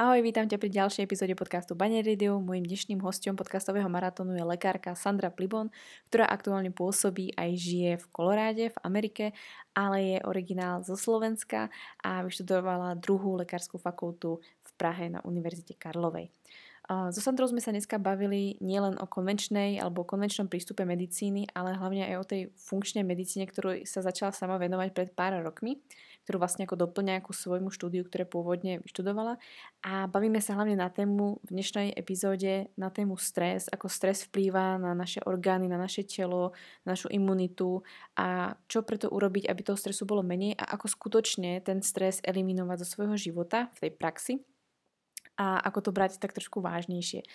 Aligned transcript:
Ahoj, 0.00 0.24
vítam 0.24 0.48
ťa 0.48 0.56
pri 0.56 0.72
ďalšej 0.72 1.04
epizóde 1.04 1.36
podcastu 1.36 1.76
Banner 1.76 2.00
Radio. 2.00 2.40
Mojím 2.40 2.64
dnešným 2.64 3.04
hostom 3.04 3.36
podcastového 3.36 3.84
maratónu 3.84 4.32
je 4.32 4.40
lekárka 4.40 4.96
Sandra 4.96 5.28
Plibon, 5.28 5.68
ktorá 6.08 6.24
aktuálne 6.24 6.72
pôsobí 6.72 7.36
aj 7.36 7.50
žije 7.60 7.92
v 8.00 8.06
Koloráde 8.08 8.72
v 8.72 8.80
Amerike, 8.80 9.36
ale 9.76 10.16
je 10.16 10.18
originál 10.24 10.80
zo 10.80 10.96
Slovenska 10.96 11.68
a 12.00 12.24
vyštudovala 12.24 12.96
druhú 12.96 13.36
lekárskú 13.44 13.76
fakultu 13.76 14.40
v 14.40 14.70
Prahe 14.80 15.12
na 15.12 15.20
Univerzite 15.20 15.76
Karlovej. 15.76 16.32
So 16.88 17.20
Sandrou 17.20 17.52
sme 17.52 17.60
sa 17.60 17.68
dneska 17.68 18.00
bavili 18.00 18.56
nielen 18.64 18.96
o 18.96 19.04
konvenčnej 19.04 19.84
alebo 19.84 20.08
konvenčnom 20.08 20.48
prístupe 20.48 20.88
medicíny, 20.88 21.52
ale 21.52 21.76
hlavne 21.76 22.08
aj 22.08 22.16
o 22.16 22.24
tej 22.24 22.40
funkčnej 22.56 23.04
medicíne, 23.04 23.44
ktorú 23.44 23.84
sa 23.84 24.00
začala 24.00 24.32
sama 24.32 24.56
venovať 24.56 24.96
pred 24.96 25.12
pár 25.12 25.36
rokmi 25.44 25.76
ktorú 26.24 26.36
vlastne 26.42 26.68
ako 26.68 26.76
doplňa 26.88 27.20
ako 27.20 27.32
svojmu 27.32 27.70
štúdiu, 27.72 28.04
ktoré 28.04 28.28
pôvodne 28.28 28.82
vyštudovala. 28.84 29.40
A 29.86 30.10
bavíme 30.10 30.42
sa 30.42 30.58
hlavne 30.58 30.76
na 30.76 30.92
tému 30.92 31.40
v 31.40 31.48
dnešnej 31.48 31.94
epizóde, 31.96 32.68
na 32.76 32.92
tému 32.92 33.16
stres, 33.16 33.70
ako 33.72 33.88
stres 33.88 34.28
vplýva 34.28 34.76
na 34.76 34.92
naše 34.92 35.24
orgány, 35.24 35.70
na 35.70 35.80
naše 35.80 36.04
telo, 36.04 36.52
na 36.84 36.92
našu 36.98 37.08
imunitu 37.08 37.80
a 38.18 38.58
čo 38.68 38.84
preto 38.84 39.08
urobiť, 39.08 39.48
aby 39.48 39.60
toho 39.64 39.78
stresu 39.78 40.04
bolo 40.04 40.20
menej 40.20 40.58
a 40.58 40.76
ako 40.76 40.90
skutočne 40.90 41.62
ten 41.64 41.80
stres 41.80 42.20
eliminovať 42.20 42.84
zo 42.84 42.86
svojho 42.98 43.16
života 43.16 43.72
v 43.78 43.88
tej 43.88 43.92
praxi 43.96 44.34
a 45.38 45.60
ako 45.62 45.88
to 45.88 45.90
brať 45.90 46.18
tak 46.18 46.32
trošku 46.32 46.62
vážnejšie. 46.62 47.26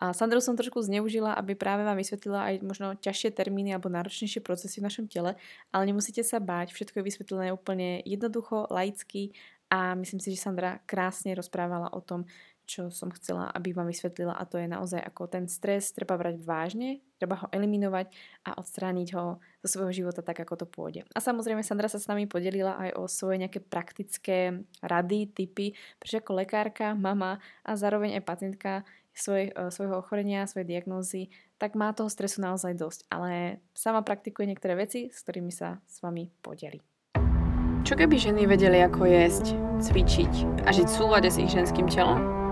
A 0.00 0.16
Sandru 0.16 0.40
som 0.40 0.56
trošku 0.56 0.82
zneužila, 0.82 1.36
aby 1.36 1.52
práve 1.54 1.84
vám 1.84 2.00
vysvetlila 2.00 2.52
aj 2.52 2.54
možno 2.64 2.86
ťažšie 2.98 3.34
termíny 3.34 3.76
alebo 3.76 3.92
náročnejšie 3.92 4.40
procesy 4.40 4.80
v 4.80 4.86
našom 4.88 5.06
tele, 5.06 5.38
ale 5.70 5.82
nemusíte 5.86 6.24
sa 6.26 6.40
báť, 6.42 6.72
všetko 6.72 7.00
je 7.00 7.06
vysvetlené 7.06 7.46
úplne 7.52 8.02
jednoducho, 8.02 8.70
laicky 8.72 9.36
a 9.72 9.96
myslím 9.96 10.20
si, 10.20 10.36
že 10.36 10.42
Sandra 10.44 10.84
krásne 10.84 11.32
rozprávala 11.32 11.88
o 11.96 12.00
tom, 12.04 12.28
čo 12.72 12.88
som 12.88 13.12
chcela, 13.12 13.52
aby 13.52 13.76
vám 13.76 13.92
vysvetlila 13.92 14.32
a 14.32 14.48
to 14.48 14.56
je 14.56 14.64
naozaj 14.64 14.96
ako 15.04 15.28
ten 15.28 15.44
stres 15.44 15.92
treba 15.92 16.16
brať 16.16 16.40
vážne, 16.40 17.04
treba 17.20 17.36
ho 17.44 17.46
eliminovať 17.52 18.08
a 18.48 18.56
odstrániť 18.56 19.08
ho 19.12 19.36
zo 19.60 19.68
svojho 19.68 19.92
života 19.92 20.24
tak, 20.24 20.40
ako 20.40 20.64
to 20.64 20.66
pôjde. 20.66 21.04
A 21.12 21.20
samozrejme 21.20 21.60
Sandra 21.60 21.92
sa 21.92 22.00
s 22.00 22.08
nami 22.08 22.24
podelila 22.24 22.80
aj 22.80 22.90
o 22.96 23.04
svoje 23.04 23.44
nejaké 23.44 23.60
praktické 23.60 24.64
rady, 24.80 25.28
typy, 25.28 25.76
pretože 26.00 26.24
ako 26.24 26.40
lekárka, 26.40 26.96
mama 26.96 27.36
a 27.60 27.76
zároveň 27.76 28.16
aj 28.16 28.24
pacientka 28.24 28.72
svoj, 29.12 29.52
e, 29.52 29.68
svojho 29.68 30.00
ochorenia, 30.00 30.48
svojej 30.48 30.72
diagnózy, 30.72 31.28
tak 31.60 31.76
má 31.76 31.92
toho 31.92 32.08
stresu 32.08 32.40
naozaj 32.40 32.72
dosť. 32.72 33.04
Ale 33.12 33.60
sama 33.76 34.00
praktikuje 34.00 34.48
niektoré 34.48 34.80
veci, 34.80 35.12
s 35.12 35.20
ktorými 35.20 35.52
sa 35.52 35.76
s 35.84 36.00
vami 36.00 36.32
podeli. 36.40 36.80
Čo 37.82 37.98
keby 37.98 38.14
ženy 38.16 38.46
vedeli, 38.46 38.80
ako 38.80 39.04
jesť, 39.04 39.52
cvičiť 39.82 40.64
a 40.64 40.70
žiť 40.70 40.86
v 40.86 40.96
súlade 40.96 41.28
s 41.28 41.36
ich 41.36 41.50
ženským 41.50 41.90
telom? 41.90 42.41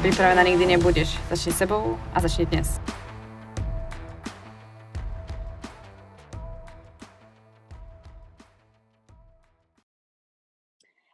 Pripravená 0.00 0.40
nikdy 0.48 0.64
nebudeš. 0.64 1.20
Začni 1.28 1.52
sebou 1.52 2.00
a 2.16 2.24
začni 2.24 2.48
dnes. 2.48 2.80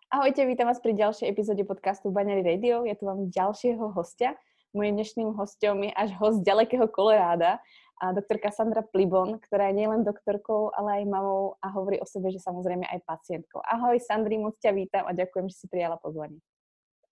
Ahojte, 0.07 0.47
vítam 0.47 0.71
vás 0.71 0.79
pri 0.79 0.95
ďalšej 0.95 1.27
epizóde 1.27 1.67
podcastu 1.67 2.15
Baňary 2.15 2.47
Radio. 2.47 2.87
Ja 2.87 2.95
tu 2.95 3.11
mám 3.11 3.27
ďalšieho 3.27 3.91
hostia. 3.91 4.39
Mojím 4.71 5.03
dnešným 5.03 5.35
hostom 5.35 5.83
je 5.83 5.91
až 5.91 6.15
host 6.23 6.47
ďalekého 6.47 6.87
Koloráda, 6.87 7.59
a 7.97 8.13
doktorka 8.13 8.53
Sandra 8.53 8.87
Plibon, 8.87 9.41
ktorá 9.41 9.73
je 9.73 9.83
nielen 9.83 10.05
doktorkou, 10.05 10.71
ale 10.77 11.03
aj 11.03 11.11
mamou 11.11 11.57
a 11.59 11.73
hovorí 11.73 11.97
o 11.99 12.07
sebe, 12.07 12.29
že 12.29 12.39
samozrejme 12.39 12.85
aj 12.87 13.03
pacientkou. 13.09 13.65
Ahoj 13.67 13.99
Sandri, 13.99 14.37
moc 14.37 14.61
ťa 14.63 14.77
vítam 14.77 15.09
a 15.09 15.17
ďakujem, 15.17 15.49
že 15.49 15.65
si 15.65 15.67
prijala 15.67 15.97
pozvanie. 15.97 16.39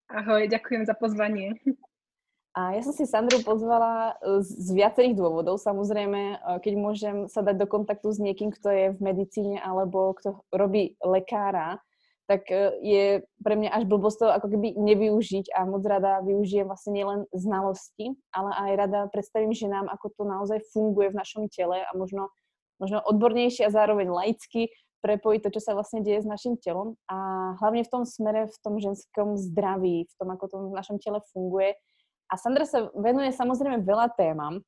Ahoj, 0.05 0.45
ďakujem 0.45 0.85
za 0.85 0.93
pozvanie. 0.93 1.57
A 2.53 2.77
ja 2.77 2.81
som 2.85 2.93
si 2.93 3.09
Sandru 3.09 3.41
pozvala 3.41 4.15
e, 4.21 4.39
z 4.45 4.69
viacerých 4.71 5.17
dôvodov. 5.17 5.57
Samozrejme, 5.57 6.21
e, 6.21 6.35
keď 6.61 6.73
môžem 6.77 7.15
sa 7.25 7.41
dať 7.41 7.65
do 7.65 7.67
kontaktu 7.67 8.13
s 8.13 8.21
niekým, 8.21 8.53
kto 8.53 8.69
je 8.69 8.85
v 8.95 8.99
medicíne 9.01 9.57
alebo 9.59 10.13
kto 10.15 10.45
robí 10.53 10.95
lekára, 11.01 11.83
tak 12.31 12.45
e, 12.53 12.77
je 12.85 13.05
pre 13.41 13.57
mňa 13.57 13.75
až 13.75 13.83
blbosť 13.89 14.17
to 14.21 14.27
ako 14.29 14.47
keby 14.55 14.77
nevyužiť 14.77 15.51
a 15.57 15.65
moc 15.65 15.81
rada 15.83 16.21
využijem 16.21 16.69
vlastne 16.69 16.93
nielen 16.93 17.21
znalosti, 17.33 18.13
ale 18.29 18.51
aj 18.55 18.71
rada 18.77 18.99
predstavím 19.09 19.57
ženám, 19.57 19.89
ako 19.89 20.13
to 20.13 20.23
naozaj 20.23 20.59
funguje 20.69 21.11
v 21.11 21.19
našom 21.19 21.49
tele 21.49 21.81
a 21.81 21.91
možno, 21.97 22.29
možno 22.77 23.01
odbornejšie 23.03 23.67
a 23.67 23.73
zároveň 23.73 24.13
laicky 24.13 24.69
prepojiť 25.05 25.45
to, 25.45 25.53
čo 25.53 25.61
sa 25.61 25.77
vlastne 25.77 26.01
deje 26.01 26.25
s 26.25 26.27
našim 26.27 26.57
telom 26.57 26.97
a 27.05 27.53
hlavne 27.61 27.85
v 27.85 27.91
tom 27.93 28.03
smere, 28.09 28.49
v 28.49 28.57
tom 28.65 28.81
ženskom 28.81 29.37
zdraví, 29.37 30.09
v 30.09 30.13
tom, 30.17 30.33
ako 30.33 30.45
to 30.49 30.55
v 30.65 30.73
našom 30.73 30.97
tele 30.97 31.21
funguje. 31.29 31.77
A 32.25 32.33
Sandra 32.41 32.65
sa 32.65 32.89
venuje 32.97 33.29
samozrejme 33.29 33.85
veľa 33.85 34.17
témam, 34.17 34.65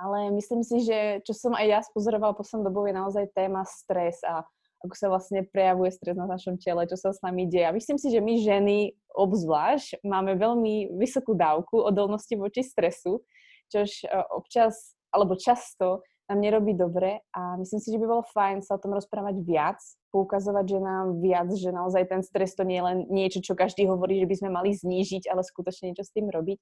ale 0.00 0.32
myslím 0.32 0.64
si, 0.64 0.80
že 0.88 1.20
čo 1.28 1.36
som 1.36 1.52
aj 1.52 1.66
ja 1.68 1.80
spozorovala 1.84 2.32
poslednou 2.32 2.72
dobou 2.72 2.88
je 2.88 2.96
naozaj 2.96 3.28
téma 3.36 3.68
stres 3.68 4.24
a 4.24 4.40
ako 4.82 4.94
sa 4.98 5.06
vlastne 5.12 5.46
prejavuje 5.46 5.94
stres 5.94 6.18
na 6.18 6.26
našom 6.26 6.58
tele, 6.58 6.88
čo 6.90 6.98
sa 6.98 7.14
s 7.14 7.22
nami 7.22 7.46
deje. 7.46 7.70
A 7.70 7.76
myslím 7.76 8.02
si, 8.02 8.10
že 8.10 8.18
my 8.18 8.34
ženy 8.42 8.78
obzvlášť 9.14 10.02
máme 10.02 10.34
veľmi 10.34 10.98
vysokú 10.98 11.38
dávku 11.38 11.78
odolnosti 11.78 12.34
voči 12.34 12.66
stresu, 12.66 13.22
čož 13.70 14.02
e, 14.02 14.10
občas 14.34 14.98
alebo 15.14 15.38
často 15.38 16.02
nám 16.32 16.40
nerobí 16.40 16.72
dobre 16.72 17.20
a 17.36 17.60
myslím 17.60 17.80
si, 17.84 17.92
že 17.92 18.00
by 18.00 18.06
bolo 18.08 18.24
fajn 18.32 18.64
sa 18.64 18.80
o 18.80 18.82
tom 18.82 18.96
rozprávať 18.96 19.36
viac, 19.44 19.76
poukazovať, 20.08 20.64
že 20.64 20.78
nám 20.80 21.20
viac, 21.20 21.52
že 21.52 21.68
naozaj 21.68 22.08
ten 22.08 22.24
stres 22.24 22.56
to 22.56 22.64
nie 22.64 22.80
je 22.80 22.86
len 22.88 22.98
niečo, 23.12 23.44
čo 23.44 23.52
každý 23.52 23.84
hovorí, 23.84 24.16
že 24.16 24.28
by 24.32 24.36
sme 24.40 24.50
mali 24.50 24.72
znížiť, 24.72 25.28
ale 25.28 25.44
skutočne 25.44 25.92
niečo 25.92 26.08
s 26.08 26.14
tým 26.16 26.32
robiť. 26.32 26.56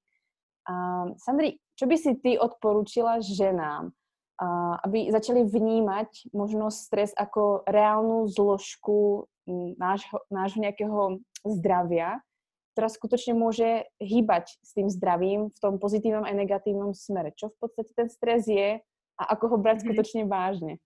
Uh, 0.67 1.15
Sandri, 1.17 1.57
čo 1.79 1.87
by 1.87 1.95
si 1.95 2.19
ty 2.19 2.35
odporúčila 2.35 3.23
ženám, 3.23 3.95
uh, 3.95 4.75
aby 4.83 5.07
začali 5.09 5.47
vnímať 5.47 6.35
možno 6.35 6.67
stres 6.67 7.15
ako 7.15 7.63
reálnu 7.65 8.27
zložku 8.27 9.25
nášho, 9.79 10.21
nášho 10.29 10.59
nejakého 10.61 11.23
zdravia, 11.47 12.19
ktorá 12.75 12.87
skutočne 12.87 13.35
môže 13.35 13.87
hýbať 13.99 14.55
s 14.63 14.71
tým 14.75 14.87
zdravím 14.87 15.51
v 15.51 15.59
tom 15.59 15.75
pozitívnom 15.79 16.23
aj 16.23 16.35
negatívnom 16.39 16.91
smere. 16.95 17.35
Čo 17.35 17.51
v 17.51 17.57
podstate 17.67 17.91
ten 17.91 18.07
stres 18.07 18.47
je 18.47 18.79
a 19.21 19.37
ako 19.37 19.45
ho 19.53 19.57
brať 19.61 19.81
mhm. 19.81 19.85
skutočne 19.85 20.21
vážne? 20.25 20.81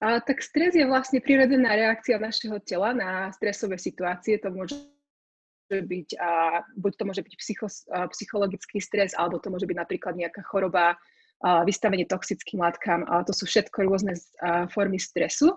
A, 0.00 0.16
tak 0.24 0.40
stres 0.40 0.72
je 0.72 0.88
vlastne 0.88 1.20
prirodzená 1.20 1.76
reakcia 1.76 2.16
našeho 2.16 2.56
tela 2.64 2.96
na 2.96 3.28
stresové 3.36 3.76
situácie. 3.76 4.40
To 4.40 4.48
môže 4.48 4.80
byť, 5.68 6.08
a, 6.16 6.64
buď 6.72 6.92
to 6.96 7.04
môže 7.04 7.20
byť 7.20 7.34
psycho, 7.36 7.68
a, 7.92 8.08
psychologický 8.08 8.80
stres, 8.80 9.12
alebo 9.12 9.36
to 9.36 9.52
môže 9.52 9.68
byť 9.68 9.76
napríklad 9.76 10.16
nejaká 10.16 10.40
choroba, 10.48 10.96
a, 10.96 11.68
vystavenie 11.68 12.08
toxickým 12.08 12.64
látkam. 12.64 13.04
A 13.12 13.20
to 13.28 13.36
sú 13.36 13.44
všetko 13.44 13.84
rôzne 13.84 14.16
a, 14.40 14.64
formy 14.72 14.96
stresu. 14.96 15.52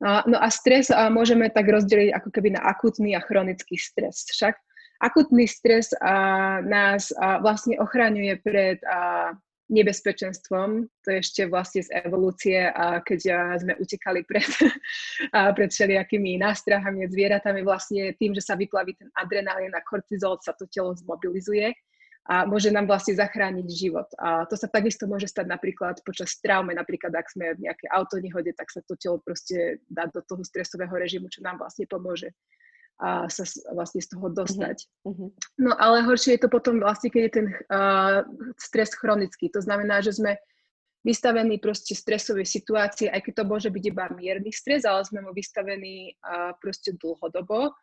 A, 0.00 0.24
no 0.24 0.40
a 0.40 0.48
stres 0.48 0.88
a, 0.88 1.12
môžeme 1.12 1.52
tak 1.52 1.68
rozdeliť 1.68 2.16
ako 2.16 2.28
keby 2.32 2.56
na 2.56 2.64
akutný 2.64 3.12
a 3.12 3.20
chronický 3.20 3.76
stres. 3.76 4.24
Však 4.32 4.56
akutný 5.04 5.44
stres 5.44 5.92
a, 6.00 6.64
nás 6.64 7.12
a, 7.20 7.36
vlastne 7.44 7.76
ochraňuje 7.76 8.40
pred 8.40 8.80
a, 8.88 9.36
nebezpečenstvom, 9.72 10.84
to 11.00 11.08
ešte 11.08 11.48
vlastne 11.48 11.80
z 11.80 11.90
evolúcie, 12.04 12.68
a 12.68 13.00
keď 13.00 13.20
sme 13.60 13.72
utekali 13.80 14.20
pred, 14.28 14.44
a 15.36 15.52
pred 15.56 15.72
všelijakými 15.72 16.36
nástrahami, 16.36 17.08
zvieratami, 17.08 17.64
vlastne 17.64 18.12
tým, 18.20 18.36
že 18.36 18.44
sa 18.44 18.60
vyplaví 18.60 18.92
ten 18.96 19.08
adrenalín 19.16 19.72
a 19.72 19.80
kortizol, 19.80 20.36
sa 20.44 20.52
to 20.52 20.68
telo 20.68 20.92
zmobilizuje 20.92 21.72
a 22.24 22.48
môže 22.48 22.72
nám 22.72 22.88
vlastne 22.88 23.12
zachrániť 23.20 23.68
život. 23.68 24.08
A 24.16 24.48
to 24.48 24.56
sa 24.56 24.64
takisto 24.64 25.04
môže 25.04 25.28
stať 25.28 25.44
napríklad 25.44 26.00
počas 26.08 26.40
traume, 26.40 26.72
napríklad 26.72 27.12
ak 27.12 27.28
sme 27.28 27.52
v 27.52 27.68
nejakej 27.68 27.88
autonehode, 27.92 28.56
tak 28.56 28.72
sa 28.72 28.80
to 28.88 28.96
telo 28.96 29.20
proste 29.20 29.84
dá 29.92 30.08
do 30.08 30.24
toho 30.24 30.40
stresového 30.40 30.92
režimu, 30.96 31.28
čo 31.28 31.44
nám 31.44 31.60
vlastne 31.60 31.84
pomôže 31.84 32.32
a 33.02 33.26
sa 33.26 33.42
vlastne 33.74 33.98
z 33.98 34.08
toho 34.14 34.30
dostať. 34.30 34.86
Uh-huh. 35.02 35.34
No 35.58 35.74
ale 35.74 36.06
horšie 36.06 36.38
je 36.38 36.46
to 36.46 36.50
potom 36.50 36.78
vlastne, 36.78 37.10
keď 37.10 37.22
je 37.26 37.32
ten 37.42 37.46
uh, 37.50 38.22
stres 38.54 38.94
chronický. 38.94 39.50
To 39.50 39.58
znamená, 39.58 39.98
že 39.98 40.14
sme 40.14 40.38
vystavení 41.02 41.58
proste 41.58 41.92
stresovej 41.92 42.46
situácii, 42.46 43.10
aj 43.10 43.20
keď 43.26 43.42
to 43.42 43.44
môže 43.50 43.68
byť 43.68 43.84
iba 43.90 44.08
mierny 44.14 44.54
stres, 44.54 44.86
ale 44.86 45.02
sme 45.04 45.26
mu 45.26 45.34
vystavení 45.34 46.14
uh, 46.22 46.54
proste 46.62 46.94
dlhodobo. 46.96 47.74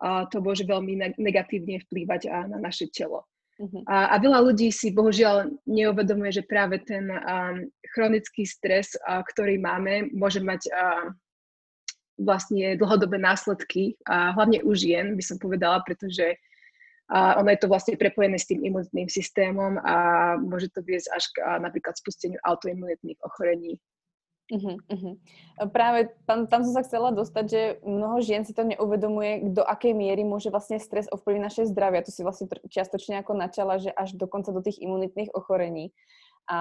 A 0.00 0.24
to 0.32 0.40
môže 0.40 0.64
veľmi 0.64 0.96
negatívne 1.20 1.84
vplývať 1.84 2.32
a 2.32 2.48
na 2.48 2.56
naše 2.56 2.88
telo. 2.88 3.28
Uh-huh. 3.60 3.84
A, 3.84 4.14
a 4.14 4.16
veľa 4.16 4.40
ľudí 4.40 4.72
si 4.72 4.94
bohužiaľ 4.96 5.52
neuvedomuje, 5.68 6.40
že 6.40 6.48
práve 6.48 6.80
ten 6.80 7.10
um, 7.12 7.68
chronický 7.92 8.48
stres, 8.48 8.96
uh, 9.04 9.20
ktorý 9.28 9.60
máme, 9.60 10.08
môže 10.16 10.40
mať 10.40 10.72
uh, 10.72 11.12
vlastne 12.20 12.76
dlhodobé 12.76 13.16
následky, 13.16 13.96
a 14.04 14.36
hlavne 14.36 14.60
u 14.60 14.76
žien, 14.76 15.16
by 15.16 15.24
som 15.24 15.40
povedala, 15.40 15.80
pretože 15.82 16.36
a 17.10 17.42
ono 17.42 17.50
je 17.50 17.58
to 17.58 17.66
vlastne 17.66 17.98
prepojené 17.98 18.38
s 18.38 18.46
tým 18.46 18.62
imunitným 18.62 19.10
systémom 19.10 19.82
a 19.82 19.94
môže 20.38 20.70
to 20.70 20.78
viesť 20.78 21.10
až 21.10 21.24
k 21.34 21.36
a, 21.42 21.58
napríklad 21.58 21.98
spusteniu 21.98 22.38
autoimunitných 22.46 23.18
ochorení 23.26 23.82
Uh-huh, 24.50 24.82
uh-huh. 24.90 25.14
Práve 25.70 26.10
tam, 26.26 26.50
tam 26.50 26.66
som 26.66 26.74
sa 26.74 26.82
chcela 26.82 27.14
dostať, 27.14 27.44
že 27.46 27.62
mnoho 27.86 28.18
žien 28.18 28.42
si 28.42 28.50
to 28.50 28.66
neuvedomuje, 28.66 29.54
do 29.54 29.62
akej 29.62 29.94
miery 29.94 30.26
môže 30.26 30.50
vlastne 30.50 30.82
stres 30.82 31.06
ovplyvniť 31.06 31.42
naše 31.46 31.62
zdravie. 31.70 32.02
A 32.02 32.06
to 32.06 32.10
si 32.10 32.26
vlastne 32.26 32.50
čiastočne 32.66 33.22
ako 33.22 33.38
načala, 33.38 33.78
že 33.78 33.94
až 33.94 34.18
dokonca 34.18 34.50
do 34.50 34.58
tých 34.58 34.82
imunitných 34.82 35.30
ochorení. 35.38 35.94
A 36.50 36.58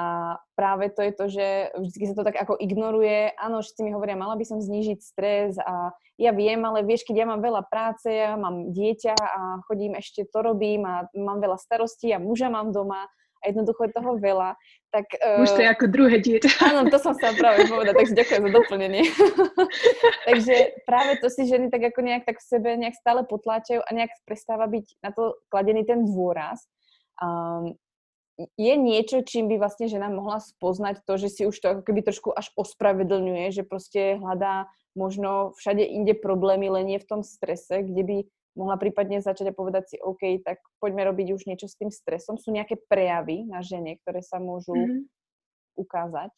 práve 0.54 0.92
to 0.94 1.02
je 1.02 1.14
to, 1.16 1.26
že 1.32 1.48
vždy 1.74 2.06
sa 2.12 2.16
to 2.18 2.28
tak 2.28 2.38
ako 2.38 2.60
ignoruje. 2.60 3.34
Áno, 3.40 3.64
všetci 3.64 3.82
mi 3.88 3.96
hovoria, 3.96 4.20
mala 4.20 4.38
by 4.38 4.46
som 4.46 4.62
znížiť 4.62 5.00
stres 5.02 5.58
a 5.58 5.96
ja 6.20 6.36
viem, 6.36 6.62
ale 6.62 6.86
vieš, 6.86 7.08
keď 7.08 7.24
ja 7.24 7.28
mám 7.30 7.42
veľa 7.42 7.64
práce, 7.72 8.12
ja 8.12 8.38
mám 8.38 8.70
dieťa 8.76 9.16
a 9.16 9.64
chodím 9.66 9.98
ešte 9.98 10.28
to 10.30 10.44
robím 10.44 10.86
a 10.86 11.08
mám 11.16 11.40
veľa 11.42 11.58
starostí 11.58 12.12
a 12.14 12.22
muža 12.22 12.52
mám 12.52 12.76
doma 12.76 13.08
a 13.40 13.44
jednoducho 13.48 13.88
je 13.88 13.96
toho 13.96 14.12
veľa. 14.20 14.60
Tak, 14.92 15.06
Už 15.16 15.54
to 15.56 15.64
je 15.64 15.70
ako 15.70 15.86
druhé 15.88 16.18
dieťa. 16.20 16.50
Áno, 16.74 16.92
to 16.92 16.98
som 17.00 17.16
sa 17.16 17.32
práve 17.32 17.70
povedať, 17.72 17.96
takže 17.96 18.20
ďakujem 18.20 18.44
za 18.46 18.52
doplnenie. 18.52 19.04
takže 20.28 20.56
práve 20.84 21.12
to 21.24 21.28
si 21.32 21.48
ženy 21.48 21.72
tak 21.72 21.88
ako 21.94 22.00
nejak 22.04 22.28
tak 22.28 22.42
v 22.42 22.46
sebe 22.46 22.70
nejak 22.76 22.98
stále 22.98 23.24
potláčajú 23.24 23.80
a 23.80 23.90
nejak 23.96 24.12
prestáva 24.28 24.68
byť 24.68 24.86
na 25.06 25.10
to 25.16 25.40
kladený 25.48 25.88
ten 25.88 26.04
dôraz. 26.04 26.68
Um, 27.22 27.80
je 28.40 28.74
niečo, 28.80 29.20
čím 29.28 29.52
by 29.52 29.60
vlastne 29.60 29.92
žena 29.92 30.08
mohla 30.08 30.40
spoznať 30.40 31.04
to, 31.04 31.14
že 31.20 31.28
si 31.28 31.42
už 31.44 31.56
to 31.60 31.68
ako 31.76 31.82
keby 31.84 32.08
trošku 32.08 32.32
až 32.32 32.48
ospravedlňuje, 32.56 33.52
že 33.52 33.68
proste 33.68 34.16
hľadá 34.16 34.72
možno 34.96 35.52
všade 35.60 35.84
inde 35.84 36.16
problémy, 36.16 36.72
len 36.72 36.96
nie 36.96 37.00
v 37.04 37.10
tom 37.10 37.22
strese, 37.22 37.84
kde 37.84 38.04
by 38.04 38.18
mohla 38.56 38.76
prípadne 38.80 39.20
začať 39.20 39.52
a 39.52 39.58
povedať 39.58 39.96
si, 39.96 39.98
OK, 40.00 40.44
tak 40.44 40.64
poďme 40.80 41.08
robiť 41.12 41.28
už 41.36 41.42
niečo 41.48 41.68
s 41.68 41.76
tým 41.76 41.92
stresom. 41.92 42.40
Sú 42.40 42.56
nejaké 42.56 42.80
prejavy 42.80 43.44
na 43.48 43.60
žene, 43.60 44.00
ktoré 44.04 44.24
sa 44.24 44.40
môžu 44.40 44.76
mm-hmm. 44.76 45.00
ukázať? 45.80 46.34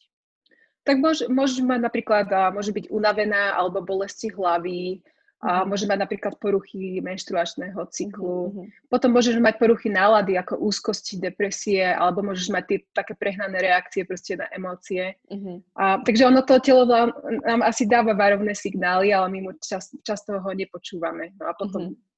Tak 0.82 0.98
môže, 0.98 1.30
môže 1.30 1.62
mať 1.62 1.80
napríklad, 1.86 2.26
môže 2.50 2.74
byť 2.74 2.90
unavená 2.90 3.54
alebo 3.54 3.86
bolesti 3.86 4.26
hlavy, 4.34 4.98
a 5.42 5.66
môže 5.66 5.90
mať 5.90 5.98
napríklad 6.06 6.38
poruchy 6.38 7.02
menštruačného 7.02 7.82
cyklu. 7.90 8.54
Mm-hmm. 8.54 8.66
Potom 8.86 9.10
môžeš 9.10 9.42
mať 9.42 9.58
poruchy 9.58 9.90
nálady 9.90 10.38
ako 10.38 10.62
úzkosti, 10.62 11.18
depresie, 11.18 11.82
alebo 11.82 12.22
môžeš 12.22 12.54
mať 12.54 12.64
tie 12.70 12.78
také 12.94 13.18
prehnané 13.18 13.58
reakcie 13.58 14.06
proste 14.06 14.38
na 14.38 14.46
emócie. 14.54 15.18
Mm-hmm. 15.26 15.56
A, 15.74 15.98
takže 16.06 16.30
ono 16.30 16.46
to 16.46 16.62
telo 16.62 16.86
nám, 16.86 17.10
nám 17.42 17.60
asi 17.66 17.90
dáva 17.90 18.14
varovné 18.14 18.54
signály, 18.54 19.10
ale 19.10 19.26
my 19.34 19.38
mu 19.44 19.50
čas, 19.58 19.90
často 20.06 20.38
ho 20.38 20.50
nepočúvame. 20.54 21.34
No 21.34 21.50
a 21.50 21.58
potom 21.58 21.90
mm-hmm 21.90 22.10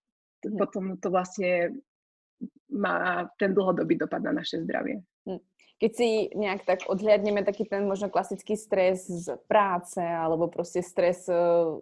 Hm. 0.50 0.59
potom 0.59 0.85
to 1.00 1.09
vlastne 1.09 1.81
má 2.69 3.25
ten 3.38 3.55
dlhodobý 3.55 3.97
dopad 3.97 4.21
na 4.21 4.32
naše 4.32 4.61
zdravie. 4.61 5.00
Keď 5.82 5.91
si 5.91 6.09
nejak 6.38 6.62
tak 6.65 6.81
odhľadneme 6.87 7.43
taký 7.43 7.67
ten 7.67 7.85
možno 7.85 8.06
klasický 8.06 8.55
stres 8.55 9.11
z 9.11 9.35
práce 9.50 9.99
alebo 9.99 10.47
proste 10.47 10.81
stres 10.87 11.26
e, 11.26 11.35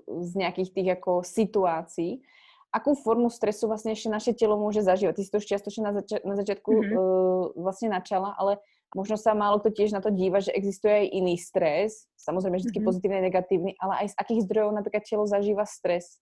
z 0.09 0.31
nejakých 0.33 0.71
tých 0.73 0.89
ako 0.97 1.21
situácií, 1.21 2.25
akú 2.73 2.97
formu 2.97 3.29
stresu 3.29 3.69
vlastne 3.69 3.93
ešte 3.93 4.09
naše 4.09 4.33
telo 4.33 4.57
môže 4.57 4.81
zažívať? 4.81 5.21
Ty 5.21 5.23
si 5.23 5.31
to 5.31 5.39
už 5.45 5.47
čiastočne 5.47 5.83
na, 5.85 5.93
zač- 6.01 6.25
na 6.25 6.35
začiatku 6.35 6.71
mm-hmm. 6.73 6.97
uh, 6.97 7.45
vlastne 7.61 7.93
načala, 7.93 8.33
ale 8.41 8.57
možno 8.97 9.21
sa 9.21 9.37
málo 9.37 9.61
to 9.61 9.69
tiež 9.69 9.93
na 9.93 10.01
to 10.01 10.09
díva, 10.09 10.41
že 10.41 10.57
existuje 10.57 11.05
aj 11.05 11.07
iný 11.13 11.37
stres, 11.37 12.09
samozrejme 12.17 12.57
vždy 12.57 12.73
mm-hmm. 12.73 12.89
pozitívny 12.89 13.17
a 13.21 13.27
negatívny, 13.29 13.71
ale 13.77 13.93
aj 14.03 14.17
z 14.17 14.19
akých 14.25 14.41
zdrojov 14.49 14.71
napríklad 14.73 15.05
telo 15.05 15.29
zažíva 15.29 15.69
stres? 15.69 16.17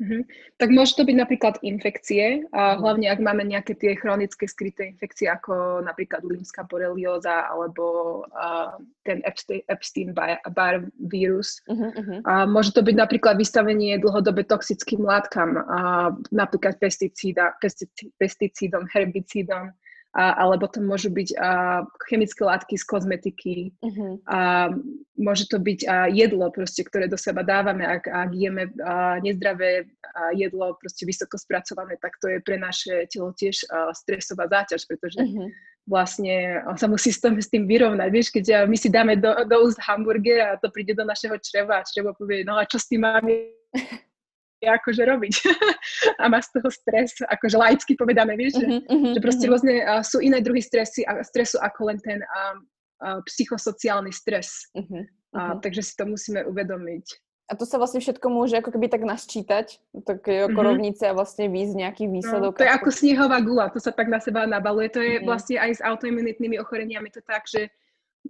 Uh-huh. 0.00 0.24
Tak 0.56 0.72
môže 0.72 0.96
to 0.96 1.04
byť 1.04 1.16
napríklad 1.16 1.54
infekcie, 1.60 2.48
a 2.50 2.80
hlavne 2.80 3.12
ak 3.12 3.20
máme 3.20 3.44
nejaké 3.44 3.76
tie 3.76 3.92
chronické 3.92 4.48
skryté 4.48 4.88
infekcie, 4.88 5.28
ako 5.28 5.84
napríklad 5.84 6.24
limská 6.24 6.64
borelióza 6.64 7.46
alebo 7.52 8.24
uh, 8.32 8.80
ten 9.04 9.20
Epstein-Barr 9.68 10.88
vírus. 10.96 11.60
Uh-huh, 11.68 11.92
uh-huh. 11.92 12.18
A 12.24 12.48
môže 12.48 12.72
to 12.72 12.80
byť 12.80 12.96
napríklad 12.96 13.36
vystavenie 13.36 14.00
dlhodobé 14.00 14.48
toxickým 14.48 15.04
látkam, 15.04 15.60
a 15.60 16.10
napríklad 16.32 16.80
pesticída, 16.80 17.54
pesticídom, 18.16 18.88
herbicídom, 18.90 19.76
a, 20.12 20.44
alebo 20.44 20.68
to 20.68 20.84
môžu 20.84 21.08
byť 21.08 21.28
a, 21.40 21.82
chemické 22.08 22.44
látky 22.44 22.76
z 22.76 22.84
kozmetiky, 22.84 23.56
uh-huh. 23.80 24.20
a 24.28 24.68
môže 25.16 25.48
to 25.48 25.56
byť 25.56 25.80
a, 25.88 26.12
jedlo, 26.12 26.52
proste, 26.52 26.84
ktoré 26.84 27.08
do 27.08 27.16
seba 27.16 27.40
dávame, 27.40 27.88
ak, 27.88 28.04
ak 28.12 28.30
jeme 28.36 28.68
a, 28.84 29.16
nezdravé 29.24 29.88
a, 30.12 30.36
jedlo, 30.36 30.76
proste 30.76 31.08
vysoko 31.08 31.40
spracované, 31.40 31.96
tak 31.96 32.20
to 32.20 32.28
je 32.28 32.38
pre 32.44 32.60
naše 32.60 33.08
telo 33.08 33.32
tiež 33.32 33.64
a, 33.72 33.88
stresová 33.96 34.44
záťaž, 34.52 34.84
pretože 34.84 35.16
uh-huh. 35.16 35.48
vlastne 35.88 36.60
on 36.68 36.76
sa 36.76 36.92
musí 36.92 37.08
s 37.08 37.24
tým, 37.24 37.40
s 37.40 37.48
tým 37.48 37.64
vyrovnať. 37.64 38.08
Vieš, 38.12 38.28
keď 38.36 38.68
my 38.68 38.76
si 38.76 38.92
dáme 38.92 39.16
do, 39.16 39.32
do 39.48 39.56
úst 39.64 39.80
hamburger 39.80 40.44
a 40.44 40.60
to 40.60 40.68
príde 40.68 40.92
do 40.92 41.08
našeho 41.08 41.40
čreva 41.40 41.80
a 41.80 41.86
črevo 41.88 42.12
povie, 42.12 42.44
no 42.44 42.60
a 42.60 42.68
čo 42.68 42.76
s 42.76 42.84
tým 42.84 43.08
máme 43.08 43.32
akože 44.66 45.02
robiť. 45.02 45.34
a 46.22 46.28
má 46.30 46.38
z 46.38 46.58
toho 46.58 46.68
stres, 46.70 47.18
akože 47.22 47.56
laicky 47.58 47.92
povedané, 47.98 48.38
vieš, 48.38 48.58
uh-huh, 48.58 48.82
uh-huh, 48.86 49.12
že 49.14 49.20
proste 49.20 49.44
uh-huh. 49.46 49.54
rôzne 49.58 49.74
uh, 49.82 50.02
sú 50.02 50.22
iné 50.22 50.38
druhy 50.38 50.62
stresy, 50.62 51.02
a, 51.06 51.22
stresu 51.26 51.58
ako 51.58 51.92
len 51.92 51.98
ten 52.00 52.22
uh, 52.22 52.56
uh, 53.02 53.18
psychosociálny 53.26 54.14
stres. 54.14 54.70
Uh-huh. 54.74 55.04
Uh, 55.32 55.56
takže 55.64 55.80
si 55.82 55.92
to 55.96 56.04
musíme 56.04 56.44
uvedomiť. 56.44 57.06
A 57.50 57.58
to 57.58 57.68
sa 57.68 57.76
vlastne 57.76 58.00
všetko 58.00 58.32
môže 58.32 58.56
ako 58.56 58.72
keby 58.72 58.88
tak 58.88 59.04
nasčítať, 59.04 59.76
také 60.08 60.48
ako 60.48 60.56
mm-hmm. 60.56 60.68
rovnice 60.72 61.04
a 61.04 61.12
vlastne 61.12 61.52
výjsť 61.52 61.74
nejaký 61.74 62.04
no, 62.08 62.12
výsledok. 62.16 62.52
No, 62.54 62.58
to 62.58 62.64
je 62.64 62.72
ako 62.72 62.88
snehová 62.88 63.38
gula, 63.44 63.68
to 63.68 63.76
sa 63.76 63.92
tak 63.92 64.08
na 64.08 64.24
seba 64.24 64.48
nabaluje. 64.48 64.88
To 64.94 65.00
je 65.04 65.20
mm-hmm. 65.20 65.28
vlastne 65.28 65.56
aj 65.60 65.70
s 65.76 65.80
autoimunitnými 65.84 66.56
ochoreniami 66.62 67.12
to 67.12 67.20
tak, 67.20 67.44
že 67.44 67.68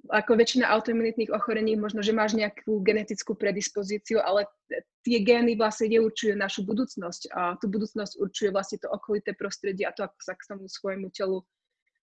ako 0.08 0.40
väčšina 0.40 0.68
autoimunitných 0.72 1.32
ochorení, 1.32 1.76
možno, 1.76 2.00
že 2.00 2.16
máš 2.16 2.32
nejakú 2.32 2.80
genetickú 2.80 3.36
predispozíciu, 3.36 4.24
ale 4.24 4.48
tie 5.04 5.20
gény 5.20 5.56
vlastne 5.56 5.92
neurčujú 5.92 6.32
našu 6.36 6.64
budúcnosť 6.64 7.32
a 7.32 7.40
tú 7.60 7.68
budúcnosť 7.68 8.16
určuje 8.16 8.48
vlastne 8.52 8.80
to 8.80 8.88
okolité 8.88 9.36
prostredie 9.36 9.84
a 9.84 9.92
to, 9.92 10.08
ako 10.08 10.18
sa 10.20 10.32
k 10.32 10.48
tomu 10.48 10.64
svojmu 10.68 11.12
telu 11.12 11.44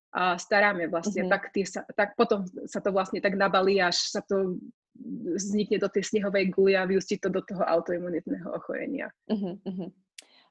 a 0.10 0.42
staráme 0.42 0.90
vlastne, 0.90 1.26
uh-huh. 1.26 1.34
tak, 1.38 1.54
tie 1.54 1.66
sa, 1.66 1.86
tak 1.94 2.18
potom 2.18 2.46
sa 2.66 2.82
to 2.82 2.90
vlastne 2.90 3.22
tak 3.22 3.38
nabalí, 3.38 3.78
až 3.78 4.10
sa 4.10 4.26
to 4.26 4.58
vznikne 5.38 5.78
do 5.78 5.86
tej 5.86 6.10
snehovej 6.10 6.50
guly 6.50 6.74
a 6.74 6.90
vyústi 6.90 7.22
to 7.22 7.30
do 7.30 7.46
toho 7.46 7.62
autoimunitného 7.62 8.50
ochorenia. 8.50 9.14
Uh-huh, 9.30 9.62
uh-huh. 9.62 9.90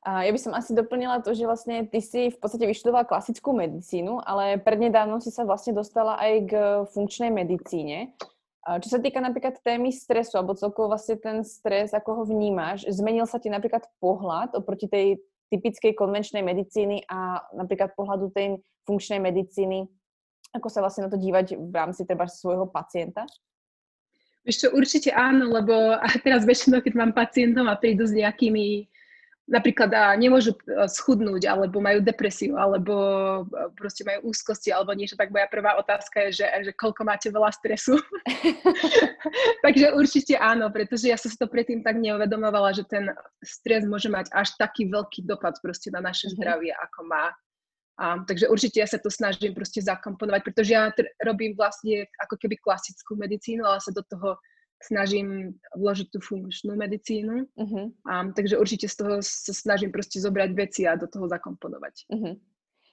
A 0.09 0.25
ja 0.25 0.33
by 0.33 0.41
som 0.41 0.57
asi 0.57 0.73
doplnila 0.73 1.21
to, 1.21 1.37
že 1.37 1.45
vlastne 1.45 1.85
ty 1.85 2.01
si 2.01 2.33
v 2.33 2.39
podstate 2.41 2.65
vyštudovala 2.65 3.05
klasickú 3.05 3.53
medicínu, 3.53 4.25
ale 4.25 4.57
prednedávno 4.57 5.21
si 5.21 5.29
sa 5.29 5.45
vlastne 5.45 5.77
dostala 5.77 6.17
aj 6.17 6.33
k 6.49 6.53
funkčnej 6.97 7.29
medicíne. 7.29 8.17
A 8.65 8.81
čo 8.81 8.89
sa 8.89 9.05
týka 9.05 9.21
napríklad 9.21 9.61
témy 9.61 9.93
stresu, 9.93 10.41
alebo 10.41 10.57
celkovo 10.57 10.97
vlastne 10.97 11.21
ten 11.21 11.45
stres, 11.45 11.93
ako 11.93 12.11
ho 12.15 12.23
vnímaš, 12.25 12.89
zmenil 12.89 13.29
sa 13.29 13.37
ti 13.37 13.53
napríklad 13.53 13.85
pohľad 14.01 14.57
oproti 14.57 14.89
tej 14.89 15.21
typickej 15.53 15.93
konvenčnej 15.93 16.41
medicíny 16.41 17.05
a 17.05 17.45
napríklad 17.53 17.93
pohľadu 17.93 18.33
tej 18.33 18.65
funkčnej 18.89 19.21
medicíny, 19.21 19.93
ako 20.57 20.73
sa 20.73 20.81
vlastne 20.81 21.05
na 21.05 21.13
to 21.13 21.21
dívať 21.21 21.53
v 21.53 21.75
rámci 21.77 22.09
treba 22.09 22.25
svojho 22.25 22.65
pacienta? 22.65 23.29
Ešte 24.49 24.73
určite 24.73 25.13
áno, 25.13 25.53
lebo 25.53 26.01
teraz 26.25 26.49
väčšinou, 26.49 26.81
keď 26.81 26.97
mám 26.97 27.13
pacientov 27.13 27.69
a 27.69 27.77
prídu 27.77 28.09
s 28.09 28.17
nejakými 28.17 28.89
napríklad 29.49 29.91
a 29.97 30.13
nemôžu 30.15 30.53
e, 30.53 30.85
schudnúť, 30.87 31.49
alebo 31.49 31.81
majú 31.81 32.05
depresiu, 32.05 32.61
alebo 32.61 32.95
e, 33.49 33.73
proste 33.75 34.05
majú 34.05 34.29
úzkosti, 34.31 34.69
alebo 34.71 34.93
niečo, 34.93 35.17
tak 35.17 35.33
moja 35.33 35.49
prvá 35.49 35.81
otázka 35.81 36.29
je, 36.29 36.45
že, 36.45 36.47
že 36.69 36.73
koľko 36.77 37.09
máte 37.09 37.33
veľa 37.33 37.49
stresu. 37.57 37.97
Takže 39.65 39.97
určite 39.97 40.37
áno, 40.37 40.69
pretože 40.69 41.09
ja 41.09 41.17
som 41.17 41.33
si 41.33 41.41
to 41.41 41.49
predtým 41.49 41.81
tak 41.81 41.97
neuvedomovala, 41.97 42.77
že 42.77 42.85
ten 42.85 43.09
stres 43.41 43.89
môže 43.89 44.13
mať 44.13 44.29
až 44.37 44.53
taký 44.61 44.87
veľký 44.93 45.25
dopad 45.25 45.57
proste 45.65 45.89
na 45.89 46.05
naše 46.05 46.29
mm-hmm. 46.29 46.37
zdravie, 46.37 46.73
ako 46.77 47.01
má. 47.09 47.33
A, 47.99 48.23
takže 48.23 48.47
určite 48.47 48.79
ja 48.79 48.87
sa 48.87 49.03
to 49.03 49.11
snažím 49.11 49.59
proste 49.59 49.83
zakomponovať, 49.83 50.41
pretože 50.47 50.71
ja 50.71 50.87
tr- 50.95 51.11
robím 51.19 51.59
vlastne 51.59 52.07
ako 52.23 52.39
keby 52.39 52.55
klasickú 52.63 53.19
medicínu, 53.19 53.67
ale 53.67 53.83
sa 53.83 53.91
do 53.91 54.07
toho 54.07 54.39
snažím 54.79 55.59
vložiť 55.75 56.09
tú 56.15 56.19
funkčnú 56.23 56.79
medicínu. 56.79 57.51
Uh-huh. 57.59 57.91
A, 58.07 58.31
takže 58.31 58.59
určite 58.59 58.87
z 58.87 58.95
toho 58.95 59.15
sa 59.23 59.53
snažím 59.53 59.91
proste 59.91 60.23
zobrať 60.23 60.51
veci 60.55 60.87
a 60.87 60.95
do 60.95 61.11
toho 61.11 61.27
zakomponovať. 61.27 61.95
Uh-huh. 62.15 62.35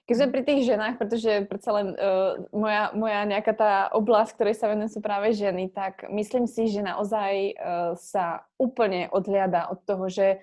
Keď 0.05 0.15
sme 0.17 0.33
pri 0.33 0.41
tých 0.45 0.61
ženách, 0.69 1.01
pretože 1.01 1.49
predsa 1.49 1.71
len 1.81 1.87
uh, 1.97 2.37
moja, 2.53 2.93
moja 2.93 3.25
nejaká 3.25 3.53
tá 3.57 3.73
oblasť, 3.93 4.37
ktorej 4.37 4.55
sa 4.57 4.69
venujú 4.69 4.97
sú 4.97 4.99
práve 5.01 5.33
ženy, 5.33 5.73
tak 5.73 6.05
myslím 6.13 6.45
si, 6.45 6.69
že 6.69 6.85
naozaj 6.85 7.57
uh, 7.57 7.97
sa 7.97 8.45
úplne 8.61 9.09
odliada 9.09 9.69
od 9.69 9.81
toho, 9.85 10.05
že 10.09 10.41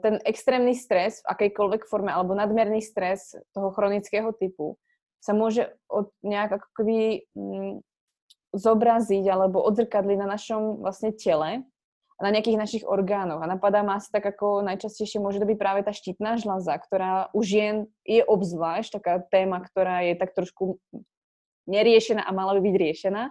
ten 0.00 0.16
extrémny 0.24 0.72
stres 0.72 1.20
v 1.20 1.36
akejkoľvek 1.36 1.84
forme 1.84 2.08
alebo 2.08 2.32
nadmerný 2.32 2.80
stres 2.80 3.36
toho 3.52 3.68
chronického 3.74 4.32
typu 4.32 4.80
sa 5.20 5.36
môže 5.36 5.68
od 5.92 6.08
nejak 6.24 6.56
ako 6.56 6.68
keby 6.80 6.96
mm, 7.36 7.84
zobraziť 8.50 9.24
alebo 9.30 9.62
odzrkadliť 9.62 10.18
na 10.18 10.28
našom 10.34 10.82
vlastne 10.82 11.14
tele 11.14 11.62
a 12.18 12.20
na 12.20 12.30
nejakých 12.34 12.60
našich 12.60 12.84
orgánoch. 12.84 13.40
A 13.40 13.48
napadá 13.48 13.80
ma 13.80 13.96
asi 13.96 14.12
tak 14.12 14.26
ako 14.26 14.60
najčastejšie 14.66 15.22
môže 15.22 15.40
to 15.40 15.48
byť 15.48 15.58
práve 15.58 15.80
tá 15.86 15.94
štítna 15.94 16.36
žľaza, 16.36 16.76
ktorá 16.82 17.32
už 17.32 17.46
je, 17.48 17.68
je 18.04 18.22
obzvlášť 18.26 19.00
taká 19.00 19.14
téma, 19.24 19.62
ktorá 19.64 20.04
je 20.04 20.14
tak 20.20 20.36
trošku 20.36 20.76
neriešená 21.70 22.26
a 22.26 22.30
mala 22.34 22.58
by 22.58 22.60
byť 22.60 22.76
riešená. 22.76 23.22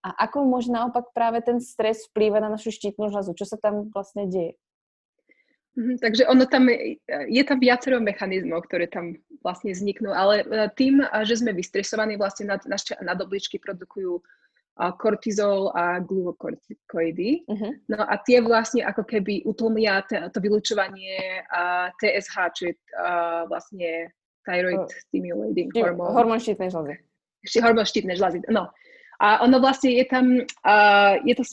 A 0.00 0.08
ako 0.24 0.48
môže 0.48 0.72
naopak 0.72 1.12
práve 1.12 1.44
ten 1.44 1.60
stres 1.60 2.08
vplývať 2.08 2.40
na 2.40 2.50
našu 2.56 2.72
štítnu 2.72 3.12
žľazu? 3.12 3.36
Čo 3.36 3.44
sa 3.44 3.56
tam 3.60 3.92
vlastne 3.92 4.24
deje? 4.30 4.56
Mm, 5.76 6.00
takže 6.00 6.26
ono 6.26 6.48
tam, 6.48 6.66
je 7.28 7.42
tam 7.46 7.58
viacero 7.60 8.00
mechanizmov, 8.00 8.66
ktoré 8.66 8.90
tam 8.90 9.20
vlastne 9.44 9.70
vzniknú, 9.70 10.10
ale 10.10 10.42
e, 10.42 10.44
tým, 10.74 11.04
že 11.22 11.38
sme 11.38 11.54
vystresovaní, 11.54 12.18
vlastne 12.18 12.48
naše 12.48 12.98
nadobličky 12.98 13.60
produkujú 13.62 14.18
kortizol 14.96 15.68
a 15.76 16.00
glukokortikoidy. 16.00 17.44
Uh-huh. 17.44 17.72
No 17.92 18.00
a 18.00 18.14
tie 18.24 18.40
vlastne 18.40 18.80
ako 18.88 19.04
keby 19.04 19.44
utlmia 19.44 20.00
to 20.08 20.38
vylučovanie 20.40 21.44
TSH, 22.00 22.36
čo 22.56 22.62
je 22.70 22.74
vlastne 23.44 24.08
thyroid 24.48 24.88
stimulating 25.08 25.68
hormone. 25.76 26.16
Hormón 26.16 26.40
štítnej 26.40 26.72
žľazy. 26.72 26.94
Hormón 27.60 27.86
štítnej 27.86 28.16
žľazy, 28.16 28.38
no. 28.48 28.72
A 29.20 29.44
ono 29.44 29.60
vlastne 29.60 29.92
je 30.00 30.04
tam, 30.08 30.40
uh, 30.64 31.20
je 31.28 31.36
to, 31.36 31.44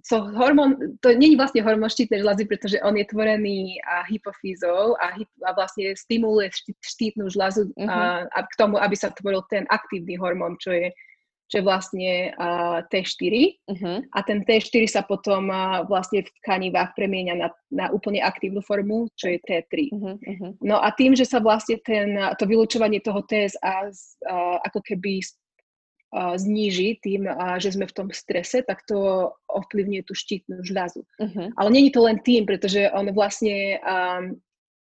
so 0.00 0.24
hormón, 0.40 0.96
to 1.04 1.12
nie 1.12 1.36
je 1.36 1.40
vlastne 1.40 1.60
hormón 1.60 1.92
štítnej 1.92 2.24
žľazy, 2.24 2.48
pretože 2.48 2.76
on 2.80 2.96
je 2.96 3.04
tvorený 3.04 3.76
uh, 3.84 4.08
hypofízou 4.08 4.96
a, 4.96 5.20
hyp, 5.20 5.28
a 5.44 5.52
vlastne 5.52 5.92
stimuluje 5.92 6.48
štítnu 6.80 7.28
žľazu 7.28 7.76
uh, 7.76 8.24
a 8.24 8.38
k 8.40 8.54
tomu, 8.56 8.80
aby 8.80 8.96
sa 8.96 9.12
tvoril 9.12 9.44
ten 9.52 9.68
aktívny 9.68 10.16
hormón, 10.16 10.56
čo 10.64 10.72
je 10.72 10.88
čo 11.50 11.58
je 11.58 11.66
vlastne 11.66 12.30
uh, 12.38 12.78
T4 12.86 13.34
uh-huh. 13.66 13.98
a 14.14 14.18
ten 14.22 14.46
T4 14.46 14.86
sa 14.86 15.02
potom 15.02 15.50
uh, 15.50 15.82
vlastne 15.82 16.22
v 16.22 16.30
tkanivách 16.40 16.94
premieňa 16.94 17.34
na, 17.34 17.48
na 17.74 17.86
úplne 17.90 18.22
aktívnu 18.22 18.62
formu, 18.62 19.10
čo 19.18 19.34
je 19.34 19.42
T3. 19.42 19.90
Uh-huh. 19.90 20.14
uh-huh. 20.14 20.50
No 20.62 20.78
a 20.78 20.94
tým, 20.94 21.18
že 21.18 21.26
sa 21.26 21.42
vlastne 21.42 21.82
ten, 21.82 22.14
to 22.38 22.46
vylúčovanie 22.46 23.02
toho 23.02 23.26
TSA 23.26 23.90
uh, 23.90 24.62
ako 24.62 24.80
keby 24.86 25.20
zníži 26.10 26.98
tým, 27.06 27.22
že 27.62 27.70
sme 27.70 27.86
v 27.86 27.94
tom 27.94 28.08
strese, 28.10 28.66
tak 28.66 28.82
to 28.82 29.30
ovplyvňuje 29.46 30.02
tú 30.02 30.18
štítnu 30.18 30.58
žľazu. 30.66 31.06
Uh-huh. 31.06 31.54
Ale 31.54 31.70
není 31.70 31.94
to 31.94 32.02
len 32.02 32.18
tým, 32.18 32.50
pretože 32.50 32.90
on 32.90 33.06
vlastne 33.14 33.78
um, 33.86 34.34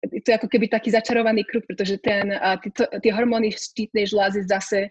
to 0.01 0.33
je 0.33 0.39
ako 0.41 0.49
keby 0.49 0.73
taký 0.73 0.89
začarovaný 0.89 1.45
kruh, 1.45 1.61
pretože 1.61 2.01
ten, 2.01 2.33
uh, 2.33 2.57
tie 3.05 3.13
hormóny 3.13 3.53
štítnej 3.53 4.09
žľazy 4.09 4.49
zase 4.49 4.89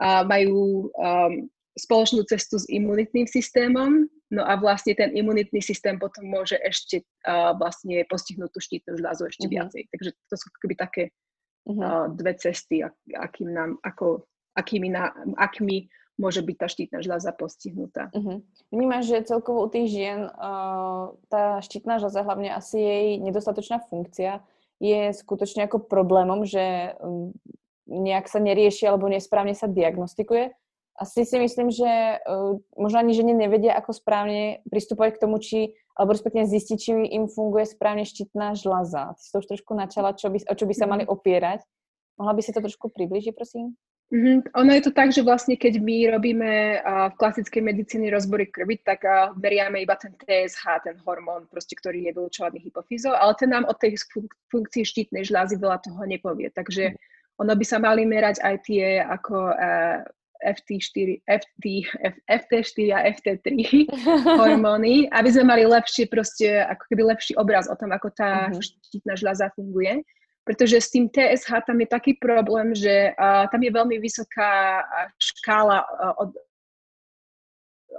majú 0.00 0.88
um, 0.94 1.50
spoločnú 1.78 2.26
cestu 2.26 2.58
s 2.58 2.66
imunitným 2.66 3.26
systémom, 3.30 4.06
no 4.34 4.42
a 4.42 4.58
vlastne 4.58 4.98
ten 4.98 5.14
imunitný 5.14 5.62
systém 5.62 5.98
potom 5.98 6.26
môže 6.26 6.58
ešte 6.58 7.06
uh, 7.26 7.54
vlastne 7.54 8.02
postihnúť 8.10 8.50
tú 8.50 8.60
štítnu 8.62 8.98
žľazu 8.98 9.30
ešte 9.30 9.46
uh-huh. 9.46 9.54
viacej. 9.54 9.82
Takže 9.94 10.10
to 10.26 10.34
sú 10.34 10.46
keby 10.58 10.74
také 10.74 11.02
uh, 11.70 12.10
dve 12.10 12.34
cesty, 12.34 12.82
akým 13.14 13.54
nám, 13.54 13.70
ako, 13.86 14.26
akými, 14.58 14.90
na, 14.90 15.14
akými 15.38 15.86
môže 16.18 16.42
byť 16.42 16.56
tá 16.58 16.66
štítna 16.66 16.98
žľaza 16.98 17.30
postihnutá. 17.38 18.10
Uh-huh. 18.10 18.42
Vnímaš, 18.74 19.06
že 19.06 19.28
celkovo 19.30 19.62
u 19.64 19.68
tých 19.70 19.86
žien 19.86 20.26
uh, 20.26 21.14
tá 21.30 21.62
štítna 21.62 22.02
žľaza, 22.02 22.26
hlavne 22.26 22.50
asi 22.50 22.82
jej 22.82 23.06
nedostatočná 23.22 23.86
funkcia, 23.86 24.42
je 24.78 25.10
skutočne 25.14 25.66
ako 25.66 25.90
problémom, 25.90 26.46
že 26.46 26.94
um, 27.02 27.34
nejak 27.88 28.28
sa 28.28 28.38
nerieši 28.38 28.84
alebo 28.84 29.08
nesprávne 29.08 29.56
sa 29.56 29.66
diagnostikuje. 29.66 30.52
Asi 30.98 31.22
si 31.22 31.38
myslím, 31.38 31.70
že 31.70 31.88
uh, 31.88 32.58
možno 32.74 32.98
ani 33.00 33.14
ženy 33.14 33.32
nevedia, 33.32 33.74
ako 33.78 33.94
správne 33.94 34.60
pristupovať 34.66 35.16
k 35.16 35.22
tomu, 35.22 35.38
či, 35.38 35.78
alebo 35.94 36.10
respektíve 36.10 36.44
zistiť, 36.44 36.76
či 36.76 36.90
im 37.14 37.30
funguje 37.30 37.70
správne 37.70 38.02
štítna 38.02 38.58
žľaza. 38.58 39.14
Ty 39.14 39.20
si 39.22 39.30
to 39.30 39.38
už 39.38 39.48
trošku 39.56 39.72
načala, 39.78 40.18
čo 40.18 40.26
by, 40.26 40.42
o 40.42 40.54
čo 40.58 40.66
by 40.66 40.74
sa 40.74 40.90
mali 40.90 41.06
mhm. 41.06 41.10
opierať. 41.10 41.62
Mohla 42.18 42.34
by 42.34 42.42
si 42.42 42.50
to 42.50 42.60
trošku 42.60 42.90
približiť, 42.90 43.30
prosím? 43.30 43.78
Mm-hmm. 44.08 44.56
Ono 44.56 44.72
je 44.72 44.82
to 44.88 44.92
tak, 44.96 45.12
že 45.12 45.20
vlastne 45.20 45.52
keď 45.60 45.84
my 45.84 46.16
robíme 46.16 46.80
uh, 46.80 47.12
v 47.12 47.18
klasickej 47.20 47.60
medicíne 47.60 48.08
rozbory 48.08 48.48
krvi, 48.48 48.80
tak 48.80 49.04
uh, 49.04 49.36
meriame 49.36 49.84
iba 49.84 50.00
ten 50.00 50.16
TSH, 50.16 50.64
ten 50.80 50.96
hormón, 51.04 51.44
proste, 51.44 51.76
ktorý 51.76 52.08
je 52.08 52.16
vylúčovaný 52.16 52.56
hypofízou, 52.64 53.12
ale 53.12 53.36
ten 53.36 53.52
nám 53.52 53.68
od 53.68 53.76
tej 53.76 54.00
funk- 54.08 54.32
funkcii 54.48 54.82
štítnej 54.88 55.28
žľazy 55.28 55.60
veľa 55.60 55.84
toho 55.84 56.00
nepovie. 56.08 56.48
Takže 56.48 56.96
mm 56.96 57.17
ono 57.38 57.52
by 57.54 57.64
sa 57.64 57.78
mali 57.78 58.02
merať 58.02 58.42
aj 58.42 58.56
tie 58.66 58.98
ako 59.02 59.54
uh, 59.54 60.02
FT4, 60.42 61.22
FT, 61.26 61.64
F, 62.02 62.16
FT4 62.26 62.78
a 62.94 62.98
FT3 63.10 63.48
hormóny, 64.42 65.10
aby 65.10 65.28
sme 65.30 65.50
mali 65.50 65.66
lepšie 65.66 66.06
proste, 66.06 66.62
ako 66.62 66.84
keby 66.90 67.02
lepší 67.14 67.34
obraz 67.34 67.66
o 67.66 67.74
tom, 67.74 67.90
ako 67.90 68.10
tá 68.14 68.50
uh-huh. 68.50 68.62
štítna 68.62 69.18
žľaza 69.18 69.50
funguje. 69.58 70.02
Pretože 70.46 70.80
s 70.80 70.88
tým 70.88 71.12
TSH 71.12 71.68
tam 71.68 71.76
je 71.76 71.88
taký 71.92 72.16
problém, 72.16 72.72
že 72.72 73.12
uh, 73.18 73.44
tam 73.52 73.60
je 73.60 73.68
veľmi 73.68 74.00
vysoká 74.00 74.80
škála 75.20 75.84
uh, 75.84 76.14
od 76.24 76.32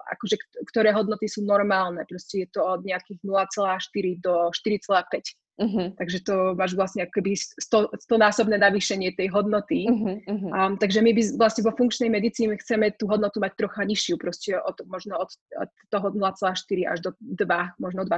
akože, 0.10 0.36
ktoré 0.74 0.89
hodnoty 0.89 1.29
sú 1.29 1.46
normálne. 1.46 2.01
Proste 2.10 2.46
je 2.46 2.48
to 2.50 2.65
od 2.65 2.81
nejakých 2.81 3.22
0,4 3.22 4.25
do 4.25 4.50
4,5. 4.50 5.38
Uh-huh. 5.60 5.92
Takže 6.00 6.24
to 6.24 6.36
máš 6.56 6.72
vlastne 6.72 7.04
akoby 7.04 7.36
100, 7.36 8.00
100 8.00 8.16
násobné 8.16 8.56
navýšenie 8.56 9.12
tej 9.12 9.28
hodnoty. 9.28 9.92
Uh-huh, 9.92 10.16
uh-huh. 10.24 10.51
Um, 10.56 10.74
takže 10.80 11.04
my 11.04 11.12
by 11.12 11.22
vlastne 11.36 11.68
vo 11.68 11.75
funkčnej 11.75 12.08
medicíne 12.08 12.56
chceme 12.56 12.96
tú 12.96 13.12
hodnotu 13.12 13.44
mať 13.44 13.60
trocha 13.60 13.84
nižšiu, 13.84 14.16
proste 14.16 14.56
od, 14.56 14.80
možno 14.88 15.20
od, 15.20 15.28
od 15.60 15.70
toho 15.92 16.16
0,4 16.16 16.56
až 16.88 16.98
do 17.04 17.12
2, 17.20 17.75
možno 17.75 18.08
2,5. 18.08 18.16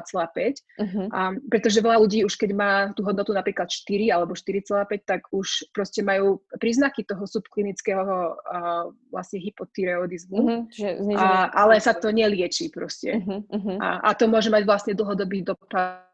Uh-huh. 0.78 1.10
Um, 1.10 1.42
pretože 1.50 1.82
veľa 1.82 1.98
ľudí 1.98 2.22
už 2.22 2.38
keď 2.38 2.52
má 2.54 2.74
tú 2.94 3.02
hodnotu 3.02 3.34
napríklad 3.34 3.66
4 3.74 4.14
alebo 4.14 4.38
4,5, 4.38 5.02
tak 5.02 5.26
už 5.34 5.74
proste 5.74 6.06
majú 6.06 6.46
príznaky 6.62 7.10
toho 7.10 7.26
subklinického 7.26 8.38
uh, 8.38 8.94
vlastne 9.10 9.42
hypotyreodizmu. 9.42 10.38
Uh-huh, 10.38 11.18
a, 11.18 11.50
ale 11.58 11.82
sa 11.82 11.98
to 11.98 12.14
nelieči 12.14 12.70
proste. 12.70 13.18
Uh-huh, 13.18 13.42
uh-huh. 13.50 13.78
A, 13.82 13.90
a 14.06 14.10
to 14.14 14.30
môže 14.30 14.54
mať 14.54 14.64
vlastne 14.70 14.94
dlhodobý 14.94 15.42
dopad 15.42 16.11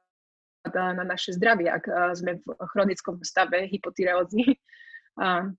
na 0.73 1.03
naše 1.05 1.37
zdravie, 1.37 1.71
ak 1.71 2.15
sme 2.17 2.43
v 2.43 2.47
chronickom 2.73 3.21
stave 3.23 3.69
hypotyreózy. 3.71 4.57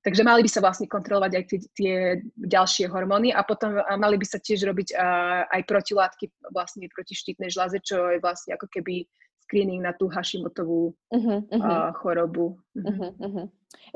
Takže 0.06 0.22
mali 0.22 0.46
by 0.46 0.50
sa 0.54 0.62
vlastne 0.62 0.86
kontrolovať 0.86 1.32
aj 1.34 1.44
tie, 1.50 1.58
tie 1.74 1.96
ďalšie 2.38 2.86
hormóny 2.86 3.34
a 3.34 3.42
potom 3.42 3.74
mali 3.98 4.14
by 4.14 4.22
sa 4.22 4.38
tiež 4.38 4.62
robiť 4.62 4.94
aj 5.50 5.60
protilátky 5.66 6.30
vlastne 6.54 6.86
proti 6.94 7.18
štítnej 7.18 7.50
žľaze, 7.50 7.82
čo 7.82 8.14
je 8.14 8.22
vlastne 8.22 8.54
ako 8.54 8.70
keby 8.70 9.02
screening 9.48 9.80
na 9.80 9.96
tú 9.96 10.12
Hashimotovú 10.12 10.92
uh-huh, 10.92 11.40
uh-huh. 11.48 11.64
A, 11.64 11.96
chorobu. 11.96 12.60
Uh-huh. 12.76 13.10
Uh-huh. 13.16 13.46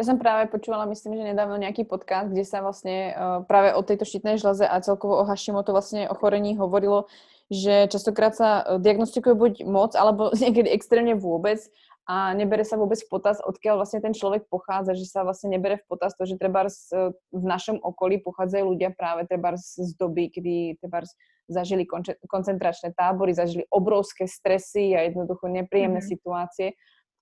Ja 0.01 0.03
som 0.09 0.17
práve 0.17 0.49
počúvala, 0.49 0.89
myslím, 0.89 1.21
že 1.21 1.29
nedávno 1.29 1.61
nejaký 1.61 1.85
podcast, 1.85 2.33
kde 2.33 2.49
sa 2.49 2.65
vlastne 2.65 3.13
uh, 3.13 3.45
práve 3.45 3.77
o 3.77 3.85
tejto 3.85 4.09
štítnej 4.09 4.41
žľaze 4.41 4.65
a 4.65 4.81
celkovo 4.81 5.21
o 5.21 5.29
Hashimoto 5.29 5.77
vlastne 5.77 6.09
ochorení 6.09 6.57
hovorilo, 6.57 7.05
že 7.53 7.93
častokrát 7.93 8.33
sa 8.33 8.65
e, 8.65 8.81
diagnostikuje 8.81 9.37
buď 9.37 9.53
moc, 9.69 9.93
alebo 9.93 10.33
niekedy 10.43 10.73
extrémne 10.73 11.13
vôbec 11.13 11.61
a 12.09 12.35
nebere 12.35 12.67
sa 12.67 12.75
vôbec 12.81 12.99
v 12.99 13.07
potaz, 13.13 13.39
odkiaľ 13.39 13.85
vlastne 13.85 14.03
ten 14.03 14.11
človek 14.11 14.51
pochádza, 14.51 14.99
že 14.99 15.07
sa 15.07 15.23
vlastne 15.23 15.55
nebere 15.55 15.79
v 15.79 15.87
potaz 15.87 16.17
to, 16.17 16.25
že 16.25 16.41
treba 16.41 16.67
e, 16.67 16.73
v 17.13 17.45
našom 17.45 17.79
okolí 17.79 18.25
pochádzajú 18.25 18.65
ľudia 18.75 18.91
práve 18.97 19.29
treba 19.29 19.55
z 19.61 19.93
doby, 20.01 20.33
kedy 20.33 20.81
treba 20.81 21.05
zažili 21.47 21.85
koncentračné 22.27 22.97
tábory, 22.97 23.37
zažili 23.37 23.69
obrovské 23.69 24.25
stresy 24.25 24.97
a 24.97 25.05
jednoducho 25.05 25.53
nepríjemné 25.53 26.01
mm-hmm. 26.01 26.15
situácie, 26.17 26.69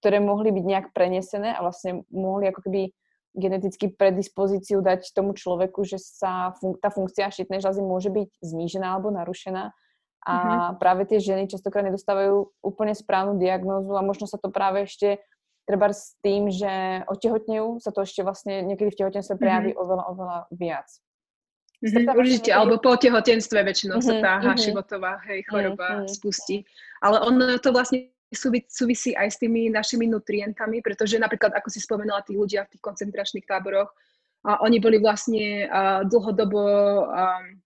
ktoré 0.00 0.22
mohli 0.22 0.54
byť 0.54 0.64
nejak 0.64 0.86
prenesené 0.94 1.52
a 1.52 1.60
vlastne 1.60 2.06
mohli 2.08 2.48
ako 2.48 2.70
keby 2.70 2.94
geneticky 3.34 3.90
predispozíciu 3.90 4.82
dať 4.82 5.14
tomu 5.14 5.34
človeku, 5.34 5.86
že 5.86 5.98
sa 6.02 6.54
fun- 6.58 6.78
tá 6.78 6.90
funkcia 6.90 7.30
štítnej 7.30 7.62
žľazy 7.62 7.82
môže 7.82 8.10
byť 8.10 8.28
znížená 8.42 8.90
alebo 8.90 9.14
narušená 9.14 9.70
a 10.20 10.34
uh-huh. 10.36 10.70
práve 10.76 11.08
tie 11.08 11.16
ženy 11.16 11.48
častokrát 11.48 11.84
nedostávajú 11.88 12.52
úplne 12.60 12.92
správnu 12.92 13.40
diagnózu 13.40 13.96
a 13.96 14.04
možno 14.04 14.28
sa 14.28 14.36
to 14.36 14.52
práve 14.52 14.84
ešte 14.84 15.20
treba 15.64 15.88
s 15.94 16.18
tým, 16.20 16.50
že 16.50 17.04
otehotnejú, 17.06 17.78
sa 17.80 17.94
to 17.94 18.02
ešte 18.02 18.26
vlastne 18.26 18.66
niekedy 18.66 18.90
v 18.90 18.98
tehotenstve 19.00 19.38
mhm. 19.38 19.40
prejaví 19.40 19.70
uh-huh. 19.72 19.82
oveľa, 19.86 20.04
oveľa 20.12 20.38
viac. 20.52 20.88
Mm-hmm, 21.80 22.12
určite, 22.12 22.52
niekedy... 22.52 22.58
alebo 22.60 22.76
po 22.76 22.92
tehotenstve 22.92 23.58
väčšinou 23.64 24.04
uh-huh, 24.04 24.08
sa 24.12 24.20
tá 24.20 24.32
uh-huh. 24.36 24.52
hašivotová 24.52 25.12
hej, 25.32 25.40
choroba 25.48 26.04
uh-huh. 26.04 26.12
spustí. 26.12 26.68
Ale 27.00 27.24
ono 27.24 27.56
to 27.56 27.72
vlastne 27.72 28.12
súvi, 28.28 28.68
súvisí 28.68 29.16
aj 29.16 29.32
s 29.32 29.40
tými 29.40 29.72
našimi 29.72 30.04
nutrientami, 30.04 30.84
pretože 30.84 31.16
napríklad, 31.16 31.56
ako 31.56 31.72
si 31.72 31.80
spomenula, 31.80 32.20
tí 32.20 32.36
ľudia 32.36 32.68
v 32.68 32.76
tých 32.76 32.84
koncentračných 32.84 33.48
táboroch, 33.48 33.88
a 34.40 34.64
oni 34.64 34.80
boli 34.80 34.96
vlastne 34.96 35.68
uh, 35.68 36.00
dlhodobo 36.08 36.64
um, 37.12 37.60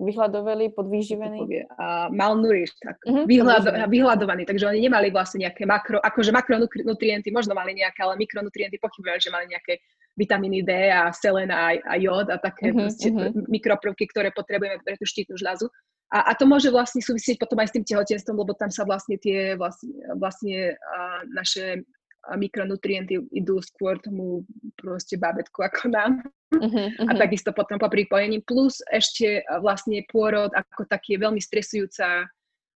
vyhľadovali, 0.00 0.72
podvýživení? 0.72 1.68
Uh, 1.68 2.08
malnourished, 2.08 2.80
tak, 2.80 2.96
uh-huh, 3.04 3.28
vyhľado, 3.28 3.70
vyhľadovaní, 3.86 4.48
takže 4.48 4.66
oni 4.66 4.80
nemali 4.88 5.12
vlastne 5.12 5.44
nejaké 5.44 5.68
makro, 5.68 6.00
akože 6.00 6.32
makronutrienty, 6.32 7.28
možno 7.28 7.52
mali 7.52 7.76
nejaké, 7.76 8.00
ale 8.00 8.16
mikronutrienty 8.16 8.80
pochybujem, 8.80 9.20
že 9.20 9.30
mali 9.30 9.52
nejaké 9.52 9.84
vitamíny 10.16 10.64
D 10.64 10.88
a 10.88 11.12
selen 11.12 11.52
a, 11.52 11.76
a 11.76 11.94
jód 12.00 12.32
a 12.32 12.40
také 12.40 12.72
uh-huh, 12.72 12.88
proste 12.88 13.12
uh-huh. 13.12 13.46
mikroprvky, 13.46 14.08
ktoré 14.08 14.32
potrebujeme 14.32 14.80
pre 14.80 14.96
tú 14.96 15.04
štítnu 15.04 15.36
žľazu. 15.36 15.68
A, 16.10 16.32
a 16.32 16.34
to 16.34 16.42
môže 16.48 16.72
vlastne 16.74 16.98
súvisieť 16.98 17.38
potom 17.38 17.62
aj 17.62 17.70
s 17.70 17.74
tým 17.78 17.86
tehotenstvom, 17.86 18.34
lebo 18.34 18.56
tam 18.58 18.72
sa 18.72 18.82
vlastne 18.82 19.14
tie 19.20 19.54
vlastne, 19.54 19.94
vlastne 20.18 20.74
uh, 20.74 21.22
naše 21.30 21.86
mikronutrienty 22.36 23.16
idú 23.32 23.64
skôr 23.64 23.96
tomu 24.02 24.44
proste 24.76 25.16
bábetku 25.16 25.64
ako 25.64 25.88
nám. 25.88 26.20
Uh-huh, 26.50 26.90
uh-huh. 26.90 27.06
A 27.06 27.12
takisto 27.14 27.54
potom 27.54 27.78
po 27.78 27.86
pripojení. 27.86 28.42
Plus 28.42 28.82
ešte 28.90 29.46
vlastne 29.62 30.02
pôrod 30.10 30.50
ako 30.50 30.82
taký 30.90 31.14
je 31.14 31.22
veľmi 31.22 31.38
stresujúca 31.38 32.26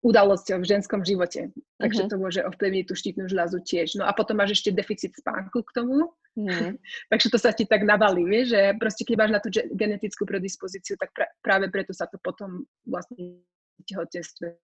udalosťou 0.02 0.60
v 0.60 0.68
ženskom 0.68 1.00
živote. 1.06 1.48
Takže 1.78 2.04
uh-huh. 2.04 2.12
to 2.12 2.16
môže 2.20 2.40
ovplyvniť 2.42 2.84
tú 2.90 2.94
štítnu 2.98 3.30
žľazu 3.30 3.62
tiež. 3.62 3.96
No 3.96 4.04
a 4.04 4.12
potom 4.12 4.42
máš 4.42 4.60
ešte 4.60 4.74
deficit 4.74 5.14
spánku 5.14 5.62
k 5.62 5.74
tomu. 5.78 6.10
Uh-huh. 6.36 6.72
Takže 7.10 7.26
to 7.32 7.38
sa 7.38 7.54
ti 7.54 7.64
tak 7.64 7.86
navalí, 7.86 8.26
vieš, 8.26 8.52
že 8.58 8.60
proste 8.76 9.06
keď 9.06 9.14
máš 9.16 9.32
na 9.32 9.40
tú 9.40 9.48
genetickú 9.72 10.26
predispozíciu, 10.26 10.98
tak 10.98 11.14
pra- 11.14 11.32
práve 11.40 11.70
preto 11.70 11.94
sa 11.94 12.10
to 12.10 12.18
potom 12.20 12.66
vlastne 12.84 13.40
tehotenstve 13.88 14.58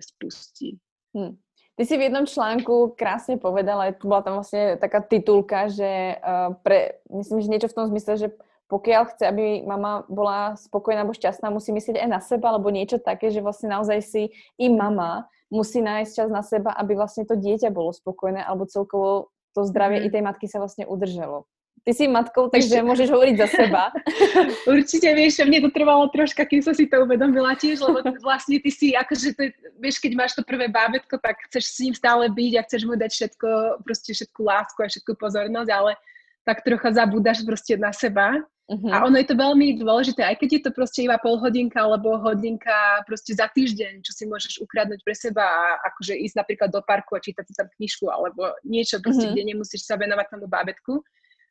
spustí. 0.00 0.78
Hmm. 1.16 1.36
Ty 1.78 1.82
si 1.86 1.94
v 1.96 2.10
jednom 2.10 2.28
článku 2.28 2.92
krásne 2.98 3.40
povedala, 3.40 3.94
bola 4.04 4.20
tam 4.20 4.42
vlastne 4.42 4.76
taká 4.76 5.00
titulka, 5.00 5.70
že 5.72 6.18
uh, 6.20 6.52
pre, 6.60 7.00
myslím, 7.08 7.38
že 7.40 7.52
niečo 7.52 7.70
v 7.72 7.76
tom 7.76 7.86
zmysle, 7.88 8.14
že 8.20 8.28
pokiaľ 8.70 9.02
chce, 9.10 9.24
aby 9.26 9.66
mama 9.66 10.06
bola 10.06 10.54
spokojná 10.54 11.02
alebo 11.02 11.16
šťastná, 11.16 11.50
musí 11.50 11.74
myslieť 11.74 12.06
aj 12.06 12.08
na 12.08 12.20
seba, 12.22 12.54
alebo 12.54 12.70
niečo 12.70 13.02
také, 13.02 13.34
že 13.34 13.42
vlastne 13.42 13.74
naozaj 13.74 13.98
si 14.04 14.22
i 14.60 14.66
mama 14.70 15.26
musí 15.50 15.82
nájsť 15.82 16.12
čas 16.14 16.28
na 16.30 16.46
seba, 16.46 16.70
aby 16.78 16.94
vlastne 16.94 17.26
to 17.26 17.34
dieťa 17.34 17.74
bolo 17.74 17.90
spokojné, 17.90 18.38
alebo 18.38 18.70
celkovo 18.70 19.34
to 19.50 19.66
zdravie 19.66 19.98
mm. 19.98 20.04
i 20.06 20.08
tej 20.14 20.22
matky 20.22 20.46
sa 20.46 20.62
vlastne 20.62 20.86
udržalo. 20.86 21.50
Ty 21.80 21.92
si 21.96 22.04
matkou, 22.04 22.52
takže 22.52 22.84
môžeš 22.84 23.08
hovoriť 23.08 23.36
za 23.40 23.48
seba. 23.48 23.88
Určite, 24.76 25.08
vieš, 25.16 25.40
mne 25.48 25.64
to 25.64 25.70
trvalo 25.72 26.04
troška, 26.12 26.44
kým 26.44 26.60
som 26.60 26.76
si 26.76 26.84
to 26.84 27.00
uvedomila 27.08 27.56
tiež, 27.56 27.80
lebo 27.80 28.04
vlastne 28.26 28.60
ty 28.60 28.68
si, 28.68 28.92
akože 28.92 29.32
to, 29.32 29.48
vieš, 29.80 29.96
keď 29.96 30.12
máš 30.12 30.36
to 30.36 30.44
prvé 30.44 30.68
bábetko, 30.68 31.16
tak 31.16 31.40
chceš 31.48 31.64
s 31.72 31.80
ním 31.80 31.94
stále 31.96 32.28
byť 32.28 32.52
a 32.60 32.64
chceš 32.68 32.82
mu 32.84 33.00
dať 33.00 33.10
všetko, 33.16 33.48
proste 33.80 34.12
všetku 34.12 34.40
lásku 34.44 34.78
a 34.84 34.90
všetku 34.92 35.12
pozornosť, 35.16 35.70
ale 35.72 35.96
tak 36.44 36.60
trocha 36.60 36.92
zabúdaš 36.92 37.40
proste 37.48 37.80
na 37.80 37.96
seba. 37.96 38.44
Uh-huh. 38.70 38.92
A 38.94 39.02
ono 39.02 39.18
je 39.18 39.26
to 39.26 39.34
veľmi 39.34 39.82
dôležité, 39.82 40.22
aj 40.22 40.36
keď 40.38 40.48
je 40.54 40.62
to 40.62 40.70
proste 40.70 41.02
iba 41.02 41.18
pol 41.18 41.42
hodinka 41.42 41.82
alebo 41.82 42.14
hodinka 42.22 43.02
proste 43.02 43.34
za 43.34 43.50
týždeň, 43.50 43.98
čo 44.06 44.14
si 44.14 44.30
môžeš 44.30 44.62
ukradnúť 44.62 45.02
pre 45.02 45.10
seba 45.10 45.42
a 45.42 45.90
akože 45.90 46.14
ísť 46.14 46.38
napríklad 46.38 46.70
do 46.70 46.78
parku 46.86 47.18
a 47.18 47.24
čítať 47.24 47.50
si 47.50 47.54
tam 47.58 47.66
knižku 47.66 48.06
alebo 48.06 48.54
niečo 48.62 49.02
proste, 49.02 49.26
uh-huh. 49.26 49.34
kde 49.34 49.48
nemusíš 49.50 49.90
sa 49.90 49.98
venovať 49.98 50.26
tomu 50.30 50.46
bábetku 50.46 51.02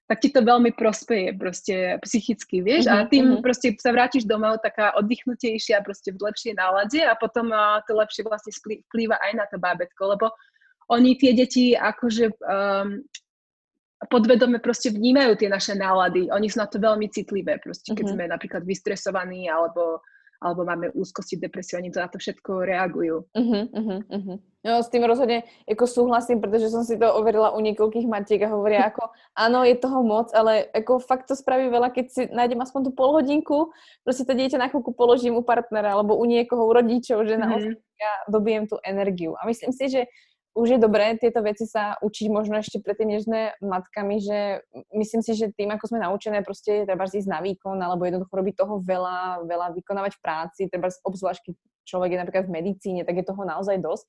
tak 0.10 0.26
ti 0.26 0.34
to 0.34 0.42
veľmi 0.42 0.74
prospeje 0.74 1.38
proste 1.38 2.02
psychicky, 2.02 2.66
vieš, 2.66 2.90
uh-huh, 2.90 2.98
a 2.98 3.06
mhm, 3.06 3.10
tým 3.14 3.26
uh-huh. 3.30 3.46
proste 3.46 3.78
sa 3.78 3.94
vrátiš 3.94 4.26
domov 4.26 4.58
taká 4.66 4.98
oddychnutejšia, 4.98 5.86
proste 5.86 6.10
v 6.10 6.26
lepšej 6.26 6.58
nálade 6.58 6.98
a 7.06 7.14
potom 7.14 7.54
uh, 7.54 7.78
to 7.86 7.94
lepšie 7.94 8.26
vlastne 8.26 8.50
vplýva 8.90 9.22
aj 9.22 9.32
na 9.38 9.46
to 9.46 9.62
bábetko, 9.62 10.18
lebo 10.18 10.34
oni 10.90 11.14
tie 11.14 11.38
deti 11.38 11.78
akože 11.78 12.42
um, 12.42 13.06
podvedome 14.10 14.58
proste 14.58 14.90
vnímajú 14.90 15.38
tie 15.38 15.46
naše 15.46 15.78
nálady, 15.78 16.34
oni 16.34 16.50
sú 16.50 16.58
na 16.58 16.66
to 16.66 16.82
veľmi 16.82 17.06
citlivé, 17.14 17.62
proste 17.62 17.94
keď 17.94 18.10
uh-huh. 18.10 18.18
sme 18.18 18.34
napríklad 18.34 18.66
vystresovaní 18.66 19.46
alebo 19.46 20.02
alebo 20.40 20.64
máme 20.64 20.92
úzkosti, 20.96 21.36
depresiu, 21.36 21.84
oni 21.84 21.92
to 21.92 22.00
na 22.00 22.08
to 22.08 22.16
všetko 22.16 22.64
reagujú. 22.64 23.28
Uh-huh, 23.36 23.64
uh-huh, 23.76 24.00
uh-huh. 24.08 24.38
No 24.60 24.84
s 24.84 24.92
tým 24.92 25.08
rozhodne 25.08 25.48
ako 25.68 25.88
súhlasím, 25.88 26.44
pretože 26.44 26.68
som 26.68 26.84
si 26.84 27.00
to 27.00 27.08
overila 27.08 27.56
u 27.56 27.60
niekoľkých 27.64 28.08
matiek 28.08 28.44
a 28.44 28.52
hovoria 28.52 28.88
ako, 28.92 29.12
áno, 29.36 29.64
je 29.64 29.76
toho 29.80 30.00
moc, 30.04 30.32
ale 30.36 30.68
ako 30.72 31.00
fakt 31.00 31.32
to 31.32 31.36
spraví 31.36 31.68
veľa, 31.72 31.92
keď 31.92 32.06
si 32.12 32.22
nájdem 32.32 32.60
aspoň 32.60 32.82
tú 32.88 32.92
polhodinku, 32.96 33.72
proste 34.04 34.28
to 34.28 34.36
dieťa 34.36 34.60
na 34.60 34.68
chvíľku 34.68 34.92
položím 34.96 35.40
u 35.40 35.44
partnera 35.44 35.96
alebo 35.96 36.16
u 36.16 36.26
niekoho, 36.28 36.68
u 36.68 36.72
rodičov, 36.72 37.24
že 37.28 37.40
naozaj 37.40 37.76
mm-hmm. 37.76 38.00
ja 38.04 38.12
dobijem 38.28 38.64
tú 38.68 38.76
energiu. 38.84 39.36
A 39.40 39.48
myslím 39.48 39.72
si, 39.72 39.92
že 39.92 40.02
už 40.60 40.76
je 40.76 40.80
dobré 40.84 41.16
tieto 41.16 41.40
veci 41.40 41.64
sa 41.64 41.96
učiť 42.04 42.28
možno 42.28 42.60
ešte 42.60 42.84
predtým, 42.84 43.16
než 43.16 43.24
sme 43.24 43.56
matkami, 43.64 44.20
že 44.20 44.68
myslím 44.92 45.24
si, 45.24 45.32
že 45.40 45.56
tým, 45.56 45.72
ako 45.72 45.96
sme 45.96 46.04
naučené 46.04 46.44
proste 46.44 46.84
treba 46.84 47.08
ísť 47.08 47.32
na 47.32 47.40
výkon, 47.40 47.80
alebo 47.80 48.04
jednoducho 48.04 48.36
robiť 48.36 48.56
toho 48.60 48.84
veľa, 48.84 49.48
veľa 49.48 49.68
vykonávať 49.80 50.20
v 50.20 50.24
práci, 50.24 50.62
treba 50.68 50.92
obzvlášť, 50.92 51.42
keď 51.48 51.56
človek 51.88 52.10
je 52.12 52.20
napríklad 52.20 52.46
v 52.52 52.56
medicíne, 52.60 53.02
tak 53.08 53.16
je 53.16 53.26
toho 53.26 53.42
naozaj 53.48 53.80
dosť. 53.80 54.06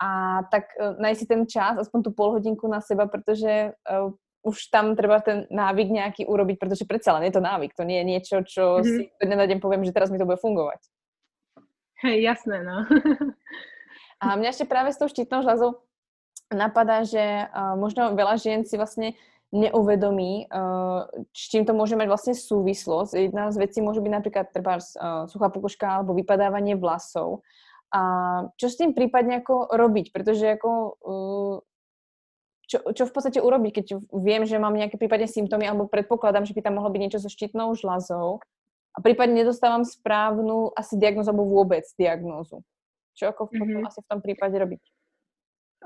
A 0.00 0.08
tak 0.48 0.72
uh, 0.80 0.96
nájsť 0.96 1.20
si 1.20 1.26
ten 1.28 1.42
čas, 1.44 1.76
aspoň 1.76 2.08
tú 2.08 2.10
polhodinku 2.16 2.64
na 2.68 2.80
seba, 2.80 3.04
pretože 3.04 3.76
uh, 3.84 4.12
už 4.46 4.72
tam 4.72 4.96
treba 4.96 5.20
ten 5.20 5.44
návyk 5.52 5.88
nejaký 5.92 6.22
urobiť, 6.24 6.56
pretože 6.56 6.88
predsa 6.88 7.16
len 7.18 7.28
je 7.28 7.34
to 7.36 7.42
návyk, 7.44 7.76
to 7.76 7.84
nie 7.84 8.00
je 8.00 8.06
niečo, 8.06 8.36
čo 8.46 8.80
mm-hmm. 8.80 9.20
si 9.20 9.26
na 9.28 9.44
deň 9.44 9.58
poviem, 9.60 9.84
že 9.84 9.92
teraz 9.92 10.08
mi 10.08 10.16
to 10.16 10.28
bude 10.28 10.40
fungovať. 10.40 10.80
Hej, 12.06 12.16
jasné, 12.22 12.62
no. 12.64 12.84
A 14.20 14.36
mňa 14.36 14.52
ešte 14.52 14.68
práve 14.68 14.92
s 14.92 14.98
tou 15.00 15.08
štítnou 15.08 15.44
žľazou 15.44 15.80
napadá, 16.48 17.04
že 17.04 17.20
uh, 17.20 17.74
možno 17.76 18.14
veľa 18.16 18.40
žien 18.40 18.64
si 18.64 18.78
vlastne 18.78 19.18
neuvedomí, 19.52 20.48
uh, 20.50 21.06
s 21.30 21.52
čím 21.52 21.68
to 21.68 21.76
môže 21.76 21.94
mať 21.94 22.08
vlastne 22.08 22.34
súvislosť. 22.34 23.12
Jedna 23.14 23.52
z 23.52 23.56
vecí 23.60 23.78
môže 23.84 24.00
byť 24.00 24.12
napríklad 24.12 24.46
treba 24.50 24.78
uh, 24.78 25.26
suchá 25.28 25.52
pokožka 25.52 26.00
alebo 26.00 26.16
vypadávanie 26.16 26.78
vlasov. 26.78 27.44
A 27.94 28.02
čo 28.58 28.66
s 28.66 28.78
tým 28.78 28.92
prípadne 28.92 29.40
ako 29.40 29.70
robiť? 29.70 30.10
Pretože 30.10 30.58
ako, 30.58 30.98
čo, 32.66 32.78
čo 32.82 33.02
v 33.06 33.14
podstate 33.14 33.38
urobiť, 33.38 33.72
keď 33.78 33.86
viem, 34.10 34.42
že 34.42 34.58
mám 34.58 34.74
nejaké 34.74 34.98
prípadne 34.98 35.30
symptómy 35.30 35.70
alebo 35.70 35.86
predpokladám, 35.86 36.44
že 36.44 36.52
by 36.52 36.66
tam 36.66 36.82
mohlo 36.82 36.90
byť 36.90 37.00
niečo 37.00 37.22
so 37.22 37.30
štítnou 37.30 37.70
žľazou 37.78 38.42
a 38.90 38.98
prípadne 38.98 39.38
nedostávam 39.46 39.86
správnu 39.86 40.74
asi 40.74 40.98
diagnózu 40.98 41.30
alebo 41.30 41.46
vôbec 41.46 41.86
diagnózu. 41.94 42.66
Čo 43.16 43.32
ako 43.32 43.48
potom 43.48 43.80
mm-hmm. 43.80 43.88
asi 43.88 44.00
v 44.04 44.10
tom 44.12 44.20
prípade 44.20 44.56
robiť? 44.60 44.82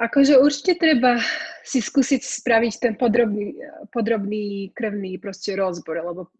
Akože 0.01 0.39
určite 0.39 0.79
treba 0.79 1.19
si 1.63 1.79
skúsiť 1.79 2.23
spraviť 2.23 2.73
ten 2.79 2.95
podrobný, 2.99 3.59
podrobný 3.91 4.71
krvný 4.75 5.19
proste 5.23 5.55
rozbor, 5.55 6.03
lebo 6.03 6.31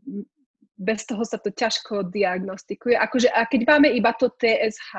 bez 0.81 1.05
toho 1.05 1.21
sa 1.27 1.37
to 1.37 1.53
ťažko 1.53 2.09
diagnostikuje. 2.09 2.97
Akože, 2.97 3.29
a 3.29 3.45
keď 3.45 3.61
máme 3.69 3.89
iba 3.93 4.17
to 4.17 4.33
TSH 4.33 4.97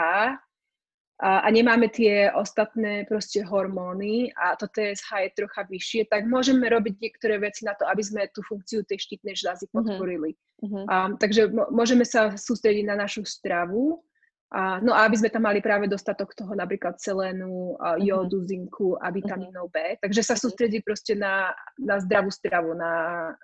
a, 1.21 1.31
a 1.41 1.47
nemáme 1.49 1.89
tie 1.89 2.29
ostatné 2.29 3.09
proste 3.09 3.41
hormóny 3.41 4.29
a 4.37 4.53
to 4.53 4.69
TSH 4.69 5.09
je 5.09 5.37
trocha 5.41 5.65
vyššie, 5.65 6.01
tak 6.13 6.29
môžeme 6.29 6.69
robiť 6.69 7.01
niektoré 7.01 7.41
veci 7.41 7.65
na 7.65 7.73
to, 7.73 7.89
aby 7.89 8.03
sme 8.05 8.29
tú 8.29 8.45
funkciu 8.45 8.85
tej 8.85 9.01
štítnej 9.01 9.33
žľazy 9.33 9.69
mhm. 9.69 9.73
podporili. 9.73 10.37
Uh-huh. 10.61 10.85
Um, 10.85 11.17
takže 11.17 11.49
môžeme 11.73 12.05
sa 12.05 12.37
sústrediť 12.37 12.85
na 12.85 12.93
našu 12.93 13.25
stravu, 13.25 14.05
a, 14.51 14.83
no 14.83 14.91
a 14.91 15.07
aby 15.07 15.15
sme 15.15 15.31
tam 15.31 15.47
mali 15.47 15.63
práve 15.63 15.87
dostatok 15.87 16.35
toho 16.35 16.51
napríklad 16.51 16.99
selénu, 16.99 17.79
mhm. 17.79 18.03
jódu, 18.03 18.39
zinku 18.43 18.99
a 18.99 19.07
vitamínov 19.07 19.71
B. 19.71 19.95
Takže 20.03 20.21
sa 20.27 20.35
mhm. 20.35 20.41
sústredí 20.43 20.79
proste 20.83 21.15
na, 21.15 21.55
na 21.79 22.03
zdravú 22.03 22.27
stravu, 22.27 22.75
na, 22.75 22.93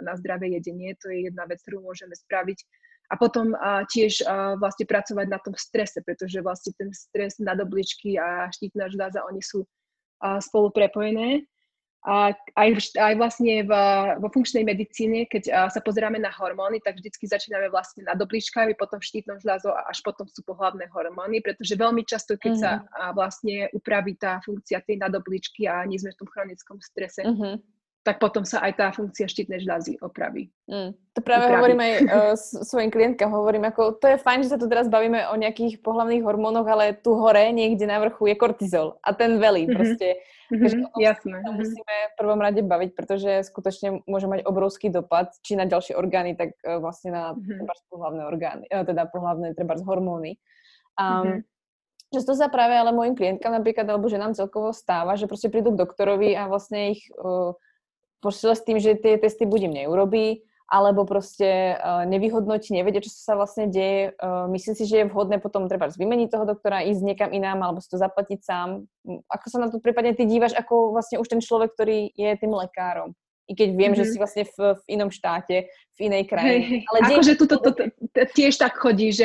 na 0.04 0.14
zdravé 0.20 0.60
jedenie. 0.60 0.92
To 1.00 1.08
je 1.08 1.32
jedna 1.32 1.48
vec, 1.48 1.64
ktorú 1.64 1.80
môžeme 1.80 2.12
spraviť. 2.12 2.60
A 3.08 3.16
potom 3.16 3.56
a, 3.56 3.88
tiež 3.88 4.20
a, 4.28 4.60
vlastne 4.60 4.84
pracovať 4.84 5.28
na 5.32 5.40
tom 5.40 5.56
strese, 5.56 6.04
pretože 6.04 6.44
vlastne 6.44 6.76
ten 6.76 6.92
stres 6.92 7.40
na 7.40 7.56
dobličky 7.56 8.20
a 8.20 8.52
štítna 8.52 8.92
žľaza, 8.92 9.24
oni 9.32 9.40
sú 9.40 9.64
a, 10.20 10.44
spolu 10.44 10.76
prepojené. 10.76 11.48
A 12.08 12.32
aj, 12.56 12.96
aj 12.96 13.14
vlastne 13.20 13.68
v, 13.68 13.72
vo 14.24 14.32
funkčnej 14.32 14.64
medicíne, 14.64 15.28
keď 15.28 15.68
sa 15.68 15.84
pozeráme 15.84 16.16
na 16.16 16.32
hormóny, 16.32 16.80
tak 16.80 17.04
vždycky 17.04 17.28
začíname 17.28 17.68
vlastne 17.68 18.08
na 18.08 18.16
dobličkami, 18.16 18.80
potom 18.80 19.04
štítnou 19.04 19.36
žľazou 19.44 19.76
a 19.76 19.92
až 19.92 20.00
potom 20.08 20.24
sú 20.32 20.40
pohlavné 20.48 20.88
hormóny, 20.88 21.44
pretože 21.44 21.76
veľmi 21.76 22.08
často, 22.08 22.40
keď 22.40 22.54
mm-hmm. 22.56 22.88
sa 22.88 23.12
vlastne 23.12 23.68
upraví 23.76 24.16
tá 24.16 24.40
funkcia 24.40 24.80
tej 24.88 25.04
nadobličky 25.04 25.68
a 25.68 25.84
nie 25.84 26.00
sme 26.00 26.16
v 26.16 26.20
tom 26.24 26.32
chronickom 26.32 26.80
strese, 26.80 27.28
mm-hmm 27.28 27.77
tak 28.08 28.24
potom 28.24 28.48
sa 28.48 28.64
aj 28.64 28.72
tá 28.80 28.88
funkcia 28.96 29.28
štítnej 29.28 29.60
žľazy 29.68 30.00
opraví. 30.00 30.48
Mm. 30.72 30.96
To 30.96 31.20
práve 31.20 31.52
upraví. 31.52 31.60
hovorím 31.60 31.80
aj 31.84 31.92
uh, 32.08 32.36
svojim 32.40 32.88
klientkám, 32.88 33.28
hovorím 33.28 33.68
ako, 33.68 34.00
to 34.00 34.08
je 34.08 34.24
fajn, 34.24 34.48
že 34.48 34.56
sa 34.56 34.58
tu 34.58 34.72
teraz 34.72 34.88
bavíme 34.88 35.28
o 35.28 35.36
nejakých 35.36 35.84
pohľavných 35.84 36.24
hormónoch, 36.24 36.64
ale 36.64 36.96
tu 36.96 37.20
hore, 37.20 37.52
niekde 37.52 37.84
na 37.84 38.00
vrchu 38.00 38.32
je 38.32 38.36
kortizol 38.40 38.96
a 39.04 39.12
ten 39.12 39.44
velí 39.44 39.68
mm-hmm. 39.68 39.76
proste. 39.76 40.08
Mm-hmm, 40.48 40.64
takže 40.64 40.78
jasné. 41.04 41.36
To 41.44 41.52
mhm. 41.52 41.58
musíme 41.60 41.94
v 42.08 42.14
prvom 42.16 42.40
rade 42.40 42.62
baviť, 42.64 42.90
pretože 42.96 43.32
skutočne 43.52 44.08
môže 44.08 44.32
mať 44.32 44.48
obrovský 44.48 44.88
dopad, 44.88 45.36
či 45.44 45.60
na 45.60 45.68
ďalšie 45.68 46.00
orgány, 46.00 46.40
tak 46.40 46.56
uh, 46.64 46.80
vlastne 46.80 47.12
na 47.12 47.24
mm-hmm. 47.36 47.92
pohľavné 47.92 48.24
orgány, 48.24 48.64
uh, 48.72 48.88
teda 48.88 49.12
pohľavné 49.12 49.52
treba 49.52 49.76
hormóny. 49.84 50.40
Um, 50.96 51.04
mm-hmm. 51.04 51.40
Často 52.08 52.40
sa 52.40 52.48
práve 52.48 52.72
ale 52.72 52.96
mojim 52.96 53.20
klientkám 53.20 53.52
napríklad, 53.52 53.84
alebo 53.84 54.08
že 54.08 54.16
nám 54.16 54.32
celkovo 54.32 54.72
stáva, 54.72 55.20
že 55.20 55.28
proste 55.28 55.52
prídu 55.52 55.76
k 55.76 55.84
doktorovi 55.84 56.40
a 56.40 56.48
vlastne 56.48 56.96
ich 56.96 57.04
uh, 57.20 57.52
pošle 58.20 58.54
s 58.58 58.66
tým, 58.66 58.78
že 58.82 58.98
tie 58.98 59.18
testy 59.18 59.46
buď 59.46 59.72
im 59.72 59.74
neurobí, 59.84 60.42
alebo 60.68 61.08
proste 61.08 61.80
uh, 61.80 62.04
nevyhodnotí, 62.04 62.76
nevedia, 62.76 63.00
čo 63.00 63.08
sa 63.08 63.40
vlastne 63.40 63.72
deje. 63.72 64.12
Uh, 64.20 64.52
myslí 64.52 64.72
si, 64.76 64.84
že 64.84 64.96
je 65.00 65.10
vhodné 65.10 65.40
potom 65.40 65.72
treba 65.72 65.88
vymeniť 65.88 66.28
toho 66.28 66.44
doktora, 66.44 66.84
ísť 66.84 67.08
niekam 67.08 67.32
inám, 67.32 67.64
alebo 67.64 67.80
si 67.80 67.88
to 67.88 67.96
zaplatiť 67.96 68.44
sám. 68.44 68.84
Ako 69.32 69.46
sa 69.48 69.58
na 69.64 69.72
to 69.72 69.80
prípadne 69.80 70.12
ty 70.12 70.28
dívaš, 70.28 70.52
ako 70.60 70.92
vlastne 70.92 71.24
už 71.24 71.28
ten 71.32 71.40
človek, 71.40 71.72
ktorý 71.72 72.12
je 72.12 72.30
tým 72.36 72.52
lekárom? 72.52 73.16
I 73.48 73.56
keď 73.56 73.70
viem, 73.80 73.96
mm-hmm. 73.96 74.04
že 74.04 74.12
si 74.12 74.20
vlastne 74.20 74.44
v, 74.44 74.76
v 74.76 74.82
inom 74.92 75.08
štáte, 75.08 75.72
v 75.72 76.00
inej 76.12 76.28
krajine. 76.28 76.84
Hey, 76.84 76.88
Ale 76.92 77.16
akože 77.16 77.34
tu 77.40 77.48
to, 77.48 77.64
to, 77.64 77.72
to, 77.72 78.22
tiež 78.36 78.60
tak 78.60 78.76
chodí, 78.76 79.16
že 79.16 79.24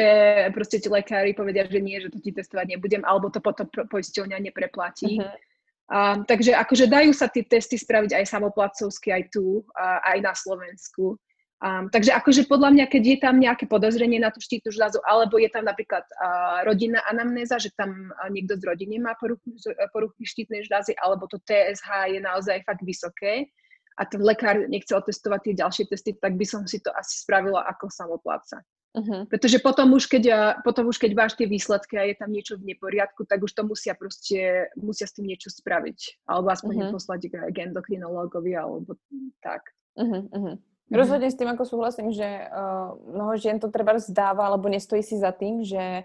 proste 0.54 0.78
ti 0.78 0.86
lekári 0.86 1.34
povedia, 1.34 1.66
že 1.66 1.82
nie, 1.82 1.98
že 1.98 2.14
to 2.14 2.22
ti 2.22 2.30
testovať 2.30 2.78
nebudem, 2.78 3.02
alebo 3.02 3.34
to 3.34 3.42
potom 3.42 3.66
poisťovňa 3.66 4.38
nepreplatí. 4.38 5.18
Mm-hmm. 5.18 5.50
Um, 5.90 6.24
takže 6.24 6.54
akože 6.56 6.86
dajú 6.88 7.12
sa 7.12 7.26
tie 7.28 7.42
testy 7.44 7.76
spraviť 7.76 8.16
aj 8.16 8.24
samoplacovsky, 8.30 9.12
aj 9.12 9.34
tu, 9.34 9.60
uh, 9.60 9.98
aj 10.08 10.18
na 10.22 10.32
Slovensku. 10.32 11.18
Um, 11.62 11.86
takže 11.94 12.10
akože 12.10 12.50
podľa 12.50 12.74
mňa, 12.74 12.86
keď 12.90 13.02
je 13.06 13.18
tam 13.22 13.38
nejaké 13.38 13.70
podozrenie 13.70 14.18
na 14.18 14.34
tú 14.34 14.42
štítnu 14.42 14.74
žľazu, 14.74 14.98
alebo 15.06 15.38
je 15.38 15.46
tam 15.46 15.62
napríklad 15.62 16.02
uh, 16.02 16.66
rodinná 16.66 17.02
anamnéza, 17.06 17.58
že 17.62 17.70
tam 17.78 18.10
uh, 18.10 18.26
niekto 18.30 18.58
z 18.58 18.66
rodiny 18.66 18.98
má 18.98 19.14
poruchy, 19.14 19.54
poruchy 19.94 20.26
štítnej 20.26 20.66
žľazy, 20.66 20.98
alebo 20.98 21.30
to 21.30 21.38
TSH 21.46 22.14
je 22.14 22.20
naozaj 22.22 22.66
fakt 22.66 22.82
vysoké 22.82 23.46
a 23.94 24.02
ten 24.08 24.24
lekár 24.24 24.58
nechce 24.66 24.90
otestovať 24.90 25.40
tie 25.46 25.54
ďalšie 25.60 25.84
testy, 25.86 26.10
tak 26.16 26.34
by 26.34 26.46
som 26.48 26.64
si 26.64 26.80
to 26.80 26.90
asi 26.96 27.22
spravila 27.22 27.62
ako 27.68 27.92
samopláca. 27.92 28.64
Uh-huh. 28.92 29.24
Pretože 29.24 29.56
potom 29.56 29.96
už, 29.96 30.04
keď, 30.04 30.24
potom 30.60 30.92
už 30.92 31.00
keď 31.00 31.10
máš 31.16 31.32
tie 31.32 31.48
výsledky 31.48 31.96
a 31.96 32.04
je 32.04 32.16
tam 32.16 32.28
niečo 32.28 32.60
v 32.60 32.76
neporiadku, 32.76 33.24
tak 33.24 33.40
už 33.40 33.52
to 33.56 33.64
musia 33.64 33.96
proste, 33.96 34.68
musia 34.76 35.08
s 35.08 35.16
tým 35.16 35.32
niečo 35.32 35.48
spraviť. 35.48 36.28
Alebo 36.28 36.52
aspoň 36.52 36.74
uh-huh. 36.76 36.92
poslať 36.92 37.20
k 37.32 37.56
endokrinológovi, 37.72 38.52
alebo 38.52 39.00
tak. 39.40 39.72
Uh-huh, 39.96 40.28
uh-huh. 40.28 40.56
Mm-hmm. 40.92 40.98
Rozhodne 40.98 41.32
s 41.32 41.40
tým 41.40 41.48
ako 41.48 41.64
súhlasím, 41.64 42.12
že 42.12 42.26
uh, 42.52 42.92
mnoho 43.00 43.32
žien 43.40 43.56
to 43.56 43.72
treba 43.72 43.96
zdáva, 43.96 44.52
alebo 44.52 44.68
nestojí 44.68 45.00
si 45.00 45.16
za 45.16 45.32
tým, 45.32 45.64
že 45.64 46.04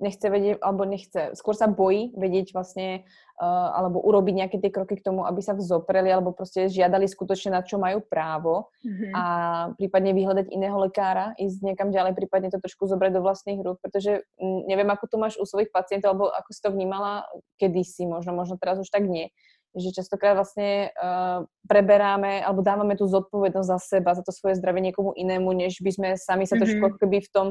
nechce 0.00 0.26
vedieť, 0.32 0.64
alebo 0.64 0.88
nechce, 0.88 1.36
skôr 1.36 1.52
sa 1.52 1.68
bojí 1.68 2.08
vedieť 2.16 2.56
vlastne, 2.56 3.04
uh, 3.36 3.68
alebo 3.76 4.00
urobiť 4.00 4.34
nejaké 4.34 4.56
tie 4.56 4.72
kroky 4.72 4.96
k 4.96 5.04
tomu, 5.04 5.28
aby 5.28 5.44
sa 5.44 5.52
vzopreli, 5.52 6.08
alebo 6.08 6.32
proste 6.32 6.72
žiadali 6.72 7.04
skutočne 7.04 7.52
na 7.52 7.60
čo 7.60 7.76
majú 7.76 8.00
právo 8.00 8.72
mm-hmm. 8.80 9.12
a 9.12 9.24
prípadne 9.76 10.16
vyhľadať 10.16 10.46
iného 10.48 10.76
lekára, 10.80 11.36
ísť 11.36 11.60
niekam 11.60 11.92
ďalej, 11.92 12.16
prípadne 12.16 12.48
to 12.48 12.64
trošku 12.64 12.88
zobrať 12.88 13.12
do 13.12 13.20
vlastných 13.20 13.60
rúk, 13.60 13.76
pretože 13.84 14.24
m, 14.40 14.64
neviem, 14.64 14.88
ako 14.88 15.04
to 15.04 15.16
máš 15.20 15.36
u 15.36 15.44
svojich 15.44 15.68
pacientov, 15.68 16.16
alebo 16.16 16.32
ako 16.32 16.50
si 16.56 16.60
to 16.64 16.72
vnímala 16.72 17.28
kedysi, 17.60 18.08
možno, 18.08 18.32
možno 18.32 18.56
teraz 18.56 18.80
už 18.80 18.88
tak 18.88 19.04
nie 19.04 19.28
že 19.70 19.94
častokrát 19.94 20.34
vlastne 20.34 20.90
uh, 20.98 21.46
preberáme 21.70 22.42
alebo 22.42 22.58
dávame 22.58 22.98
tú 22.98 23.06
zodpovednosť 23.06 23.68
za 23.70 23.78
seba, 23.78 24.18
za 24.18 24.26
to 24.26 24.34
svoje 24.34 24.58
zdravie 24.58 24.90
niekomu 24.90 25.14
inému, 25.14 25.46
než 25.54 25.78
by 25.78 25.90
sme 25.94 26.08
sami 26.18 26.42
sa 26.42 26.58
mm-hmm. 26.58 26.82
trošku 26.82 26.98
keby 26.98 27.22
v 27.22 27.30
tom 27.30 27.46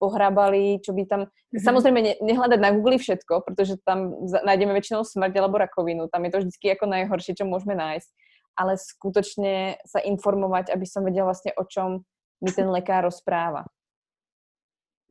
pohrabali, 0.00 0.80
čo 0.80 0.96
by 0.96 1.04
tam... 1.04 1.20
Mm-hmm. 1.28 1.60
Samozrejme, 1.60 2.00
ne, 2.00 2.14
nehľadať 2.24 2.56
na 2.56 2.72
Google 2.72 2.96
všetko, 2.96 3.44
pretože 3.44 3.76
tam 3.84 4.16
nájdeme 4.24 4.72
väčšinou 4.72 5.04
smrť 5.04 5.36
alebo 5.36 5.60
rakovinu. 5.60 6.08
Tam 6.08 6.24
je 6.24 6.30
to 6.32 6.38
vždy 6.40 6.66
ako 6.72 6.88
najhoršie, 6.88 7.36
čo 7.36 7.44
môžeme 7.44 7.76
nájsť. 7.76 8.08
Ale 8.56 8.80
skutočne 8.80 9.78
sa 9.84 10.00
informovať, 10.00 10.72
aby 10.72 10.86
som 10.88 11.04
vedela 11.04 11.30
vlastne, 11.30 11.52
o 11.54 11.64
čom 11.68 12.08
mi 12.40 12.50
ten 12.50 12.66
lekár 12.72 13.04
rozpráva. 13.04 13.68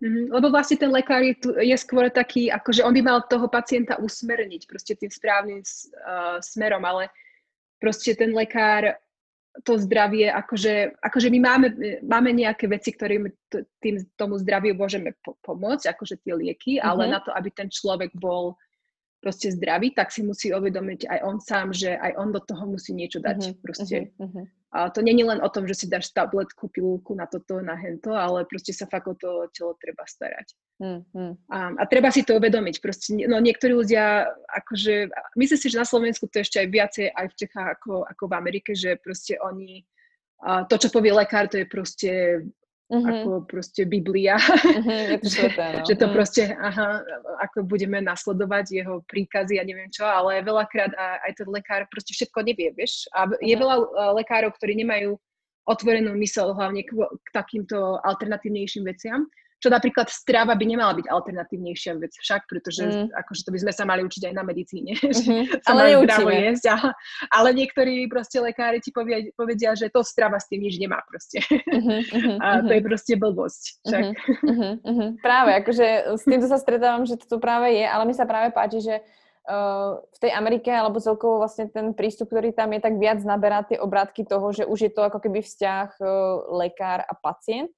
Mm-hmm. 0.01 0.25
Lebo 0.31 0.47
vlastne 0.49 0.79
ten 0.79 0.89
lekár 0.89 1.21
je, 1.21 1.35
tu, 1.37 1.49
je 1.53 1.75
skôr 1.77 2.09
taký, 2.09 2.49
akože 2.49 2.81
on 2.81 2.95
by 2.95 3.01
mal 3.03 3.19
toho 3.27 3.51
pacienta 3.51 3.99
usmerniť 3.99 4.65
proste 4.65 4.95
tým 4.95 5.11
správnym 5.11 5.59
uh, 5.61 6.39
smerom, 6.39 6.81
ale 6.87 7.11
proste 7.83 8.15
ten 8.15 8.31
lekár 8.31 8.95
to 9.65 9.81
zdravie, 9.81 10.29
akože, 10.29 11.01
akože 11.01 11.27
my 11.33 11.39
máme, 11.41 11.67
máme 12.05 12.29
nejaké 12.31 12.69
veci, 12.69 12.93
ktorým 12.93 13.27
tým, 13.81 13.95
tomu 14.15 14.37
zdraviu 14.37 14.77
môžeme 14.77 15.17
po- 15.25 15.35
pomôcť, 15.41 15.89
akože 15.89 16.21
tie 16.21 16.33
lieky, 16.37 16.71
mm-hmm. 16.77 16.89
ale 16.89 17.03
na 17.09 17.19
to, 17.19 17.33
aby 17.33 17.49
ten 17.51 17.67
človek 17.67 18.13
bol 18.15 18.55
proste 19.19 19.51
zdravý, 19.51 19.91
tak 19.91 20.15
si 20.15 20.23
musí 20.23 20.53
uvedomiť 20.55 21.11
aj 21.11 21.19
on 21.27 21.37
sám, 21.43 21.75
že 21.75 21.91
aj 21.91 22.11
on 22.15 22.29
do 22.31 22.39
toho 22.39 22.63
musí 22.71 22.95
niečo 22.95 23.19
dať. 23.19 23.39
Mm-hmm. 23.41 23.61
Proste. 23.65 23.97
Mm-hmm. 24.15 24.45
A 24.69 24.79
to 24.93 25.01
není 25.01 25.25
len 25.25 25.41
o 25.41 25.49
tom, 25.49 25.65
že 25.67 25.75
si 25.75 25.85
dáš 25.89 26.13
tabletku, 26.13 26.69
pilulku 26.69 27.17
na 27.17 27.25
toto, 27.25 27.59
na 27.59 27.73
hento, 27.75 28.13
ale 28.13 28.45
proste 28.45 28.71
sa 28.71 28.85
fakt 28.85 29.09
o 29.09 29.17
to 29.17 29.49
telo 29.51 29.75
treba 29.81 30.05
starať. 30.05 30.53
Mm-hmm. 30.79 31.51
A, 31.51 31.57
a 31.75 31.83
treba 31.91 32.07
si 32.07 32.23
to 32.23 32.39
uvedomiť. 32.39 32.79
Proste, 32.79 33.11
no 33.27 33.43
niektorí 33.43 33.75
ľudia, 33.75 34.31
akože, 34.47 35.11
myslím 35.35 35.59
si, 35.59 35.67
že 35.67 35.81
na 35.81 35.83
Slovensku 35.83 36.31
to 36.31 36.39
ešte 36.39 36.63
aj 36.63 36.67
viacej 36.71 37.05
aj 37.11 37.25
v 37.27 37.37
Čechách 37.45 37.67
ako, 37.79 38.07
ako 38.07 38.23
v 38.31 38.33
Amerike, 38.39 38.71
že 38.71 38.95
proste 38.95 39.35
oni, 39.43 39.83
a 40.39 40.63
to, 40.63 40.79
čo 40.79 40.87
povie 40.87 41.11
lekár, 41.11 41.51
to 41.51 41.59
je 41.59 41.67
proste 41.67 42.11
uh-huh. 42.87 43.11
ako 43.11 43.29
proste 43.43 43.83
Biblia. 43.83 44.39
To 44.39 45.27
že, 45.35 45.51
no. 45.51 45.83
že 45.83 45.99
to 45.99 46.07
uh-huh. 46.07 46.15
proste, 46.15 46.55
aha, 46.55 47.03
ako 47.43 47.67
budeme 47.67 47.99
nasledovať 47.99 48.79
jeho 48.79 49.03
príkazy 49.03 49.59
a 49.59 49.61
ja 49.61 49.67
neviem 49.67 49.91
čo, 49.91 50.07
ale 50.07 50.39
veľakrát 50.47 50.95
aj 50.95 51.31
ten 51.35 51.47
lekár 51.51 51.83
proste 51.91 52.15
všetko 52.15 52.39
nevie, 52.47 52.71
vieš. 52.71 53.03
A 53.11 53.27
je 53.43 53.51
uh-huh. 53.51 53.59
veľa 53.59 53.75
lekárov, 54.15 54.55
ktorí 54.55 54.79
nemajú 54.79 55.19
otvorenú 55.67 56.15
mysel 56.23 56.55
hlavne 56.55 56.87
k, 56.87 56.95
k 56.95 57.27
takýmto 57.35 57.99
alternatívnejším 57.99 58.87
veciam 58.87 59.27
čo 59.59 59.67
napríklad 59.67 60.07
strava 60.07 60.55
by 60.55 60.65
nemala 60.65 60.95
byť 60.95 61.11
alternatívnejšia 61.11 61.99
vec 61.99 62.15
však, 62.15 62.47
pretože 62.47 62.87
mm. 62.87 63.11
akože 63.11 63.41
to 63.43 63.51
by 63.51 63.59
sme 63.59 63.73
sa 63.75 63.83
mali 63.83 64.07
učiť 64.07 64.31
aj 64.31 64.33
na 64.33 64.43
medicíne, 64.47 64.95
mm-hmm. 64.99 65.67
sa 65.67 65.75
ale 65.75 65.99
zdravo 66.07 66.31
jesť. 66.31 66.65
A, 66.71 66.77
ale 67.27 67.49
niektorí 67.51 68.07
proste 68.07 68.39
lekári 68.39 68.79
ti 68.79 68.95
povedia, 68.95 69.27
povedia, 69.35 69.75
že 69.75 69.91
to 69.91 69.99
strava 69.99 70.39
s 70.39 70.47
tým 70.47 70.63
nič 70.63 70.79
nemá 70.79 71.03
proste. 71.03 71.43
Mm-hmm. 71.43 72.39
a 72.43 72.47
to 72.63 72.71
je 72.71 72.81
proste 72.81 73.13
blbosť. 73.19 73.63
Však. 73.83 74.03
Mm-hmm. 74.47 74.73
Mm-hmm. 74.79 75.09
Práve, 75.19 75.51
akože 75.59 75.87
s 76.15 76.23
týmto 76.23 76.47
sa 76.47 76.57
stretávam, 76.57 77.03
že 77.03 77.19
to 77.19 77.37
práve 77.37 77.75
je, 77.75 77.83
ale 77.83 78.07
mi 78.07 78.15
sa 78.15 78.23
práve 78.23 78.55
páči, 78.55 78.79
že 78.79 78.95
uh, 79.03 79.99
v 79.99 80.17
tej 80.23 80.31
Amerike, 80.31 80.71
alebo 80.71 81.03
celkovo 81.03 81.43
vlastne 81.43 81.67
ten 81.67 81.91
prístup, 81.91 82.31
ktorý 82.31 82.55
tam 82.55 82.71
je, 82.71 82.79
tak 82.79 82.95
viac 82.95 83.19
naberá 83.27 83.67
tie 83.67 83.75
obrátky 83.75 84.23
toho, 84.23 84.55
že 84.55 84.63
už 84.63 84.87
je 84.87 84.91
to 84.95 85.03
ako 85.03 85.19
keby 85.19 85.43
vzťah 85.43 85.99
uh, 85.99 86.07
lekár 86.63 87.03
a 87.03 87.11
pacient 87.11 87.75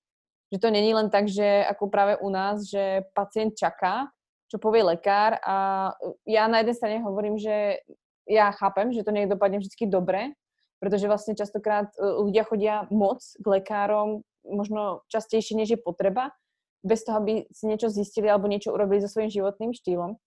že 0.51 0.59
to 0.59 0.67
není 0.67 0.91
len 0.91 1.07
tak, 1.07 1.31
že 1.31 1.63
ako 1.63 1.87
práve 1.87 2.19
u 2.19 2.29
nás, 2.29 2.67
že 2.67 3.07
pacient 3.15 3.55
čaká, 3.55 4.11
čo 4.51 4.59
povie 4.59 4.83
lekár 4.83 5.39
a 5.47 5.89
ja 6.27 6.51
na 6.51 6.59
jednej 6.59 6.75
strane 6.75 6.97
hovorím, 6.99 7.39
že 7.39 7.79
ja 8.27 8.51
chápem, 8.51 8.91
že 8.91 9.07
to 9.07 9.15
nie 9.15 9.31
dopadne 9.31 9.63
vždy 9.63 9.87
dobre, 9.87 10.35
pretože 10.83 11.07
vlastne 11.07 11.39
častokrát 11.39 11.87
e, 11.95 12.03
ľudia 12.03 12.43
chodia 12.43 12.75
moc 12.91 13.23
k 13.39 13.45
lekárom, 13.47 14.27
možno 14.43 15.07
častejšie, 15.07 15.55
než 15.55 15.77
je 15.77 15.79
potreba, 15.79 16.35
bez 16.81 17.05
toho, 17.05 17.21
aby 17.21 17.45
si 17.53 17.69
niečo 17.69 17.93
zistili 17.93 18.27
alebo 18.27 18.49
niečo 18.49 18.73
urobili 18.73 18.99
so 18.99 19.07
svojím 19.07 19.29
životným 19.29 19.71
štýlom. 19.71 20.17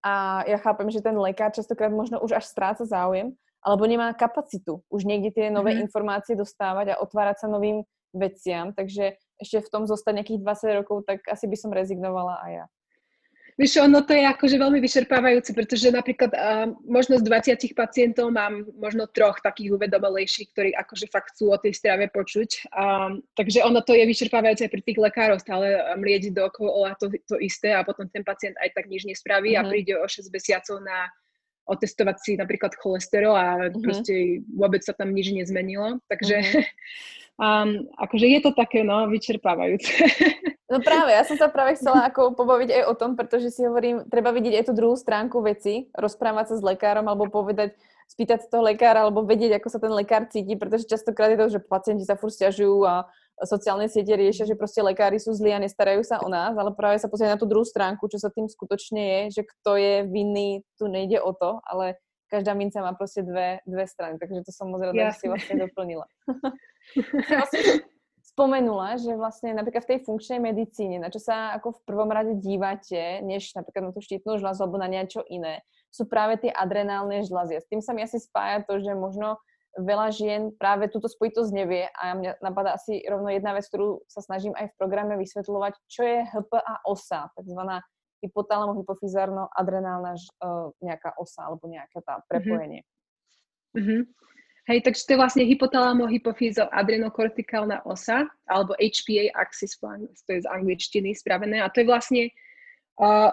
A 0.00 0.42
ja 0.48 0.56
chápem, 0.56 0.88
že 0.88 1.04
ten 1.04 1.12
lekár 1.12 1.52
častokrát 1.52 1.92
možno 1.92 2.18
už 2.24 2.40
až 2.40 2.48
stráca 2.48 2.88
záujem, 2.88 3.36
alebo 3.60 3.84
nemá 3.84 4.12
kapacitu 4.16 4.80
už 4.88 5.04
niekde 5.04 5.30
tie 5.32 5.46
nové 5.52 5.76
mm-hmm. 5.76 5.84
informácie 5.88 6.34
dostávať 6.36 6.96
a 6.96 7.00
otvárať 7.04 7.44
sa 7.44 7.48
novým 7.52 7.84
veciam, 8.16 8.72
takže 8.72 9.20
ešte 9.40 9.64
v 9.64 9.70
tom 9.72 9.82
zostať 9.84 10.22
nejakých 10.22 10.40
20 10.42 10.78
rokov, 10.82 10.96
tak 11.08 11.22
asi 11.26 11.46
by 11.50 11.56
som 11.58 11.70
rezignovala 11.74 12.40
aj 12.44 12.52
ja. 12.62 12.66
Vieš, 13.54 13.86
ono 13.86 14.02
to 14.02 14.18
je 14.18 14.26
akože 14.26 14.58
veľmi 14.58 14.82
vyčerpávajúce, 14.82 15.54
pretože 15.54 15.86
napríklad 15.94 16.34
uh, 16.34 16.66
možno 16.90 17.22
z 17.22 17.24
20 17.54 17.70
pacientov 17.78 18.34
mám 18.34 18.66
možno 18.74 19.06
troch 19.06 19.38
takých 19.46 19.78
uvedomelejších, 19.78 20.50
ktorí 20.50 20.70
akože 20.74 21.06
fakt 21.06 21.30
chcú 21.30 21.54
o 21.54 21.58
tej 21.62 21.70
strave 21.70 22.10
počuť. 22.10 22.66
Um, 22.74 23.22
takže 23.38 23.62
ono 23.62 23.78
to 23.78 23.94
je 23.94 24.10
vyčerpávajúce 24.10 24.66
pri 24.66 24.82
tých 24.82 24.98
lekárov 24.98 25.38
stále 25.38 25.70
mlieť 25.94 26.34
dookola 26.34 26.98
to, 26.98 27.14
to 27.30 27.38
isté 27.38 27.70
a 27.70 27.86
potom 27.86 28.10
ten 28.10 28.26
pacient 28.26 28.58
aj 28.58 28.74
tak 28.74 28.90
nič 28.90 29.06
nespraví 29.06 29.54
mm-hmm. 29.54 29.62
a 29.62 29.66
mhm. 29.66 29.70
príde 29.70 29.94
o 30.02 30.06
6 30.06 30.34
mesiacov 30.34 30.82
na 30.82 31.06
otestovať 31.64 32.16
si 32.20 32.32
napríklad 32.36 32.76
cholesterol 32.76 33.34
a 33.34 33.46
mm-hmm. 33.68 33.82
proste 33.82 34.14
vôbec 34.52 34.84
sa 34.84 34.92
tam 34.92 35.12
nič 35.12 35.32
nezmenilo. 35.32 36.00
Takže 36.08 36.36
mm-hmm. 36.44 37.22
Um, 37.34 37.90
akože 37.98 38.30
je 38.30 38.40
to 38.46 38.54
také, 38.54 38.86
no, 38.86 39.10
vyčerpávajúce. 39.10 39.90
No 40.64 40.80
práve, 40.80 41.12
ja 41.12 41.22
som 41.28 41.36
sa 41.36 41.52
práve 41.52 41.76
chcela 41.76 42.08
ako 42.08 42.34
pobaviť 42.34 42.72
aj 42.72 42.82
o 42.88 42.94
tom, 42.96 43.20
pretože 43.20 43.52
si 43.52 43.68
hovorím, 43.68 44.08
treba 44.08 44.32
vidieť 44.32 44.58
aj 44.58 44.64
tú 44.64 44.72
druhú 44.72 44.96
stránku 44.96 45.44
veci, 45.44 45.92
rozprávať 45.92 46.50
sa 46.50 46.54
s 46.56 46.64
lekárom 46.64 47.04
alebo 47.04 47.28
povedať, 47.28 47.76
spýtať 48.08 48.48
toho 48.48 48.64
lekára 48.64 49.04
alebo 49.04 49.28
vedieť, 49.28 49.60
ako 49.60 49.68
sa 49.68 49.78
ten 49.78 49.92
lekár 49.92 50.24
cíti, 50.32 50.56
pretože 50.56 50.88
častokrát 50.88 51.36
je 51.36 51.38
to, 51.38 51.46
že 51.52 51.60
pacienti 51.60 52.08
sa 52.08 52.16
furt 52.16 52.32
stiažujú 52.32 52.80
a 52.80 53.06
sociálne 53.42 53.90
siete 53.90 54.14
riešia, 54.14 54.46
že 54.46 54.54
proste 54.54 54.78
lekári 54.78 55.18
sú 55.18 55.34
zlí 55.34 55.50
a 55.50 55.62
nestarajú 55.62 56.06
sa 56.06 56.22
o 56.22 56.30
nás, 56.30 56.54
ale 56.54 56.70
práve 56.70 57.02
sa 57.02 57.10
pozrieť 57.10 57.34
na 57.34 57.40
tú 57.40 57.50
druhú 57.50 57.66
stránku, 57.66 58.06
čo 58.06 58.22
sa 58.22 58.30
tým 58.30 58.46
skutočne 58.46 59.02
je, 59.02 59.20
že 59.40 59.42
kto 59.42 59.74
je 59.74 59.94
vinný, 60.06 60.62
tu 60.78 60.86
nejde 60.86 61.18
o 61.18 61.34
to, 61.34 61.58
ale 61.66 61.98
každá 62.30 62.54
minca 62.54 62.78
má 62.82 62.94
proste 62.94 63.26
dve, 63.26 63.58
dve 63.66 63.84
strany, 63.90 64.18
takže 64.22 64.46
to 64.46 64.52
som 64.54 64.70
moc 64.70 64.82
rada, 64.82 65.14
že 65.14 65.22
si 65.22 65.26
vlastne 65.26 65.66
doplnila. 65.66 66.06
vlastne 67.30 67.86
spomenula, 68.34 68.98
že 68.98 69.14
vlastne 69.14 69.54
napríklad 69.54 69.86
v 69.86 69.90
tej 69.94 70.00
funkčnej 70.02 70.40
medicíne, 70.42 70.98
na 70.98 71.12
čo 71.12 71.22
sa 71.22 71.54
ako 71.54 71.78
v 71.78 71.84
prvom 71.86 72.10
rade 72.10 72.34
dívate, 72.42 73.22
než 73.22 73.54
napríklad 73.54 73.90
na 73.90 73.92
tú 73.94 74.02
štítnu 74.02 74.42
žľazu 74.42 74.66
alebo 74.66 74.78
na 74.82 74.90
niečo 74.90 75.22
iné, 75.30 75.62
sú 75.94 76.10
práve 76.10 76.42
tie 76.42 76.50
adrenálne 76.50 77.22
žľazy. 77.22 77.62
S 77.62 77.70
tým 77.70 77.78
sa 77.78 77.94
mi 77.94 78.02
asi 78.02 78.18
spája 78.18 78.66
to, 78.66 78.82
že 78.82 78.90
možno 78.98 79.38
veľa 79.78 80.08
žien 80.14 80.42
práve 80.54 80.86
túto 80.90 81.10
spojitosť 81.10 81.50
nevie 81.50 81.90
a 81.90 82.14
mňa 82.14 82.38
napadá 82.38 82.78
asi 82.78 83.02
rovno 83.06 83.30
jedna 83.30 83.54
vec, 83.54 83.66
ktorú 83.66 84.06
sa 84.06 84.22
snažím 84.22 84.54
aj 84.54 84.70
v 84.70 84.78
programe 84.78 85.18
vysvetľovať, 85.18 85.74
čo 85.90 86.02
je 86.06 86.18
HPA 86.30 86.86
osa, 86.86 87.30
takzvaná 87.34 87.82
hypotalamo-hypofizárno-adrenálna 88.24 90.16
uh, 90.16 90.72
nejaká 90.80 91.12
osa 91.20 91.44
alebo 91.44 91.68
nejaké 91.68 92.00
tá 92.00 92.22
mhm. 92.22 92.24
prepojenie. 92.30 92.80
Mm-hmm. 93.74 94.02
Hej, 94.64 94.80
takže 94.80 95.04
to 95.04 95.12
je 95.12 95.20
vlastne 95.20 95.44
hypotalamo 95.44 96.08
hypofízo 96.08 96.64
adrenokortikálna 96.72 97.84
osa, 97.84 98.24
alebo 98.48 98.72
HPA 98.80 99.28
axis, 99.36 99.76
to 99.76 100.30
je 100.32 100.40
z 100.40 100.48
angličtiny 100.48 101.12
spravené. 101.12 101.60
A 101.60 101.68
to 101.68 101.84
je 101.84 101.90
vlastne 101.90 102.32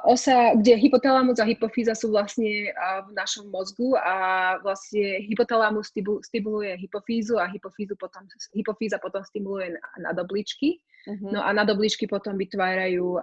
osa, 0.09 0.57
kde 0.57 0.73
hypotalamus 0.73 1.37
a 1.37 1.45
hypofíza 1.45 1.93
sú 1.93 2.09
vlastne 2.09 2.73
v 3.05 3.09
našom 3.13 3.53
mozgu 3.53 3.93
a 3.93 4.57
vlastne 4.65 5.21
hypotalamus 5.29 5.93
stimuluje 6.25 6.73
hypofízu 6.81 7.37
a 7.37 7.45
hypofízu 7.45 7.93
potom, 7.93 8.25
hypofíza 8.57 8.97
potom 8.97 9.21
stimuluje 9.21 9.77
na, 10.01 10.09
obličky. 10.17 10.81
Uh-huh. 11.05 11.29
No 11.33 11.45
a 11.45 11.53
obličky 11.53 12.09
potom 12.09 12.41
vytvárajú 12.41 13.21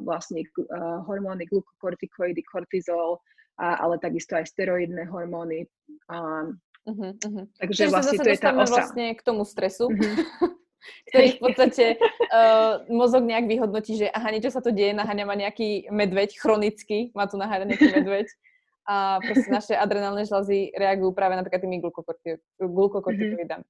vlastne 0.00 0.48
hormóny 1.04 1.44
glukokortikoidy, 1.52 2.40
kortizol, 2.48 3.20
ale 3.60 4.00
takisto 4.00 4.40
aj 4.40 4.48
steroidné 4.48 5.04
hormóny. 5.04 5.68
Uh-huh, 6.08 7.12
uh-huh. 7.12 7.44
Takže 7.60 7.76
Čiže 7.76 7.92
vlastne 7.92 8.18
to 8.24 8.30
je 8.32 8.40
tá 8.40 8.52
osa. 8.56 8.72
vlastne 8.72 9.12
k 9.12 9.20
tomu 9.20 9.44
stresu, 9.44 9.92
uh-huh. 9.92 10.48
ktorý 11.10 11.26
v 11.36 11.40
podstate 11.40 11.84
uh, 12.30 12.82
mozog 13.00 13.24
nejak 13.24 13.46
vyhodnotí, 13.48 13.98
že 14.00 14.06
aha, 14.10 14.32
niečo 14.34 14.50
sa 14.52 14.64
tu 14.64 14.70
deje, 14.70 14.96
naháňa 14.96 15.24
ma 15.24 15.36
nejaký 15.36 15.88
medveď, 15.92 16.36
chronicky 16.36 17.10
ma 17.12 17.28
tu 17.28 17.36
naháňa 17.36 17.70
nejaký 17.70 17.88
medveď 18.00 18.26
a 18.84 19.16
proste 19.24 19.48
naše 19.48 19.74
adrenálne 19.74 20.28
žľazy 20.28 20.76
reagujú 20.76 21.16
práve 21.16 21.40
napríklad 21.40 21.60
tými 21.64 21.80
glukokortikoidami. 22.60 23.64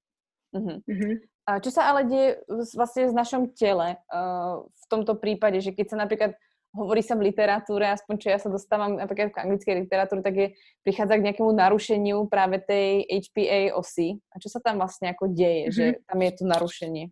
Uh-huh. 0.55 0.79
Uh-huh. 0.87 1.15
A 1.47 1.59
čo 1.63 1.71
sa 1.71 1.91
ale 1.91 2.07
deje 2.07 2.29
vlastne 2.75 3.11
v 3.11 3.15
našom 3.15 3.43
tele 3.55 3.99
uh, 4.11 4.63
v 4.67 4.85
tomto 4.91 5.19
prípade, 5.19 5.59
že 5.63 5.75
keď 5.75 5.87
sa 5.87 5.97
napríklad 5.99 6.33
hovorí 6.75 7.01
sa 7.01 7.15
v 7.15 7.31
literatúre, 7.31 7.87
aspoň 7.87 8.15
čo 8.19 8.29
ja 8.35 8.39
sa 8.43 8.51
dostávam 8.51 8.99
napríklad 8.99 9.31
k 9.31 9.41
anglickej 9.47 9.87
literatúre, 9.87 10.21
tak 10.21 10.35
je, 10.35 10.47
prichádza 10.83 11.17
k 11.17 11.25
nejakému 11.31 11.51
narušeniu 11.55 12.27
práve 12.27 12.61
tej 12.61 13.07
HPA 13.07 13.79
osy. 13.79 14.19
A 14.35 14.43
čo 14.43 14.51
sa 14.51 14.59
tam 14.59 14.83
vlastne 14.83 15.15
ako 15.15 15.31
deje, 15.31 15.71
mm-hmm. 15.71 15.75
že 15.75 15.85
tam 16.05 16.19
je 16.19 16.33
to 16.35 16.45
narušenie? 16.45 17.05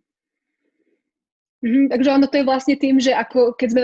Mm, 1.63 1.87
takže 1.87 2.09
ono 2.11 2.27
to 2.27 2.43
je 2.43 2.43
vlastne 2.43 2.75
tým, 2.75 2.99
že 2.99 3.15
ako 3.15 3.55
keď 3.55 3.67
sme 3.71 3.81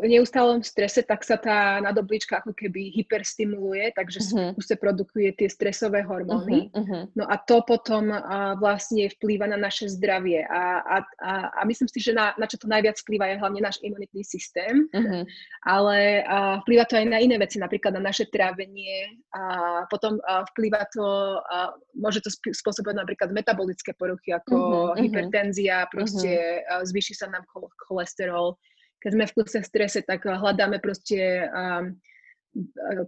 v 0.00 0.08
neustálom 0.08 0.64
strese, 0.64 1.04
tak 1.04 1.20
sa 1.20 1.36
tá 1.36 1.76
nadoblička 1.84 2.40
ako 2.40 2.56
keby 2.56 2.96
hyperstimuluje, 2.96 3.92
takže 3.92 4.24
uh-huh. 4.32 4.56
sa 4.64 4.76
produkuje 4.80 5.36
tie 5.36 5.44
stresové 5.52 6.00
hormóny. 6.00 6.72
Uh-huh, 6.72 6.80
uh-huh. 6.80 7.04
No 7.12 7.28
a 7.28 7.36
to 7.36 7.60
potom 7.60 8.08
a, 8.08 8.56
vlastne 8.56 9.12
vplýva 9.20 9.44
na 9.44 9.60
naše 9.60 9.92
zdravie. 9.92 10.48
A, 10.48 10.80
a, 10.80 10.96
a, 11.20 11.32
a 11.52 11.68
myslím 11.68 11.92
si, 11.92 12.00
že 12.00 12.16
na, 12.16 12.32
na 12.40 12.48
čo 12.48 12.56
to 12.56 12.72
najviac 12.72 12.96
vplýva 12.96 13.36
je 13.36 13.40
hlavne 13.44 13.60
náš 13.60 13.84
imunitný 13.84 14.24
systém, 14.24 14.88
uh-huh. 14.88 15.28
ale 15.68 16.24
a, 16.24 16.64
vplýva 16.64 16.88
to 16.88 16.96
aj 16.96 17.04
na 17.04 17.20
iné 17.20 17.36
veci, 17.36 17.60
napríklad 17.60 18.00
na 18.00 18.08
naše 18.08 18.32
trávenie 18.32 19.20
a 19.36 19.84
potom 19.92 20.16
a, 20.24 20.48
vplýva 20.56 20.88
to, 20.88 21.04
a, 21.36 21.68
môže 22.00 22.24
to 22.24 22.32
spôsobovať 22.32 22.96
napríklad 22.96 23.28
metabolické 23.28 23.92
poruchy 23.92 24.32
ako 24.32 24.56
uh-huh, 24.56 24.96
hypertenzia, 24.96 25.84
proste 25.92 26.64
uh-huh 26.64 26.93
zvýši 26.94 27.18
sa 27.18 27.26
nám 27.26 27.42
cholesterol. 27.90 28.54
Keď 29.02 29.10
sme 29.10 29.24
v 29.26 29.34
kuse 29.34 29.60
strese, 29.66 30.06
tak 30.06 30.22
hľadáme 30.22 30.78
proste 30.78 31.50
um, 31.50 31.98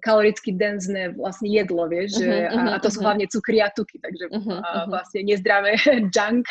kaloricky 0.03 0.51
denzné 0.51 1.15
vlastne 1.15 1.47
jedlo, 1.47 1.87
vieš, 1.87 2.19
uh-huh, 2.19 2.51
uh-huh, 2.51 2.75
a, 2.75 2.77
a 2.77 2.83
to 2.83 2.91
sú 2.91 2.99
uh-huh. 2.99 3.15
hlavne 3.15 3.31
cukry 3.31 3.63
a 3.63 3.71
tuky, 3.71 4.03
takže 4.03 4.27
uh-huh, 4.35 4.59
uh-huh. 4.59 4.87
vlastne 4.91 5.23
nezdravé 5.23 5.79
junk 6.15 6.51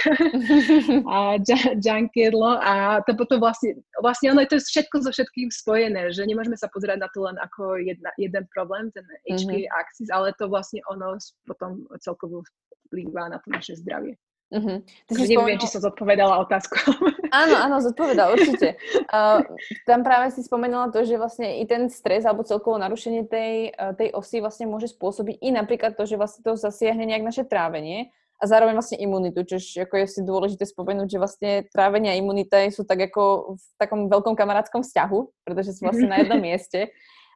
a 1.12 1.36
junk 1.84 2.12
jedlo 2.16 2.56
a 2.56 3.04
to 3.04 3.12
potom 3.20 3.44
vlastne, 3.44 3.76
vlastne 4.00 4.32
ono 4.32 4.48
je 4.48 4.56
to 4.56 4.58
všetko 4.64 4.96
so 5.04 5.12
všetkým 5.12 5.52
spojené, 5.52 6.16
že 6.16 6.24
nemôžeme 6.24 6.56
sa 6.56 6.72
pozerať 6.72 7.04
na 7.04 7.10
to 7.12 7.28
len 7.28 7.36
ako 7.44 7.76
jedna, 7.84 8.16
jeden 8.16 8.48
problém, 8.56 8.88
ten 8.96 9.04
HPA 9.28 9.44
uh-huh. 9.44 9.80
axis, 9.84 10.08
ale 10.08 10.32
to 10.40 10.48
vlastne 10.48 10.80
ono 10.88 11.20
potom 11.44 11.84
celkovo 12.00 12.48
vplýva 12.88 13.28
na 13.28 13.44
to 13.44 13.52
naše 13.52 13.76
zdravie. 13.76 14.16
Uh-huh. 14.54 14.78
Ty 15.10 15.12
si 15.18 15.34
neviem, 15.34 15.58
spomenul... 15.58 15.62
či 15.62 15.68
som 15.74 15.82
zodpovedala 15.82 16.36
otázku. 16.46 16.78
Áno, 17.36 17.58
áno, 17.60 17.84
zodpovedala, 17.84 18.32
určite. 18.32 18.80
Uh, 19.12 19.44
tam 19.84 20.08
práve 20.08 20.32
si 20.32 20.40
spomenula 20.40 20.88
to, 20.88 21.04
že 21.04 21.20
vlastne 21.20 21.60
i 21.60 21.68
ten 21.68 21.92
stres 21.92 22.24
alebo 22.24 22.48
celkovo 22.48 22.80
narušenie 22.80 23.28
tej, 23.28 23.76
uh, 23.76 23.92
tej 23.92 24.16
osy 24.16 24.40
vlastne 24.40 24.72
môže 24.72 24.88
spôsobiť 24.96 25.44
i 25.44 25.52
napríklad 25.52 26.00
to, 26.00 26.08
že 26.08 26.16
vlastne 26.16 26.48
to 26.48 26.56
zasiahne 26.56 27.04
nejak 27.04 27.28
naše 27.28 27.44
trávenie 27.44 28.16
a 28.40 28.44
zároveň 28.48 28.76
vlastne 28.76 29.00
imunitu, 29.00 29.44
čo 29.48 29.60
ako 29.60 29.96
je 30.00 30.06
si 30.08 30.22
dôležité 30.24 30.64
spomenúť, 30.68 31.08
že 31.08 31.20
vlastne 31.20 31.52
trávenie 31.72 32.12
a 32.12 32.20
imunita 32.20 32.64
sú 32.72 32.84
tak 32.84 33.12
ako 33.12 33.56
v 33.60 33.66
takom 33.80 34.12
veľkom 34.12 34.36
kamarátskom 34.36 34.84
vzťahu, 34.84 35.20
pretože 35.48 35.76
sú 35.76 35.88
vlastne 35.88 36.08
na 36.08 36.24
jednom 36.24 36.40
mieste. 36.48 36.92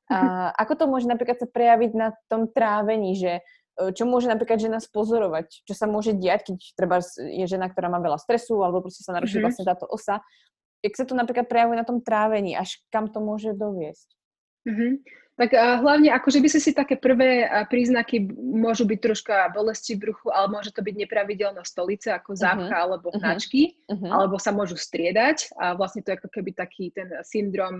A 0.10 0.50
ako 0.58 0.74
to 0.74 0.86
môže 0.89 1.06
napríklad 1.06 1.38
sa 1.38 1.45
prejaviť 1.45 1.91
na 1.93 2.17
tom 2.26 2.50
trávení, 2.50 3.13
že 3.13 3.45
čo 3.96 4.04
môže 4.04 4.28
napríklad 4.28 4.60
žena 4.60 4.80
spozorovať, 4.84 5.63
čo 5.63 5.74
sa 5.74 5.88
môže 5.88 6.12
diať, 6.12 6.52
keď 6.52 6.58
treba 6.76 6.98
je 7.15 7.46
žena, 7.48 7.72
ktorá 7.72 7.88
má 7.88 8.04
veľa 8.04 8.20
stresu 8.20 8.60
alebo 8.60 8.84
proste 8.84 9.08
sa 9.08 9.15
naruší 9.15 9.39
mm-hmm. 9.39 9.46
vlastne 9.48 9.65
táto 9.68 9.88
osa. 9.88 10.20
Jak 10.84 10.96
sa 10.96 11.08
to 11.08 11.15
napríklad 11.15 11.48
prejavuje 11.48 11.80
na 11.80 11.88
tom 11.88 12.00
trávení, 12.04 12.56
až 12.56 12.80
kam 12.92 13.08
to 13.08 13.20
môže 13.24 13.56
doviesť? 13.56 14.10
Mm-hmm. 14.68 14.92
Tak 15.39 15.56
uh, 15.56 15.80
hlavne 15.80 16.12
akože 16.12 16.44
by 16.44 16.50
si 16.52 16.60
si 16.60 16.72
také 16.76 17.00
prvé 17.00 17.48
príznaky 17.72 18.28
môžu 18.36 18.84
byť 18.84 19.00
troška 19.00 19.36
bolesti 19.56 19.96
v 19.96 20.12
bruchu, 20.12 20.28
ale 20.36 20.52
môže 20.52 20.76
to 20.76 20.84
byť 20.84 20.96
nepravidelná 21.08 21.63
stolice 21.63 22.12
ako 22.12 22.36
mhm. 22.36 22.39
zápcha 22.44 22.76
uh-huh. 22.76 22.86
alebo 22.92 23.08
mhm. 23.15 23.20
hnačky, 23.24 23.62
uh-huh. 23.88 24.12
alebo 24.12 24.36
sa 24.36 24.52
môžu 24.52 24.76
striedať 24.76 25.56
a 25.56 25.80
vlastne 25.80 26.04
to 26.04 26.12
je 26.12 26.20
ako 26.20 26.28
keby 26.28 26.52
taký 26.52 26.92
ten 26.92 27.08
syndrom 27.24 27.80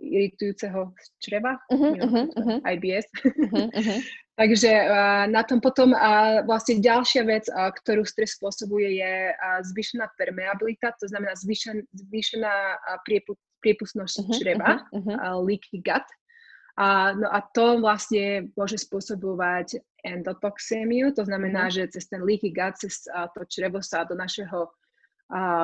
iritujúceho 0.00 0.96
čreva, 1.20 1.60
uh-huh, 1.68 1.94
uh-huh, 2.00 2.26
uh-huh. 2.32 2.58
IBS. 2.64 3.06
Uh-huh, 3.20 3.68
uh-huh. 3.68 4.00
Takže 4.40 4.72
uh, 4.72 5.28
na 5.28 5.44
tom 5.44 5.60
potom 5.60 5.92
uh, 5.92 6.40
vlastne 6.48 6.80
ďalšia 6.80 7.22
vec, 7.28 7.44
uh, 7.52 7.68
ktorú 7.68 8.08
stres 8.08 8.40
spôsobuje, 8.40 9.04
je 9.04 9.36
uh, 9.36 9.60
zvýšená 9.60 10.08
permeabilita, 10.16 10.96
to 10.96 11.04
znamená 11.12 11.36
zvýšen, 11.36 11.84
zvýšená 11.92 12.54
uh, 12.80 12.96
priepu, 13.04 13.36
priepustnosť 13.60 14.16
uh-huh, 14.24 14.34
čreva, 14.40 14.70
uh-huh, 14.88 14.96
uh-huh. 14.96 15.16
Uh, 15.20 15.38
leaky 15.44 15.84
gut. 15.84 16.08
A, 16.80 17.12
no 17.12 17.28
a 17.28 17.44
to 17.52 17.76
vlastne 17.84 18.48
môže 18.56 18.80
spôsobovať 18.80 19.84
endotoxémiu, 20.00 21.12
to 21.12 21.28
znamená, 21.28 21.68
uh-huh. 21.68 21.84
že 21.92 22.00
cez 22.00 22.08
ten 22.08 22.24
leaky 22.24 22.56
gut, 22.56 22.80
cez 22.80 23.04
uh, 23.12 23.28
to 23.36 23.44
črevo 23.44 23.84
sa 23.84 24.08
do 24.08 24.16
našeho 24.16 24.72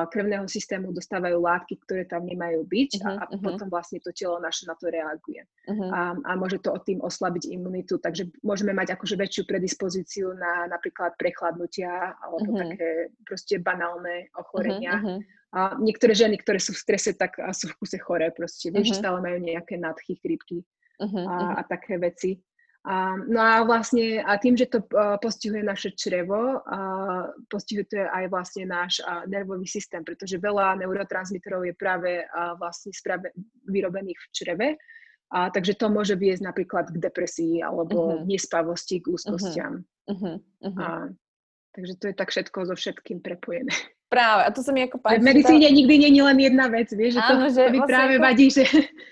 krvného 0.07 0.47
systému 0.47 0.95
dostávajú 0.95 1.43
látky, 1.43 1.75
ktoré 1.83 2.07
tam 2.07 2.23
nemajú 2.23 2.63
byť 2.63 2.91
uh-huh, 3.03 3.07
a, 3.07 3.11
a 3.19 3.23
uh-huh. 3.27 3.43
potom 3.43 3.67
vlastne 3.67 3.99
to 3.99 4.15
telo 4.15 4.39
naše 4.39 4.63
na 4.63 4.79
to 4.79 4.87
reaguje. 4.87 5.43
Uh-huh. 5.67 5.91
A, 5.91 6.15
a 6.15 6.31
môže 6.39 6.63
to 6.63 6.71
od 6.71 6.87
tým 6.87 7.03
oslabiť 7.03 7.51
imunitu, 7.51 7.99
takže 7.99 8.31
môžeme 8.47 8.71
mať 8.71 8.95
akože 8.95 9.19
väčšiu 9.19 9.43
predispozíciu 9.43 10.31
na 10.39 10.71
napríklad 10.71 11.19
prechladnutia 11.19 12.15
alebo 12.23 12.55
uh-huh. 12.55 12.63
také 12.63 12.87
proste 13.27 13.59
banálne 13.59 14.31
ochorenia. 14.39 15.03
Uh-huh. 15.03 15.19
A 15.51 15.59
niektoré 15.75 16.15
ženy, 16.15 16.39
ktoré 16.39 16.63
sú 16.63 16.71
v 16.71 16.83
strese, 16.87 17.11
tak 17.15 17.35
sú 17.51 17.67
v 17.67 17.77
kuse 17.83 17.99
choré 17.99 18.31
proste, 18.31 18.71
uh-huh. 18.71 18.95
stále 18.95 19.19
majú 19.19 19.43
nejaké 19.43 19.75
nadchy, 19.75 20.15
chrípky 20.15 20.63
uh-huh. 21.03 21.27
a, 21.27 21.35
a 21.59 21.61
také 21.67 21.99
veci. 21.99 22.39
No 23.27 23.39
a 23.43 23.67
vlastne 23.67 24.23
a 24.23 24.39
tým, 24.39 24.55
že 24.55 24.71
to 24.71 24.79
uh, 24.79 25.19
postihuje 25.19 25.59
naše 25.59 25.91
črevo, 25.91 26.63
uh, 26.63 27.35
postihuje 27.51 27.83
to 27.91 27.99
aj 27.99 28.31
vlastne 28.31 28.63
náš 28.63 29.03
uh, 29.03 29.27
nervový 29.27 29.67
systém, 29.67 30.07
pretože 30.07 30.39
veľa 30.39 30.79
neurotransmiterov 30.79 31.67
je 31.67 31.75
práve 31.75 32.23
uh, 32.23 32.55
vlastne 32.55 32.95
sprave, 32.95 33.35
vyrobených 33.67 34.15
v 34.15 34.27
čreve, 34.31 34.67
a, 35.27 35.51
takže 35.51 35.75
to 35.75 35.91
môže 35.91 36.15
viesť 36.15 36.39
napríklad 36.39 36.87
k 36.87 37.03
depresii 37.03 37.59
alebo 37.59 38.15
uh-huh. 38.15 38.23
nespavosti, 38.23 39.03
k 39.03 39.11
úzkostiam. 39.11 39.83
Uh-huh. 40.07 40.39
Uh-huh. 40.39 40.79
A, 40.79 41.11
takže 41.75 41.99
to 41.99 42.05
je 42.07 42.15
tak 42.15 42.31
všetko 42.31 42.71
so 42.71 42.75
všetkým 42.79 43.19
prepojené. 43.19 43.75
Práve, 44.07 44.47
a 44.47 44.49
to 44.55 44.63
sa 44.63 44.71
mi 44.71 44.87
ako 44.87 45.03
páči. 45.03 45.19
V 45.19 45.27
medicíne 45.27 45.67
tá... 45.67 45.75
nikdy 45.75 45.93
je 46.07 46.23
len 46.23 46.39
jedna 46.39 46.71
vec, 46.71 46.87
vieš, 46.95 47.19
že 47.19 47.21
Áno, 47.27 47.43
to, 47.43 47.51
že 47.51 47.63
to 47.67 47.71
mi 47.75 47.79
vlastne 47.83 47.91
práve 47.91 48.15
ako... 48.15 48.23
vadí, 48.23 48.47
že 48.47 48.63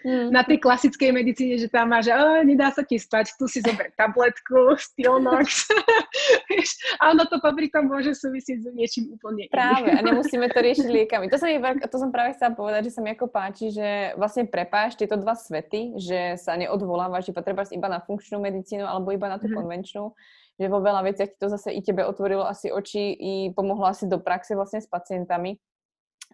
hmm. 0.08 0.28
na 0.32 0.42
tej 0.48 0.58
klasickej 0.64 1.10
medicíne, 1.12 1.54
že 1.60 1.68
tam 1.68 1.92
má, 1.92 2.00
že 2.00 2.16
oh, 2.16 2.40
nedá 2.48 2.72
sa 2.72 2.80
ti 2.80 2.96
spať, 2.96 3.36
tu 3.36 3.44
si 3.52 3.60
zober 3.60 3.92
tabletku, 4.00 4.80
Stilnox, 4.80 5.68
vieš, 6.48 6.80
a 7.04 7.12
ono 7.12 7.28
to 7.28 7.44
popri 7.44 7.68
tom 7.68 7.92
môže 7.92 8.16
súvisieť 8.16 8.64
s 8.64 8.66
niečím 8.72 9.12
úplne 9.12 9.52
iným. 9.52 9.52
Práve, 9.52 9.90
a 9.92 10.00
nemusíme 10.08 10.48
to 10.48 10.60
riešiť 10.64 10.88
liekami. 10.88 11.28
To, 11.28 11.36
sa 11.36 11.52
mi, 11.52 11.60
to 11.60 11.98
som 12.00 12.10
práve 12.16 12.32
chcela 12.40 12.56
povedať, 12.56 12.88
že 12.88 12.96
sa 12.96 13.04
mi 13.04 13.12
ako 13.12 13.28
páči, 13.28 13.76
že 13.76 14.16
vlastne 14.16 14.48
prepáš 14.48 14.96
tieto 14.96 15.20
dva 15.20 15.36
svety, 15.36 16.00
že 16.00 16.40
sa 16.40 16.56
neodvolávaš, 16.56 17.28
že 17.28 17.36
potrebáš 17.36 17.76
iba 17.76 17.92
na 17.92 18.00
funkčnú 18.00 18.40
medicínu 18.40 18.88
alebo 18.88 19.12
iba 19.12 19.28
na 19.28 19.44
tú 19.44 19.52
hmm. 19.52 19.60
konvenčnú, 19.60 20.16
že 20.56 20.72
vo 20.72 20.80
veľa 20.80 21.04
veciach 21.04 21.36
to 21.36 21.52
zase 21.52 21.76
i 21.76 21.84
tebe 21.84 22.04
otvorilo 22.08 22.48
asi 22.48 22.72
oči 22.72 23.12
i 23.12 23.34
pomohlo 23.52 23.92
asi 23.92 24.08
do 24.08 24.20
praxe 24.24 24.56
vlastne 24.56 24.80
s 24.80 24.88
pacientami. 24.88 25.60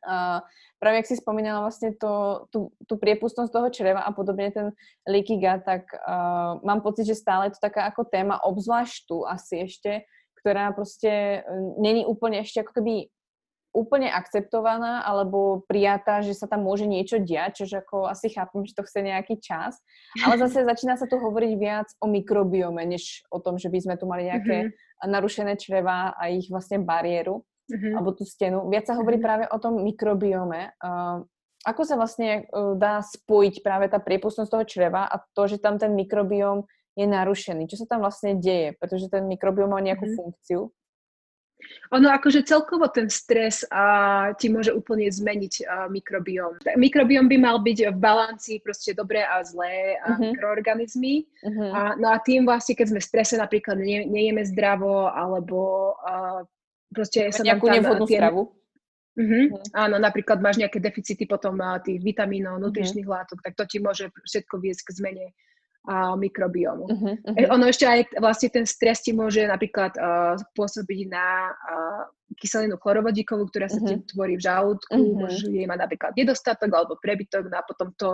A 0.01 0.41
práve 0.81 1.03
ak 1.03 1.09
si 1.09 1.19
spomínala 1.19 1.61
vlastne 1.61 1.93
to, 1.93 2.45
tú, 2.49 2.73
tú 2.89 2.97
priepustnosť 2.97 3.53
toho 3.53 3.67
čreva 3.69 4.01
a 4.01 4.09
podobne 4.13 4.49
ten 4.49 4.73
leaky 5.05 5.37
gut, 5.37 5.61
tak 5.61 5.93
uh, 5.93 6.57
mám 6.65 6.81
pocit, 6.81 7.05
že 7.05 7.17
stále 7.17 7.49
je 7.49 7.57
to 7.57 7.69
taká 7.69 7.85
ako 7.85 8.09
téma, 8.09 8.41
obzvlášť 8.41 8.97
tu 9.05 9.21
asi 9.25 9.69
ešte, 9.69 10.09
ktorá 10.41 10.73
proste 10.73 11.45
není 11.77 12.01
úplne 12.01 12.41
ešte 12.41 12.65
ako 12.65 12.81
keby 12.81 13.13
úplne 13.71 14.11
akceptovaná 14.11 15.03
alebo 15.07 15.63
prijatá, 15.63 16.19
že 16.19 16.35
sa 16.35 16.47
tam 16.47 16.67
môže 16.67 16.83
niečo 16.83 17.23
diať, 17.23 17.63
čože 17.63 17.83
ako 17.83 18.11
asi 18.11 18.27
chápem, 18.27 18.67
že 18.67 18.75
to 18.75 18.83
chce 18.83 18.99
nejaký 18.99 19.39
čas. 19.39 19.79
Ale 20.19 20.35
zase 20.35 20.63
začína 20.69 20.99
sa 20.99 21.07
tu 21.07 21.15
hovoriť 21.15 21.53
viac 21.55 21.87
o 22.03 22.11
mikrobiome, 22.11 22.83
než 22.83 23.23
o 23.31 23.39
tom, 23.39 23.55
že 23.55 23.71
by 23.71 23.79
sme 23.79 23.95
tu 23.95 24.05
mali 24.05 24.27
nejaké 24.27 24.57
mm-hmm. 24.67 25.07
narušené 25.07 25.55
čreva 25.55 26.11
a 26.15 26.27
ich 26.27 26.51
vlastne 26.51 26.83
bariéru 26.83 27.47
mm-hmm. 27.71 27.93
alebo 27.95 28.11
tú 28.11 28.27
stenu. 28.27 28.67
Viac 28.67 28.91
sa 28.91 28.99
hovorí 28.99 29.17
mm-hmm. 29.17 29.25
práve 29.25 29.43
o 29.47 29.57
tom 29.57 29.79
mikrobiome. 29.79 30.75
Uh, 30.83 31.23
ako 31.63 31.81
sa 31.87 31.95
vlastne 31.95 32.51
uh, 32.51 32.75
dá 32.75 32.99
spojiť 32.99 33.63
práve 33.63 33.87
tá 33.87 34.03
priepustnosť 34.03 34.51
toho 34.51 34.65
čreva 34.67 35.07
a 35.07 35.15
to, 35.31 35.47
že 35.47 35.63
tam 35.63 35.79
ten 35.79 35.95
mikrobióm 35.95 36.67
je 36.99 37.07
narušený? 37.07 37.71
Čo 37.71 37.87
sa 37.87 37.95
tam 37.95 38.03
vlastne 38.03 38.35
deje? 38.35 38.75
Pretože 38.75 39.07
ten 39.07 39.23
mikrobióm 39.31 39.71
má 39.71 39.79
nejakú 39.79 40.11
mm-hmm. 40.11 40.19
funkciu. 40.19 40.75
Ono 41.91 42.07
akože 42.07 42.47
celkovo 42.47 42.87
ten 42.87 43.11
stres 43.11 43.67
a, 43.67 44.31
ti 44.39 44.47
môže 44.47 44.71
úplne 44.71 45.11
zmeniť 45.11 45.53
a, 45.63 45.85
mikrobióm. 45.91 46.59
Mikrobióm 46.79 47.27
by 47.27 47.37
mal 47.37 47.57
byť 47.59 47.91
v 47.91 47.97
balanci 47.99 48.53
proste 48.63 48.95
dobré 48.95 49.21
a 49.27 49.43
zlé 49.43 49.99
a 49.99 50.15
uh-huh. 50.15 50.31
mikroorganizmy. 50.31 51.27
Uh-huh. 51.43 51.71
A, 51.71 51.79
no 51.99 52.11
a 52.11 52.17
tým 52.23 52.47
vlastne, 52.47 52.73
keď 52.73 52.87
sme 52.95 52.99
v 53.03 53.09
strese 53.09 53.35
napríklad 53.35 53.77
ne, 53.79 54.07
nejeme 54.07 54.43
zdravo 54.47 55.11
alebo 55.11 55.93
a, 56.01 56.43
proste 56.91 57.31
sa 57.31 57.43
nejakú 57.43 57.67
tam, 57.67 57.75
nevhodnú 57.75 58.05
tie, 58.07 58.19
stravu. 58.19 58.41
Uh-huh. 58.47 58.59
Uh-huh. 59.51 59.75
Áno, 59.75 59.99
napríklad 59.99 60.39
máš 60.39 60.57
nejaké 60.63 60.79
deficity 60.79 61.27
potom 61.27 61.59
tých 61.83 61.99
vitamínov, 61.99 62.63
nutričných 62.63 63.03
uh-huh. 63.03 63.27
látok, 63.27 63.43
tak 63.43 63.59
to 63.59 63.67
ti 63.67 63.77
môže 63.83 64.07
všetko 64.23 64.55
viesť 64.63 64.81
k 64.87 64.95
zmene 64.95 65.25
a 65.81 66.13
mikrobiomu. 66.13 66.85
Uh-huh, 66.85 67.17
uh-huh. 67.17 67.53
Ono 67.57 67.65
ešte 67.65 67.89
aj 67.89 68.13
vlastne 68.21 68.53
ten 68.53 68.65
stres 68.69 69.01
ti 69.01 69.17
môže 69.17 69.41
napríklad 69.49 69.97
uh, 69.97 70.37
pôsobiť 70.53 71.09
na 71.09 71.49
uh, 71.49 72.05
kyselinu 72.37 72.77
chlorovodíkovú, 72.77 73.49
ktorá 73.49 73.65
sa 73.65 73.81
uh-huh. 73.81 73.97
ti 73.97 74.13
tvorí 74.13 74.37
v 74.37 74.45
žalúdku, 74.45 74.93
uh-huh. 74.93 75.25
môže 75.25 75.49
jej 75.49 75.65
mať 75.65 75.79
napríklad 75.81 76.11
nedostatok 76.13 76.69
alebo 76.69 77.01
prebytok 77.01 77.49
no 77.49 77.57
a 77.57 77.63
potom 77.65 77.89
to, 77.97 78.09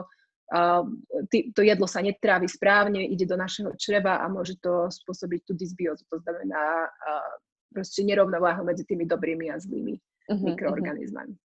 uh, 0.56 0.84
ty, 1.28 1.52
to 1.52 1.60
jedlo 1.60 1.92
sa 1.92 2.00
netrávi 2.00 2.48
správne, 2.48 3.04
ide 3.04 3.28
do 3.28 3.36
našeho 3.36 3.76
čreva 3.76 4.24
a 4.24 4.32
môže 4.32 4.56
to 4.64 4.88
spôsobiť 4.88 5.44
tú 5.44 5.52
dysbiózu, 5.52 6.08
to 6.08 6.24
znamená 6.24 6.88
uh, 6.88 7.32
proste 7.76 8.08
nerovnováhu 8.08 8.64
medzi 8.64 8.88
tými 8.88 9.04
dobrými 9.04 9.52
a 9.52 9.60
zlými 9.60 10.00
uh-huh, 10.00 10.56
mikroorganizmami. 10.56 11.36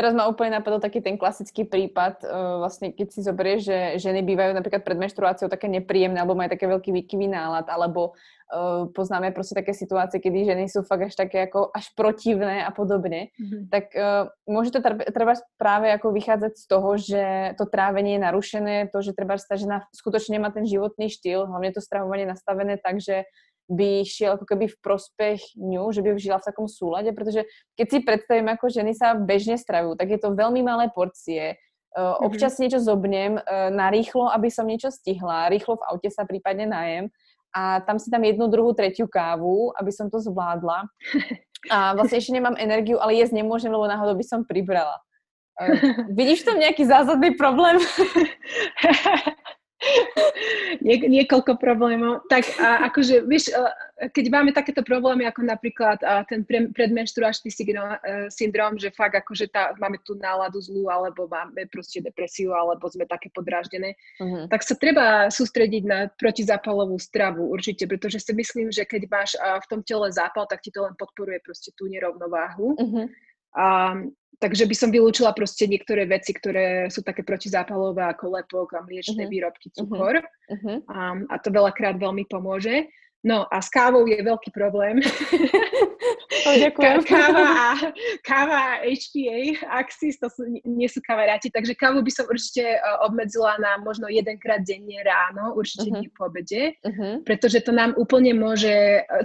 Teraz 0.00 0.16
ma 0.16 0.24
úplne 0.32 0.56
napadol 0.56 0.80
taký 0.80 1.04
ten 1.04 1.20
klasický 1.20 1.68
prípad, 1.68 2.24
uh, 2.24 2.64
vlastne 2.64 2.88
keď 2.88 3.12
si 3.12 3.20
zoberieš, 3.20 3.60
že 3.68 3.78
ženy 4.00 4.24
bývajú 4.24 4.56
napríklad 4.56 4.80
pred 4.80 4.96
menštruáciou 4.96 5.52
také 5.52 5.68
nepríjemné, 5.68 6.16
alebo 6.16 6.32
majú 6.32 6.48
také 6.48 6.64
veľký 6.64 6.88
výkyvý 6.88 7.28
nálad, 7.28 7.68
alebo 7.68 8.16
uh, 8.16 8.88
poznáme 8.96 9.28
proste 9.36 9.60
také 9.60 9.76
situácie, 9.76 10.16
kedy 10.16 10.56
ženy 10.56 10.72
sú 10.72 10.88
fakt 10.88 11.12
až 11.12 11.20
také 11.20 11.44
ako 11.44 11.68
až 11.68 11.92
protivné 11.92 12.64
a 12.64 12.72
podobne, 12.72 13.28
mm-hmm. 13.36 13.68
tak 13.68 13.92
uh, 13.92 14.32
môže 14.48 14.72
to 14.72 14.80
treba 15.12 15.36
práve 15.60 15.92
ako 15.92 16.16
vychádzať 16.16 16.52
z 16.56 16.64
toho, 16.64 16.90
že 16.96 17.24
to 17.60 17.68
trávenie 17.68 18.16
je 18.16 18.24
narušené, 18.24 18.76
to, 18.88 19.04
že 19.04 19.12
treba 19.12 19.36
tá 19.36 19.60
žena 19.60 19.84
skutočne 19.92 20.40
má 20.40 20.48
ten 20.48 20.64
životný 20.64 21.12
štýl, 21.12 21.44
hlavne 21.44 21.76
to 21.76 21.84
stravovanie 21.84 22.24
nastavené 22.24 22.80
tak, 22.80 23.04
že 23.04 23.28
by 23.70 24.02
šiel 24.02 24.34
ako 24.34 24.44
keby 24.50 24.66
v 24.66 24.80
prospech 24.82 25.54
ňu, 25.54 25.94
že 25.94 26.02
by 26.02 26.18
žila 26.18 26.42
v 26.42 26.48
takom 26.50 26.66
súlade, 26.66 27.14
pretože 27.14 27.46
keď 27.78 27.86
si 27.86 27.98
predstavím, 28.02 28.50
ako 28.50 28.66
ženy 28.66 28.92
sa 28.98 29.14
bežne 29.14 29.54
stravujú, 29.54 29.94
tak 29.94 30.10
je 30.10 30.18
to 30.18 30.34
veľmi 30.34 30.60
malé 30.66 30.90
porcie, 30.90 31.54
uh, 31.94 32.18
občas 32.18 32.58
mm-hmm. 32.58 32.62
niečo 32.66 32.78
zobnem 32.82 33.32
uh, 33.38 33.70
na 33.70 33.94
rýchlo, 33.94 34.26
aby 34.34 34.50
som 34.50 34.66
niečo 34.66 34.90
stihla, 34.90 35.46
rýchlo 35.54 35.78
v 35.78 35.86
aute 35.86 36.10
sa 36.10 36.26
prípadne 36.26 36.66
najem 36.66 37.06
a 37.54 37.78
tam 37.86 38.02
si 38.02 38.10
tam 38.10 38.26
jednu, 38.26 38.50
druhú, 38.50 38.74
tretiu 38.74 39.06
kávu, 39.06 39.74
aby 39.78 39.90
som 39.94 40.10
to 40.10 40.18
zvládla. 40.22 40.86
A 41.68 41.92
vlastne 41.92 42.16
ešte 42.16 42.32
nemám 42.32 42.56
energiu, 42.56 42.96
ale 42.96 43.20
jesť 43.20 43.36
nemôžem, 43.36 43.68
lebo 43.68 43.84
náhodou 43.84 44.16
by 44.16 44.24
som 44.24 44.48
pribrala. 44.48 44.98
Uh, 45.58 46.08
vidíš 46.18 46.42
tam 46.42 46.58
nejaký 46.58 46.88
zásadný 46.90 47.38
problém? 47.38 47.78
Nie, 50.84 51.00
niekoľko 51.00 51.56
problémov. 51.56 52.28
Tak 52.28 52.44
a 52.60 52.92
akože, 52.92 53.24
vieš, 53.24 53.48
keď 54.12 54.24
máme 54.28 54.52
takéto 54.52 54.84
problémy, 54.84 55.24
ako 55.24 55.40
napríklad 55.44 55.96
ten 56.28 56.44
pre, 56.44 56.68
predmenštruačný 56.72 57.48
syndrom, 58.28 58.76
že 58.76 58.92
fakt 58.92 59.16
akože 59.16 59.48
tá, 59.48 59.72
máme 59.80 59.96
tú 60.04 60.16
náladu 60.20 60.60
zlú, 60.60 60.92
alebo 60.92 61.24
máme 61.28 61.64
proste 61.72 62.04
depresiu, 62.04 62.52
alebo 62.52 62.88
sme 62.92 63.08
také 63.08 63.32
podráždené, 63.32 63.96
uh-huh. 64.20 64.52
tak 64.52 64.60
sa 64.64 64.76
treba 64.76 65.32
sústrediť 65.32 65.82
na 65.88 65.98
protizápalovú 66.12 67.00
stravu 67.00 67.48
určite, 67.48 67.88
pretože 67.88 68.20
si 68.20 68.32
myslím, 68.36 68.68
že 68.68 68.84
keď 68.84 69.02
máš 69.08 69.30
v 69.36 69.66
tom 69.68 69.80
tele 69.80 70.12
zápal, 70.12 70.44
tak 70.44 70.60
ti 70.60 70.68
to 70.68 70.84
len 70.84 70.92
podporuje 70.96 71.40
proste 71.40 71.72
tú 71.72 71.88
nerovnováhu. 71.88 72.76
Uh-huh. 72.76 73.04
A, 73.56 73.96
takže 74.40 74.64
by 74.64 74.74
som 74.74 74.88
vylúčila 74.90 75.36
proste 75.36 75.68
niektoré 75.68 76.08
veci, 76.08 76.32
ktoré 76.32 76.88
sú 76.88 77.04
také 77.04 77.20
protizápalové 77.22 78.08
ako 78.08 78.40
lepok 78.40 78.74
a 78.74 78.80
mliečne 78.82 79.28
uh-huh. 79.28 79.32
výrobky, 79.32 79.68
mhm. 79.70 79.76
cukor. 79.76 80.14
Uh-huh. 80.24 80.76
A, 80.88 81.00
a 81.28 81.36
to 81.38 81.52
veľakrát 81.52 82.00
veľmi 82.00 82.24
pomôže. 82.26 82.88
No 83.20 83.44
a 83.52 83.60
s 83.60 83.68
kávou 83.68 84.08
je 84.08 84.16
veľký 84.24 84.48
problém. 84.52 85.04
Oh, 86.46 86.56
ďakujem. 86.56 87.04
káva, 87.04 87.44
a, 87.44 87.68
káva 88.24 88.60
HPA, 88.80 89.60
Axis, 89.76 90.16
to 90.16 90.32
sú, 90.32 90.48
nie 90.64 90.88
sú 90.88 91.04
kamaráti, 91.04 91.52
takže 91.52 91.76
kávu 91.76 92.00
by 92.00 92.12
som 92.12 92.24
určite 92.26 92.64
e, 92.64 92.78
obmedzila 93.04 93.60
na 93.60 93.76
možno 93.76 94.08
jedenkrát 94.08 94.64
denne 94.64 95.04
ráno, 95.04 95.52
určite 95.52 95.92
uh-huh. 95.92 96.00
nie 96.00 96.08
po 96.08 96.32
obede, 96.32 96.80
uh-huh. 96.80 97.20
pretože 97.28 97.60
to 97.60 97.76
nám 97.76 97.92
úplne 98.00 98.32
môže, 98.32 99.04
e, 99.04 99.22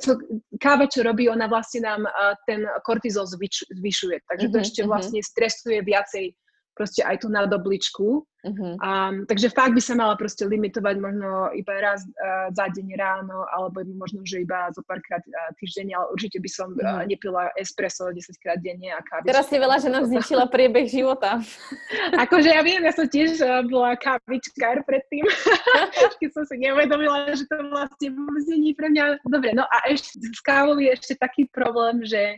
káva, 0.60 0.91
čo 0.91 1.08
robí, 1.08 1.31
ona 1.31 1.47
vlastne 1.47 1.88
nám 1.88 2.03
uh, 2.03 2.36
ten 2.43 2.67
kortizol 2.84 3.23
zvyš, 3.29 3.69
zvyšuje, 3.71 4.17
takže 4.27 4.47
to 4.51 4.58
uh-huh. 4.60 4.65
ešte 4.67 4.81
vlastne 4.84 5.19
stresuje 5.23 5.79
viacej 5.88 6.36
proste 6.75 7.01
aj 7.01 7.23
tú 7.23 7.27
nadobličku. 7.31 8.27
Uh-huh. 8.45 8.77
Um, 8.77 9.25
takže 9.25 9.49
fakt 9.49 9.73
by 9.73 9.81
sa 9.81 9.97
mala 9.97 10.13
proste 10.13 10.45
limitovať 10.45 11.01
možno 11.01 11.49
iba 11.57 11.81
raz 11.81 12.05
uh, 12.05 12.53
za 12.53 12.69
deň 12.69 12.93
ráno, 12.93 13.41
alebo 13.49 13.81
možno, 13.97 14.21
že 14.21 14.45
iba 14.45 14.69
zo 14.69 14.85
párkrát 14.85 15.23
uh, 15.25 15.49
týždenne, 15.57 15.97
ale 15.97 16.13
určite 16.13 16.38
by 16.38 16.49
som 16.51 16.69
uh, 16.77 17.01
nepila 17.09 17.49
espresso 17.57 18.13
10 18.13 18.21
krát 18.38 18.61
denne 18.61 18.93
a 18.93 19.01
kávičku. 19.01 19.33
Teraz 19.33 19.49
si 19.49 19.57
veľa, 19.57 19.81
že 19.81 19.89
nám 19.89 20.05
zničila 20.05 20.45
priebeh 20.45 20.85
života. 20.85 21.41
akože 22.27 22.53
ja 22.53 22.61
viem, 22.61 22.85
ja 22.85 22.93
som 22.93 23.09
tiež 23.09 23.41
uh, 23.41 23.65
bola 23.65 23.97
kávičkár 23.97 24.85
predtým, 24.85 25.25
keď 26.21 26.29
som 26.38 26.45
si 26.45 26.61
neuvedomila, 26.61 27.33
že 27.33 27.49
to 27.49 27.57
vlastne 27.73 28.13
vôbec 28.13 28.45
nie 28.53 28.77
pre 28.77 28.93
mňa. 28.93 29.25
Dobre, 29.25 29.57
no 29.57 29.65
a 29.65 29.89
ešte 29.89 30.21
s 30.21 30.41
kávou 30.45 30.77
je 30.77 30.93
ešte 30.93 31.17
taký 31.17 31.49
problém, 31.49 32.05
že 32.05 32.38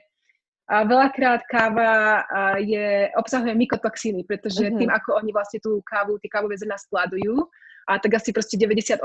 a 0.68 0.84
veľakrát 0.84 1.48
káva 1.48 2.24
je, 2.60 3.08
obsahuje 3.16 3.56
mykotoxíny, 3.56 4.28
pretože 4.28 4.68
uh-huh. 4.68 4.76
tým, 4.76 4.92
ako 4.92 5.16
oni 5.16 5.32
vlastne 5.32 5.64
tú 5.64 5.80
kávu, 5.88 6.20
tie 6.20 6.28
kávové 6.28 6.60
zrná 6.60 6.76
skladujú, 6.76 7.48
a 7.88 8.04
tak 8.04 8.20
asi 8.20 8.36
proste 8.36 8.60
98% 8.60 9.00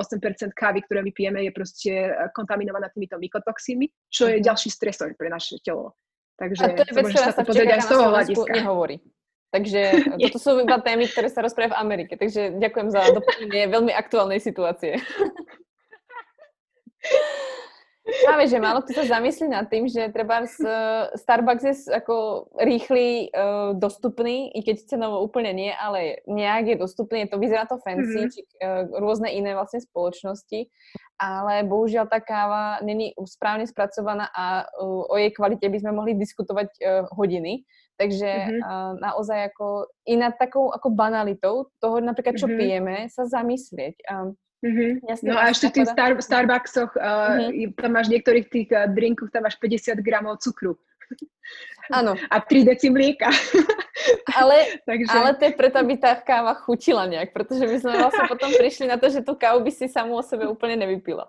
kávy, 0.59 0.83
ktoré 0.83 1.07
my 1.07 1.15
pijeme, 1.15 1.39
je 1.47 1.55
proste 1.55 2.11
kontaminovaná 2.35 2.91
týmito 2.91 3.15
mykotoxínmi, 3.15 4.11
čo 4.11 4.27
je 4.27 4.43
uh-huh. 4.43 4.47
ďalší 4.51 4.69
stresor 4.75 5.15
pre 5.15 5.31
naše 5.31 5.63
telo. 5.63 5.95
Takže 6.35 6.63
a 6.67 6.75
to 6.75 6.83
je 6.83 6.95
vec, 6.99 7.07
ktorá 7.15 7.31
sa 7.31 7.43
čaká 7.47 7.77
na 7.79 7.87
Slovensku 7.87 8.43
nehovorí. 8.51 8.99
Takže 9.55 9.81
toto 10.27 10.39
sú 10.43 10.59
iba 10.59 10.83
témy, 10.83 11.07
ktoré 11.07 11.31
sa 11.31 11.47
rozprávajú 11.47 11.77
v 11.77 11.79
Amerike. 11.79 12.19
Takže 12.19 12.59
ďakujem 12.59 12.89
za 12.91 13.07
doplnenie 13.15 13.71
veľmi 13.71 13.93
aktuálnej 13.95 14.43
situácie. 14.43 14.99
Práve, 18.03 18.51
že 18.51 18.59
málo 18.59 18.83
kto 18.83 18.99
sa 18.99 19.19
zamyslí 19.19 19.47
nad 19.47 19.71
tým, 19.71 19.87
že 19.87 20.11
treba 20.11 20.43
z 20.43 20.59
Starbucks 21.15 21.63
je 21.63 21.75
ako 21.95 22.51
rýchly, 22.59 23.31
uh, 23.31 23.79
dostupný, 23.79 24.51
i 24.51 24.61
keď 24.67 24.91
cenovo 24.91 25.23
úplne 25.23 25.55
nie, 25.55 25.71
ale 25.71 26.19
nejak 26.27 26.75
je 26.75 26.77
dostupný, 26.83 27.31
to 27.31 27.39
vyzerá 27.39 27.63
to 27.71 27.79
fancy, 27.79 28.27
mm-hmm. 28.27 28.33
či 28.35 28.41
uh, 28.59 28.91
rôzne 28.99 29.31
iné 29.31 29.55
vlastne 29.55 29.79
spoločnosti, 29.79 30.67
ale 31.23 31.63
bohužiaľ 31.63 32.11
tá 32.11 32.19
káva 32.19 32.83
není 32.83 33.15
správne 33.23 33.71
spracovaná 33.71 34.27
a 34.35 34.67
uh, 34.67 35.07
o 35.07 35.15
jej 35.15 35.31
kvalite 35.31 35.71
by 35.71 35.79
sme 35.79 35.95
mohli 35.95 36.19
diskutovať 36.19 36.75
hodiny. 37.15 37.63
Takže 37.93 38.27
mm-hmm. 38.27 38.99
naozaj 38.99 39.53
ako 39.53 39.87
i 40.11 40.19
nad 40.19 40.35
takou 40.35 40.75
ako 40.75 40.91
banalitou 40.91 41.71
toho 41.79 42.03
napríklad, 42.03 42.35
čo 42.35 42.51
mm-hmm. 42.51 42.59
pijeme, 42.59 42.97
sa 43.07 43.29
zamyslieť. 43.31 43.95
Um, 44.11 44.35
Mm-hmm. 44.63 45.27
no 45.27 45.35
a 45.35 45.51
ešte 45.51 45.75
v 45.75 45.83
tých 45.83 45.91
Star, 45.91 46.15
Starbucksoch, 46.15 46.95
uh, 46.95 47.51
mm-hmm. 47.51 47.75
tam 47.83 47.91
máš 47.99 48.07
niektorých 48.15 48.47
tých 48.47 48.69
uh, 48.71 48.87
drinkoch, 48.87 49.35
tam 49.35 49.43
máš 49.43 49.59
50 49.59 49.99
gramov 50.07 50.39
cukru. 50.39 50.79
Áno. 51.91 52.15
A 52.35 52.37
3 52.39 52.71
deci 52.71 52.87
mlieka. 52.89 53.27
ale, 54.39 54.57
Takže... 54.89 55.15
ale 55.15 55.31
to 55.35 55.43
je 55.51 55.53
preto, 55.59 55.77
aby 55.83 55.95
tá 55.99 56.15
káva 56.15 56.55
chutila 56.55 57.07
nejak, 57.11 57.35
pretože 57.35 57.67
my 57.67 57.77
sme 57.79 57.93
vlastne 57.99 58.25
potom 58.31 58.51
prišli 58.55 58.87
na 58.87 58.97
to, 58.97 59.11
že 59.11 59.25
tú 59.25 59.35
kávu 59.35 59.67
by 59.67 59.73
si 59.75 59.87
samú 59.91 60.19
o 60.19 60.25
sebe 60.25 60.47
úplne 60.47 60.79
nevypila. 60.79 61.27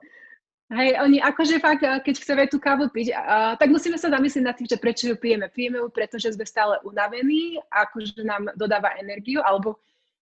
Hej, 0.74 0.98
oni 1.06 1.22
akože 1.22 1.62
fakt, 1.62 1.86
keď 1.86 2.16
chceme 2.18 2.44
tú 2.50 2.58
kávu 2.58 2.90
piť, 2.90 3.14
uh, 3.14 3.54
tak 3.62 3.70
musíme 3.70 3.94
sa 4.00 4.10
zamyslieť 4.10 4.42
nad 4.42 4.56
tým, 4.58 4.66
že 4.66 4.82
prečo 4.82 5.06
ju 5.06 5.14
pijeme. 5.14 5.46
Pijeme 5.52 5.78
ju, 5.78 5.88
pretože 5.94 6.34
sme 6.34 6.50
stále 6.50 6.82
unavení, 6.82 7.62
akože 7.70 8.26
nám 8.26 8.50
dodáva 8.58 8.98
energiu, 8.98 9.46
alebo 9.46 9.78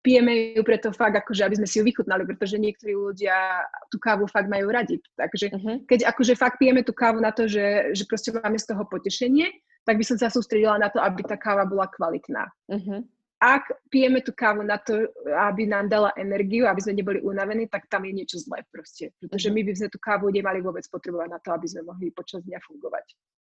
pijeme 0.01 0.55
ju 0.55 0.63
preto 0.63 0.89
fakt, 0.93 1.15
akože 1.17 1.43
aby 1.43 1.55
sme 1.59 1.67
si 1.67 1.79
ju 1.79 1.83
vychutnali, 1.83 2.23
pretože 2.23 2.55
niektorí 2.55 2.93
ľudia 2.95 3.65
tú 3.91 3.97
kávu 3.99 4.29
fakt 4.29 4.47
majú 4.47 4.71
radi. 4.71 5.01
Takže 5.17 5.51
uh-huh. 5.51 5.77
keď 5.89 6.07
akože 6.11 6.33
fakt 6.37 6.57
pijeme 6.61 6.81
tú 6.85 6.95
kávu 6.95 7.19
na 7.19 7.33
to, 7.33 7.49
že, 7.49 7.91
že 7.91 8.03
proste 8.07 8.31
máme 8.31 8.55
z 8.55 8.67
toho 8.71 8.83
potešenie, 8.87 9.51
tak 9.83 9.99
by 9.99 10.03
som 10.03 10.17
sa 10.19 10.27
sústredila 10.27 10.75
na 10.79 10.91
to, 10.91 10.99
aby 10.99 11.23
tá 11.23 11.35
káva 11.39 11.63
bola 11.67 11.87
kvalitná. 11.91 12.47
Uh-huh. 12.71 13.03
Ak 13.37 13.69
pijeme 13.93 14.25
tú 14.25 14.33
kávu 14.33 14.65
na 14.65 14.81
to, 14.81 15.13
aby 15.29 15.69
nám 15.69 15.93
dala 15.93 16.09
energiu, 16.17 16.65
aby 16.65 16.81
sme 16.81 16.97
neboli 16.97 17.21
unavení, 17.21 17.69
tak 17.69 17.85
tam 17.85 18.01
je 18.09 18.17
niečo 18.17 18.41
zlé 18.41 18.65
proste. 18.73 19.13
Pretože 19.21 19.53
uh-huh. 19.53 19.61
my 19.61 19.67
by 19.67 19.71
sme 19.77 19.87
tú 19.93 19.99
kávu 20.01 20.25
nemali 20.33 20.59
vôbec 20.59 20.83
potrebovať 20.89 21.29
na 21.29 21.39
to, 21.43 21.53
aby 21.53 21.67
sme 21.69 21.85
mohli 21.85 22.09
počas 22.09 22.41
dňa 22.47 22.59
fungovať. 22.65 23.05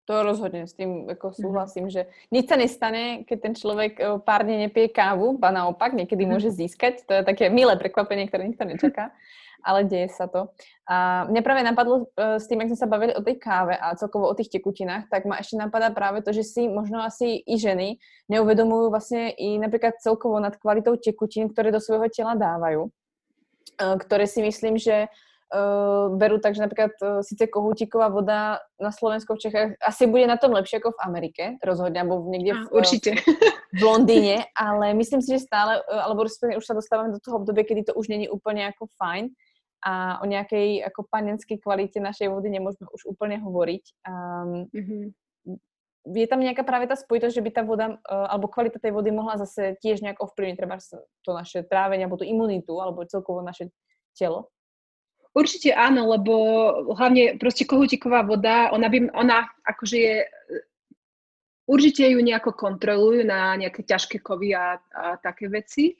To 0.05 0.21
rozhodne, 0.21 0.69
s 0.69 0.77
tým 0.77 1.09
ako 1.09 1.33
mhm. 1.33 1.37
súhlasím, 1.41 1.85
že 1.89 2.05
nič 2.29 2.45
sa 2.45 2.57
nestane, 2.61 3.25
keď 3.25 3.37
ten 3.41 3.53
človek 3.57 3.93
e, 3.97 4.03
pár 4.21 4.45
dní 4.45 4.69
nepije 4.69 4.93
kávu, 4.93 5.41
ba 5.41 5.49
naopak, 5.49 5.97
niekedy 5.97 6.25
mhm. 6.25 6.29
môže 6.29 6.49
získať. 6.53 7.01
To 7.09 7.13
je 7.17 7.23
také 7.25 7.49
milé 7.49 7.73
prekvapenie, 7.73 8.29
ktoré 8.29 8.45
nikto 8.45 8.69
nečaká, 8.69 9.09
ale 9.65 9.81
deje 9.81 10.13
sa 10.13 10.29
to. 10.29 10.53
A 10.85 11.25
mňa 11.25 11.41
práve 11.41 11.65
napadlo 11.65 12.05
e, 12.13 12.37
s 12.37 12.45
tým, 12.45 12.61
ak 12.61 12.69
sme 12.69 12.77
sa 12.77 12.85
bavili 12.85 13.17
o 13.17 13.25
tej 13.25 13.41
káve 13.41 13.73
a 13.73 13.97
celkovo 13.97 14.29
o 14.29 14.37
tých 14.37 14.53
tekutinách, 14.53 15.09
tak 15.09 15.25
ma 15.25 15.41
ešte 15.41 15.57
napadá 15.57 15.89
práve 15.89 16.21
to, 16.21 16.29
že 16.29 16.45
si 16.45 16.69
možno 16.69 17.01
asi 17.01 17.41
i 17.41 17.57
ženy 17.57 17.97
neuvedomujú 18.29 18.93
vlastne 18.93 19.33
i 19.33 19.57
napríklad 19.57 19.97
celkovo 19.97 20.37
nad 20.37 20.53
kvalitou 20.53 21.01
tekutín, 21.01 21.49
ktoré 21.49 21.73
do 21.73 21.81
svojho 21.81 22.05
tela 22.13 22.37
dávajú, 22.37 22.85
e, 22.85 22.89
ktoré 24.05 24.29
si 24.29 24.45
myslím, 24.45 24.77
že 24.77 25.09
berú 26.17 26.41
tak, 26.41 26.57
že 26.57 26.65
napríklad 26.65 26.93
uh, 26.99 27.21
síce 27.21 27.45
kohútiková 27.45 28.09
voda 28.09 28.65
na 28.81 28.89
Slovensku 28.89 29.37
v 29.37 29.43
Čechách 29.45 29.69
asi 29.77 30.09
bude 30.09 30.25
na 30.25 30.41
tom 30.41 30.51
lepšie 30.51 30.81
ako 30.81 30.97
v 30.97 31.01
Amerike, 31.05 31.43
rozhodne, 31.61 32.01
alebo 32.01 32.25
niekde 32.25 32.57
v, 32.57 32.63
určite. 32.73 33.11
v 33.69 33.81
Londýne, 33.81 34.49
ale 34.57 34.97
myslím 34.97 35.21
si, 35.21 35.37
že 35.37 35.45
stále, 35.45 35.79
uh, 35.85 36.01
alebo 36.09 36.25
už 36.25 36.65
sa 36.65 36.73
dostávame 36.73 37.13
do 37.13 37.21
toho 37.21 37.37
obdobia, 37.37 37.61
kedy 37.61 37.87
to 37.87 37.93
už 37.93 38.09
není 38.09 38.25
úplne 38.25 38.65
ako 38.73 38.89
fajn 38.97 39.29
a 39.85 40.17
o 40.17 40.25
nejakej 40.25 40.81
ako 40.81 41.05
panenskej 41.13 41.61
kvalite 41.61 42.01
našej 42.01 42.33
vody 42.33 42.49
nemôžeme 42.49 42.89
už 42.89 43.05
úplne 43.05 43.37
hovoriť. 43.37 43.83
Um, 44.01 44.65
mm-hmm. 44.73 45.03
Je 46.05 46.25
tam 46.29 46.41
nejaká 46.41 46.65
práve 46.65 46.89
tá 46.89 46.97
spojitosť, 46.97 47.33
že 47.33 47.45
by 47.45 47.51
tá 47.53 47.61
voda, 47.61 48.01
uh, 48.01 48.27
alebo 48.33 48.49
kvalita 48.49 48.81
tej 48.81 48.97
vody 48.97 49.13
mohla 49.13 49.37
zase 49.37 49.77
tiež 49.77 50.01
nejak 50.01 50.17
ovplyvniť 50.17 50.57
treba 50.57 50.81
to 51.21 51.29
naše 51.37 51.61
trávenie, 51.69 52.09
alebo 52.09 52.17
tú 52.17 52.25
imunitu, 52.25 52.73
alebo 52.81 53.05
celkovo 53.05 53.45
naše 53.45 53.69
telo? 54.17 54.49
Určite 55.35 55.75
áno, 55.75 56.15
lebo 56.15 56.33
hlavne 56.95 57.35
proste 57.35 57.67
kohutiková 57.67 58.23
voda, 58.23 58.71
ona, 58.71 58.87
by, 58.87 59.11
ona 59.11 59.43
akože 59.67 59.97
je, 59.99 60.17
určite 61.67 62.07
ju 62.07 62.19
nejako 62.23 62.55
kontrolujú 62.55 63.27
na 63.27 63.51
nejaké 63.59 63.83
ťažké 63.83 64.23
kovy 64.23 64.55
a, 64.55 64.79
a 64.79 65.19
také 65.19 65.51
veci, 65.51 65.91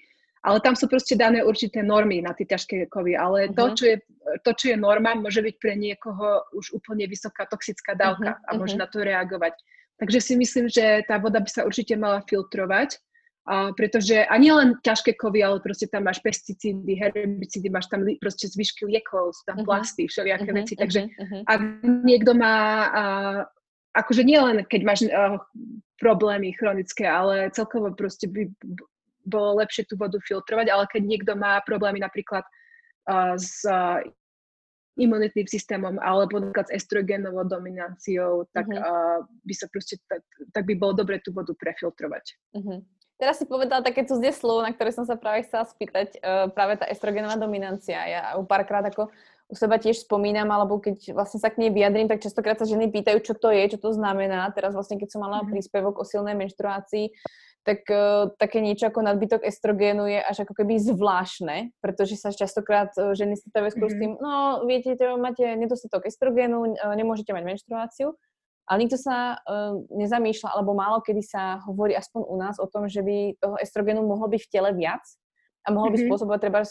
ale 0.45 0.61
tam 0.61 0.77
sú 0.77 0.87
proste 0.87 1.19
dané 1.19 1.43
určité 1.43 1.83
normy 1.83 2.21
na 2.23 2.31
tie 2.31 2.47
ťažké 2.47 2.87
kovy, 2.87 3.17
ale 3.17 3.51
uh-huh. 3.51 3.57
to, 3.59 3.63
mhm. 3.67 3.73
čo 3.75 3.83
je, 3.91 3.97
to, 4.45 4.51
čo 4.55 4.65
je 4.71 4.77
norma, 4.79 5.17
môže 5.19 5.43
byť 5.43 5.55
pre 5.59 5.73
niekoho 5.75 6.47
už 6.55 6.71
úplne 6.77 7.03
vysoká 7.09 7.43
toxická 7.49 7.97
dávka 7.97 8.39
uh-huh. 8.39 8.47
a 8.47 8.51
môže 8.55 8.79
uh-huh. 8.79 8.87
na 8.87 8.93
to 8.93 9.03
reagovať. 9.03 9.57
Takže 9.99 10.19
si 10.21 10.33
myslím, 10.39 10.71
že 10.71 11.03
tá 11.07 11.19
voda 11.19 11.43
by 11.43 11.49
sa 11.51 11.67
určite 11.67 11.95
mala 11.99 12.23
filtrovať 12.23 12.99
a 13.45 13.69
pretože 13.77 14.25
ani 14.25 14.49
len 14.49 14.73
ťažké 14.81 15.13
kovy, 15.21 15.45
ale 15.45 15.61
proste 15.61 15.85
tam 15.85 16.09
máš 16.09 16.17
pesticídy, 16.25 16.97
herbicídy, 16.97 17.69
máš 17.69 17.85
tam 17.93 18.01
proste 18.17 18.49
zvyšky 18.49 18.89
liekov, 18.89 19.37
sú 19.37 19.43
tam 19.45 19.61
uh-huh. 19.61 19.69
plasty, 19.69 20.09
všelijaké 20.09 20.49
uh-huh, 20.49 20.59
veci. 20.65 20.73
Takže 20.73 21.01
uh-huh. 21.05 21.41
ak 21.45 21.61
niekto 21.85 22.33
má, 22.33 22.57
uh, 22.89 23.39
akože 23.93 24.25
nie 24.25 24.41
len 24.41 24.65
keď 24.65 24.81
máš 24.81 25.05
uh, 25.05 25.37
problémy 26.01 26.57
chronické, 26.57 27.05
ale 27.05 27.53
celkovo 27.53 27.93
proste 27.93 28.25
by 28.25 28.49
bolo 29.29 29.61
lepšie 29.61 29.85
tú 29.85 29.93
vodu 29.93 30.17
filtrovať, 30.25 30.73
ale 30.73 30.89
keď 30.89 31.01
niekto 31.05 31.31
má 31.37 31.61
problémy 31.61 32.01
napríklad 32.01 32.41
uh, 33.13 33.37
s 33.37 33.61
uh, 33.69 34.01
imunitným 34.97 35.45
systémom 35.45 36.01
alebo 36.01 36.41
napríklad 36.41 36.71
s 36.73 36.81
estrogenovou 36.81 37.45
dominanciou, 37.45 38.49
tak 38.57 38.65
uh-huh. 38.73 38.81
uh, 38.81 39.19
by 39.45 39.53
sa 39.53 39.69
proste, 39.69 40.01
tak, 40.09 40.25
tak 40.49 40.65
by 40.65 40.73
bolo 40.73 40.97
dobre 40.97 41.21
tú 41.21 41.29
vodu 41.29 41.53
prefiltrovať. 41.53 42.25
Uh-huh. 42.57 42.81
Teraz 43.15 43.39
si 43.39 43.47
povedala 43.47 43.79
také 43.79 44.03
cudzie 44.03 44.35
slovo, 44.35 44.59
na 44.59 44.75
ktoré 44.75 44.91
som 44.91 45.07
sa 45.07 45.15
práve 45.15 45.47
chcela 45.47 45.63
spýtať, 45.63 46.19
uh, 46.19 46.51
práve 46.51 46.75
tá 46.75 46.85
estrogenová 46.91 47.39
dominancia. 47.39 47.95
Ja 47.95 48.35
párkrát 48.43 48.83
ako 48.83 49.07
u 49.47 49.55
seba 49.55 49.79
tiež 49.79 50.03
spomínam, 50.03 50.49
alebo 50.51 50.81
keď 50.81 51.15
vlastne 51.15 51.39
sa 51.39 51.53
k 51.53 51.63
nej 51.63 51.71
vyjadrím, 51.71 52.09
tak 52.11 52.19
častokrát 52.19 52.59
sa 52.59 52.67
ženy 52.67 52.91
pýtajú, 52.91 53.23
čo 53.23 53.37
to 53.37 53.53
je, 53.53 53.77
čo 53.77 53.79
to 53.79 53.95
znamená. 53.95 54.51
Teraz 54.51 54.75
vlastne, 54.75 54.99
keď 54.99 55.15
som 55.15 55.23
mala 55.23 55.45
mm-hmm. 55.45 55.53
príspevok 55.53 55.95
o 56.01 56.03
silnej 56.03 56.35
menštruácii, 56.35 57.13
tak 57.63 57.87
uh, 57.87 58.35
také 58.35 58.59
niečo 58.59 58.91
ako 58.91 58.99
nadbytok 59.01 59.47
estrogénu 59.47 60.11
je 60.11 60.19
až 60.19 60.43
ako 60.43 60.53
keby 60.53 60.75
zvláštne, 60.75 61.71
pretože 61.79 62.19
sa 62.19 62.35
častokrát 62.35 62.91
uh, 62.99 63.15
ženy 63.15 63.39
stretávajú 63.39 63.71
skôr 63.79 63.89
s 63.89 63.97
tým, 63.97 64.11
no 64.19 64.67
viete, 64.67 64.91
máte 65.15 65.45
nedostatok 65.55 66.05
estrogénu, 66.05 66.77
nemôžete 66.99 67.31
mať 67.31 67.43
menštruáciu. 67.47 68.13
Ale 68.65 68.77
nikto 68.81 68.97
sa 68.97 69.37
uh, 69.37 69.77
nezamýšľa, 69.93 70.49
alebo 70.57 70.73
málo 70.73 70.97
kedy 71.05 71.21
sa 71.21 71.61
hovorí 71.69 71.93
aspoň 71.93 72.21
u 72.25 72.35
nás 72.41 72.57
o 72.57 72.65
tom, 72.65 72.89
že 72.89 73.05
by 73.05 73.37
toho 73.37 73.55
estrogenu 73.61 74.01
mohlo 74.01 74.25
byť 74.25 74.41
v 74.41 74.51
tele 74.51 74.69
viac 74.73 75.05
a 75.65 75.73
mohol 75.73 75.93
by 75.93 75.97
mm-hmm. 75.97 76.09
spôsobovať 76.09 76.39
treba 76.41 76.61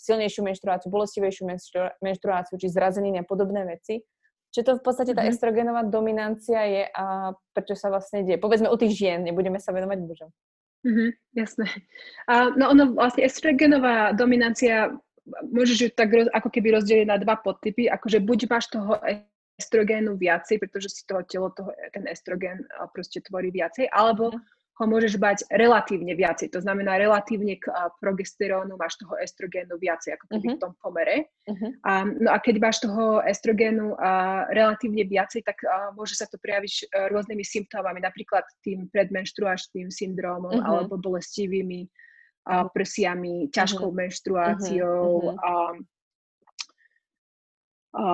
silnejšiu 0.00 0.40
menštruáciu, 0.44 0.88
bolestivejšiu 0.92 1.44
menštruáciu, 2.00 2.56
či 2.56 2.72
zrazeniny 2.72 3.20
a 3.20 3.28
podobné 3.28 3.64
veci. 3.64 4.04
Čo 4.52 4.60
to 4.64 4.72
v 4.76 4.84
podstate 4.84 5.16
tá 5.16 5.24
mm-hmm. 5.24 5.32
estrogenová 5.32 5.80
dominancia 5.88 6.60
je 6.68 6.84
a 6.92 7.32
prečo 7.56 7.72
sa 7.72 7.88
vlastne 7.88 8.24
deje? 8.24 8.36
Povedzme 8.36 8.68
u 8.68 8.76
tých 8.76 8.92
žien, 8.92 9.24
nebudeme 9.24 9.56
sa 9.56 9.72
venovať 9.72 9.98
mužom. 10.04 10.30
Mm-hmm, 10.84 11.10
jasné. 11.36 11.68
A, 12.28 12.52
no 12.52 12.68
ono 12.68 12.92
vlastne 12.92 13.24
estrogenová 13.24 14.12
dominancia 14.12 14.92
môžeš 15.24 15.78
ju 15.78 15.88
tak 15.94 16.10
roz, 16.12 16.28
ako 16.34 16.48
keby 16.52 16.76
rozdeliť 16.76 17.06
na 17.08 17.16
dva 17.16 17.38
podtypy, 17.38 17.88
akože 17.88 18.18
buď 18.20 18.38
máš 18.50 18.68
toho 18.68 18.98
estrogénu 19.62 20.18
viacej, 20.18 20.58
pretože 20.58 20.90
si 20.90 21.06
toho 21.06 21.22
telo, 21.22 21.54
toho, 21.54 21.70
ten 21.94 22.10
estrogen 22.10 22.66
proste 22.90 23.22
tvorí 23.22 23.54
viacej, 23.54 23.86
alebo 23.94 24.34
mhm. 24.34 24.42
ho 24.82 24.84
môžeš 24.88 25.14
bať 25.20 25.46
relatívne 25.52 26.16
viacej. 26.16 26.50
To 26.56 26.60
znamená, 26.64 26.98
relatívne 26.98 27.60
k 27.60 27.70
progesterónu 28.02 28.74
máš 28.74 28.98
toho 28.98 29.14
estrogénu 29.20 29.78
viacej, 29.78 30.16
ako 30.16 30.26
keby 30.32 30.46
uh-huh. 30.48 30.58
v 30.58 30.62
tom 30.64 30.72
pomere. 30.80 31.16
Uh-huh. 31.46 31.70
A, 31.86 31.92
no 32.08 32.28
a 32.32 32.40
keď 32.40 32.56
máš 32.58 32.82
toho 32.82 33.20
estrogénu 33.22 33.94
a, 34.00 34.42
relatívne 34.50 35.04
viacej, 35.06 35.44
tak 35.44 35.60
a, 35.62 35.92
môže 35.94 36.16
sa 36.18 36.26
to 36.26 36.40
prejaviť 36.40 36.74
a, 36.88 37.06
rôznymi 37.12 37.44
symptómami, 37.44 38.00
napríklad 38.00 38.42
tým 38.64 38.88
predmenštruačným 38.90 39.92
syndrómom 39.92 40.56
uh-huh. 40.56 40.66
alebo 40.66 40.98
bolestivými 40.98 41.86
a, 42.48 42.66
prsiami, 42.66 43.52
ťažkou 43.52 43.86
uh-huh. 43.86 44.00
menštruáciou 44.02 45.36
uh-huh. 45.36 45.36
a, 45.36 45.52
a 47.92 48.06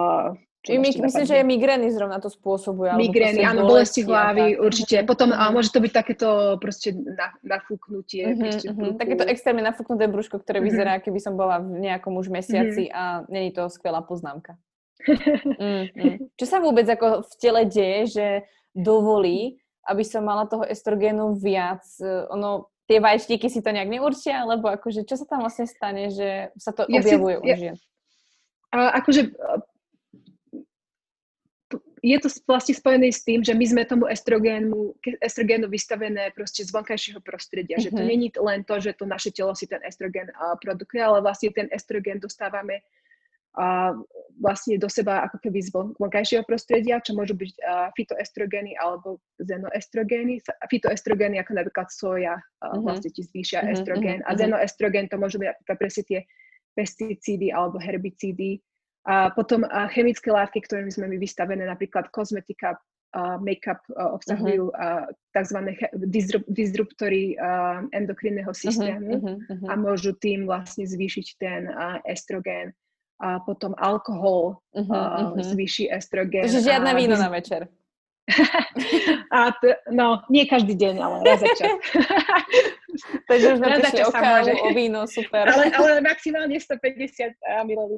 my, 0.66 0.90
myslím, 0.90 1.24
že 1.24 1.38
je 1.38 1.44
migrény 1.46 1.86
zrovna 1.94 2.18
to 2.18 2.26
spôsobuje. 2.26 2.90
Migrény, 2.98 3.46
áno, 3.46 3.64
bolesti 3.64 4.02
hlavy, 4.02 4.58
určite. 4.58 5.00
Mm-hmm. 5.00 5.08
Potom 5.08 5.30
a 5.30 5.54
môže 5.54 5.70
to 5.70 5.78
byť 5.78 5.92
takéto 5.94 6.58
proste 6.58 6.98
na, 6.98 7.30
nafúknutie. 7.46 8.26
Mm-hmm, 8.26 8.42
proste 8.42 8.66
mm-hmm. 8.74 8.98
Takéto 8.98 9.24
extrémne 9.30 9.62
nafúknuté 9.62 10.10
brúško, 10.10 10.42
ktoré 10.42 10.58
mm-hmm. 10.58 10.68
vyzerá, 10.74 10.92
keby 10.98 11.20
som 11.22 11.38
bola 11.38 11.62
v 11.62 11.78
nejakom 11.78 12.10
už 12.18 12.28
mesiaci 12.28 12.90
mm-hmm. 12.90 12.98
a 12.98 13.02
není 13.30 13.54
to 13.54 13.70
skvelá 13.70 14.02
poznámka. 14.02 14.58
mm-hmm. 15.06 16.26
Čo 16.42 16.44
sa 16.44 16.58
vôbec 16.58 16.84
ako 16.90 17.22
v 17.22 17.32
tele 17.38 17.62
deje, 17.64 18.00
že 18.18 18.26
dovolí, 18.74 19.62
aby 19.86 20.02
som 20.02 20.26
mala 20.26 20.50
toho 20.50 20.66
estrogénu 20.66 21.38
viac? 21.38 21.86
Ono, 22.34 22.68
tie 22.90 22.98
vajčníky 22.98 23.46
si 23.46 23.62
to 23.62 23.70
nejak 23.70 23.88
neurčia, 23.88 24.42
alebo 24.42 24.68
akože, 24.74 25.06
čo 25.06 25.14
sa 25.14 25.24
tam 25.24 25.46
vlastne 25.46 25.70
stane, 25.70 26.10
že 26.10 26.50
sa 26.58 26.74
to 26.74 26.82
ja 26.90 26.98
objavuje 26.98 27.36
si, 27.38 27.40
u 27.40 27.46
žien? 27.56 27.76
Ja, 28.74 28.92
akože 29.00 29.32
je 32.02 32.18
to 32.20 32.28
vlastne 32.46 32.74
spojené 32.74 33.10
s 33.10 33.24
tým, 33.24 33.42
že 33.42 33.54
my 33.54 33.64
sme 33.64 33.82
tomu 33.88 34.06
estrogénu, 34.06 34.94
estrogénu 35.22 35.66
vystavené 35.66 36.30
proste 36.34 36.64
z 36.64 36.70
vonkajšieho 36.70 37.20
prostredia. 37.22 37.78
Mm-hmm. 37.78 37.90
Že 37.90 37.96
to 37.96 38.02
mhm. 38.02 38.10
není 38.10 38.28
len 38.34 38.60
to, 38.64 38.74
že 38.80 38.92
to 38.94 39.04
naše 39.06 39.30
telo 39.34 39.54
si 39.54 39.66
ten 39.66 39.82
estrogén 39.82 40.30
uh, 40.34 40.54
produkuje, 40.58 41.02
ale 41.02 41.24
vlastne 41.24 41.50
ten 41.50 41.66
estrogén 41.74 42.22
dostávame 42.22 42.82
uh, 43.58 43.96
vlastne 44.38 44.78
do 44.78 44.86
seba 44.86 45.26
ako 45.26 45.42
keby 45.42 45.58
z 45.58 45.70
vonkajšieho 45.74 46.44
prostredia, 46.46 47.02
čo 47.02 47.18
môžu 47.18 47.34
byť 47.34 47.52
uh, 47.58 47.88
fitoestrogény 47.94 48.78
alebo 48.78 49.18
xenoestrogény. 49.42 50.38
Fitoestrogény 50.70 51.42
ako 51.42 51.52
napríklad 51.58 51.88
soja 51.90 52.34
uh, 52.38 52.74
mm-hmm. 52.74 52.82
vlastne 52.86 53.10
ti 53.10 53.22
zvýšia 53.26 53.66
mm-hmm. 53.66 53.74
estrogén 53.74 54.18
a 54.26 54.34
mhm. 54.34 54.38
xenoestrogén 54.38 55.06
to 55.10 55.16
môžu 55.18 55.42
byť 55.42 55.48
napríklad 55.50 55.78
presne 55.78 56.04
tie 56.06 56.20
pesticídy 56.78 57.50
alebo 57.50 57.82
herbicídy, 57.82 58.62
a 59.06 59.30
potom 59.30 59.64
a 59.68 59.86
chemické 59.92 60.28
látky, 60.32 60.64
ktorými 60.64 60.92
sme 60.92 61.06
my 61.06 61.16
vystavené, 61.20 61.64
napríklad 61.64 62.10
kozmetika, 62.10 62.76
uh, 63.16 63.36
make-up 63.40 63.80
uh, 63.96 64.12
obsahujú 64.12 64.74
uh, 64.74 65.08
tzv. 65.32 65.58
Disrup- 66.10 66.48
disruptory 66.50 67.38
endokrinného 67.94 68.52
mhm, 68.52 68.58
systému 68.58 69.12
uh-huh, 69.16 69.36
uh-huh, 69.38 69.54
uh-huh. 69.54 69.68
a 69.70 69.74
môžu 69.78 70.12
tým 70.18 70.44
vlastne 70.44 70.84
zvýšiť 70.84 71.26
ten 71.38 71.70
estrogén. 72.04 72.74
A 73.18 73.42
potom 73.42 73.74
alkohol 73.78 74.62
uh-huh, 74.74 74.86
uh, 74.86 75.34
uh-huh. 75.34 75.42
zvýši 75.42 75.90
estrogén. 75.90 76.46
Takže 76.46 76.62
žiadne 76.70 76.90
víno 76.94 77.18
na 77.18 77.30
večer. 77.32 77.66
A 79.32 79.52
t- 79.56 79.78
no, 79.88 80.20
nie 80.28 80.44
každý 80.44 80.76
deň, 80.76 80.94
ale 81.00 81.16
raz 81.24 81.40
za 81.40 81.48
čas. 81.56 81.72
Takže 83.30 83.46
už 83.56 83.60
napíšli 83.60 84.02
o 84.04 84.12
kávu, 84.12 84.52
o 84.52 84.70
víno, 84.76 85.00
super. 85.08 85.48
Ale, 85.48 85.72
ale 85.72 86.00
maximálne 86.04 86.56
150 86.60 87.32
ml. 87.64 87.96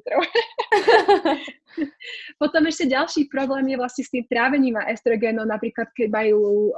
Potom 2.43 2.63
ešte 2.67 2.87
ďalší 2.87 3.27
problém 3.27 3.67
je 3.75 3.77
vlastne 3.79 4.03
s 4.07 4.13
tým 4.15 4.25
trávením 4.31 4.79
a 4.79 4.91
estrogénom, 4.91 5.47
napríklad 5.47 5.91
keď 5.95 6.09
majú, 6.11 6.75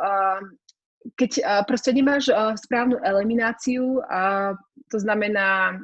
keď 1.17 1.31
proste 1.69 1.93
nemáš 1.93 2.33
správnu 2.63 3.01
elimináciu, 3.05 4.01
a 4.09 4.53
to 4.89 4.97
znamená, 4.97 5.77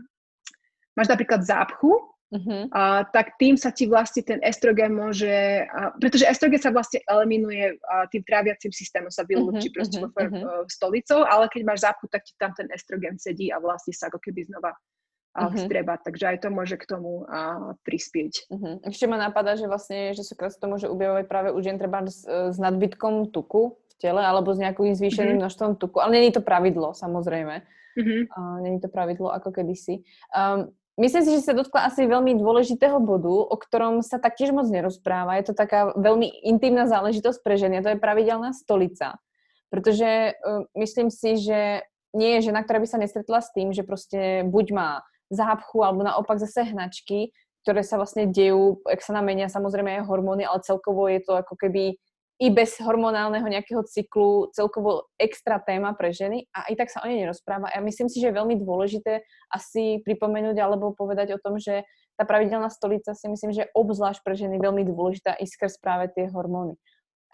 máš 0.97 1.09
napríklad 1.09 1.45
zápchu, 1.45 1.97
Uh-huh. 2.29 2.69
A, 2.77 3.09
tak 3.09 3.41
tým 3.41 3.57
sa 3.57 3.73
ti 3.73 3.89
vlastne 3.89 4.21
ten 4.21 4.37
estrogen 4.45 4.93
môže, 4.93 5.65
a, 5.65 5.97
pretože 5.97 6.29
estrogen 6.29 6.61
sa 6.61 6.69
vlastne 6.69 7.01
eliminuje 7.09 7.81
a, 7.89 8.05
tým 8.13 8.21
tráviacím 8.21 8.69
systémom, 8.69 9.09
sa 9.09 9.25
vylúči 9.25 9.73
uh-huh, 9.73 9.77
proste 9.81 9.97
uh-huh, 9.97 10.13
uh-huh. 10.13 10.69
stolicou, 10.69 11.25
ale 11.25 11.49
keď 11.49 11.63
máš 11.65 11.89
zápchu, 11.89 12.05
tak 12.13 12.29
ti 12.29 12.37
tam 12.37 12.53
ten 12.53 12.69
estrogen 12.69 13.17
sedí 13.17 13.49
a 13.49 13.57
vlastne 13.57 13.97
sa 13.97 14.13
ako 14.13 14.21
keby 14.21 14.45
znova 14.45 14.77
uh-huh. 14.77 15.57
streba, 15.57 15.97
takže 15.97 16.25
aj 16.29 16.39
to 16.45 16.49
môže 16.53 16.77
k 16.77 16.85
tomu 16.85 17.25
a, 17.33 17.73
prispieť. 17.89 18.53
Uh-huh. 18.53 18.77
Ešte 18.85 19.09
ma 19.09 19.17
napadá, 19.17 19.57
že 19.57 19.65
vlastne, 19.65 20.13
že 20.13 20.21
sa 20.21 20.37
to 20.37 20.67
môže 20.69 20.85
objavovať 20.85 21.25
práve 21.33 21.49
u 21.49 21.59
žien 21.65 21.81
treba 21.81 22.05
s, 22.05 22.29
s 22.29 22.61
nadbytkom 22.61 23.33
tuku 23.33 23.73
v 23.73 23.95
tele 23.97 24.21
alebo 24.21 24.53
s 24.53 24.61
nejakým 24.61 24.93
zvýšeným 24.93 25.41
uh-huh. 25.41 25.49
množstvom 25.49 25.81
tuku, 25.81 25.97
ale 25.97 26.21
není 26.21 26.29
to 26.29 26.45
pravidlo, 26.45 26.93
samozrejme. 26.93 27.65
Uh-huh. 27.97 28.21
Uh, 28.31 28.57
není 28.61 28.85
to 28.85 28.93
pravidlo 28.93 29.33
ako 29.33 29.49
kedysi. 29.49 30.05
Um, 30.37 30.77
Myslím 30.99 31.23
si, 31.23 31.31
že 31.39 31.47
sa 31.47 31.55
dotkla 31.55 31.87
asi 31.87 32.11
veľmi 32.11 32.35
dôležitého 32.35 32.99
bodu, 32.99 33.31
o 33.31 33.55
ktorom 33.55 34.03
sa 34.03 34.19
taktiež 34.19 34.51
moc 34.51 34.67
nerozpráva. 34.67 35.39
Je 35.39 35.47
to 35.47 35.55
taká 35.55 35.95
veľmi 35.95 36.27
intimná 36.43 36.91
záležitosť 36.91 37.39
pre 37.47 37.55
ženy 37.55 37.87
to 37.87 37.95
je 37.95 38.03
pravidelná 38.03 38.51
stolica. 38.51 39.23
Pretože 39.71 40.35
uh, 40.35 40.67
myslím 40.75 41.15
si, 41.15 41.39
že 41.39 41.87
nie 42.11 42.39
je 42.39 42.51
žena, 42.51 42.67
ktorá 42.67 42.83
by 42.83 42.89
sa 42.91 42.99
nestretla 42.99 43.39
s 43.39 43.55
tým, 43.55 43.71
že 43.71 43.87
proste 43.87 44.43
buď 44.51 44.67
má 44.75 44.91
zápchu 45.31 45.87
alebo 45.87 46.03
naopak 46.03 46.43
zase 46.43 46.67
hnačky, 46.67 47.31
ktoré 47.63 47.87
sa 47.87 48.01
vlastne 48.01 48.27
dejú, 48.27 48.83
ak 48.83 48.99
sa 48.99 49.15
nám 49.15 49.31
menia 49.31 49.47
samozrejme 49.47 50.03
aj 50.03 50.09
hormóny, 50.09 50.49
ale 50.49 50.67
celkovo 50.67 51.07
je 51.07 51.21
to 51.23 51.37
ako 51.39 51.55
keby 51.55 52.01
i 52.39 52.55
bez 52.55 52.79
hormonálneho 52.79 53.43
nejakého 53.43 53.83
cyklu 53.83 54.55
celkovo 54.55 55.11
extra 55.19 55.59
téma 55.59 55.91
pre 55.99 56.15
ženy 56.15 56.47
a 56.55 56.71
i 56.71 56.79
tak 56.79 56.87
sa 56.87 57.03
o 57.03 57.11
nej 57.11 57.27
nerozpráva. 57.27 57.75
Ja 57.75 57.83
myslím 57.83 58.07
si, 58.07 58.23
že 58.23 58.31
je 58.31 58.39
veľmi 58.39 58.55
dôležité 58.63 59.27
asi 59.51 59.99
pripomenúť 60.07 60.55
alebo 60.63 60.95
povedať 60.95 61.35
o 61.35 61.43
tom, 61.43 61.59
že 61.59 61.83
tá 62.15 62.23
pravidelná 62.23 62.71
stolica 62.71 63.11
si 63.19 63.27
myslím, 63.27 63.51
že 63.51 63.67
je 63.67 63.73
obzvlášť 63.75 64.23
pre 64.23 64.39
ženy 64.39 64.63
veľmi 64.63 64.87
dôležitá 64.87 65.35
i 65.39 65.51
skrz 65.51 65.83
práve 65.83 66.15
tie 66.15 66.31
hormóny. 66.31 66.79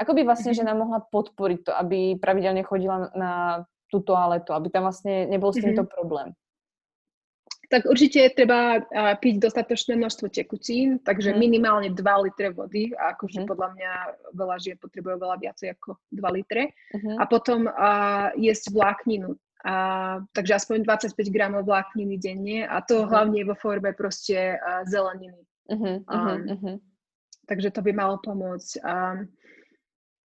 Ako 0.00 0.16
by 0.16 0.24
vlastne 0.24 0.56
mhm. 0.56 0.58
žena 0.64 0.72
mohla 0.72 1.04
podporiť 1.04 1.60
to, 1.68 1.72
aby 1.76 2.16
pravidelne 2.16 2.64
chodila 2.64 3.12
na 3.12 3.64
tú 3.92 4.00
toaletu, 4.00 4.56
aby 4.56 4.72
tam 4.72 4.88
vlastne 4.88 5.28
nebol 5.28 5.52
s 5.54 5.60
týmto 5.60 5.86
mm-hmm. 5.86 5.94
problém? 5.94 6.28
Tak 7.70 7.88
určite 7.88 8.32
treba 8.36 8.82
piť 9.18 9.34
dostatočné 9.40 9.96
množstvo 9.96 10.28
tekutín, 10.28 11.00
takže 11.00 11.32
mm. 11.32 11.38
minimálne 11.38 11.88
2 11.92 12.24
litre 12.24 12.52
vody, 12.52 12.92
a 12.96 13.16
akože 13.16 13.44
mm. 13.44 13.48
podľa 13.48 13.68
mňa 13.74 13.92
veľa 14.36 14.56
žien 14.60 14.76
potrebuje 14.80 15.14
veľa 15.16 15.36
viacej 15.40 15.68
ako 15.78 15.96
2 16.12 16.36
litre. 16.36 16.76
Mm. 16.92 17.16
A 17.18 17.24
potom 17.24 17.66
uh, 17.68 18.30
jesť 18.36 18.74
vlákninu. 18.74 19.36
A, 19.64 20.20
takže 20.36 20.60
aspoň 20.60 20.84
25 20.84 21.16
gramov 21.32 21.64
vlákniny 21.64 22.20
denne 22.20 22.68
a 22.68 22.84
to 22.84 23.00
mm. 23.00 23.08
hlavne 23.08 23.40
vo 23.48 23.56
forme 23.56 23.96
proste 23.96 24.60
uh, 24.60 24.84
zeleniny. 24.84 25.40
Mm-hmm, 25.72 25.96
um, 26.04 26.38
mm-hmm. 26.44 26.76
Takže 27.48 27.72
to 27.72 27.80
by 27.80 27.92
malo 27.96 28.20
pomôcť. 28.20 28.84
Um, 28.84 29.32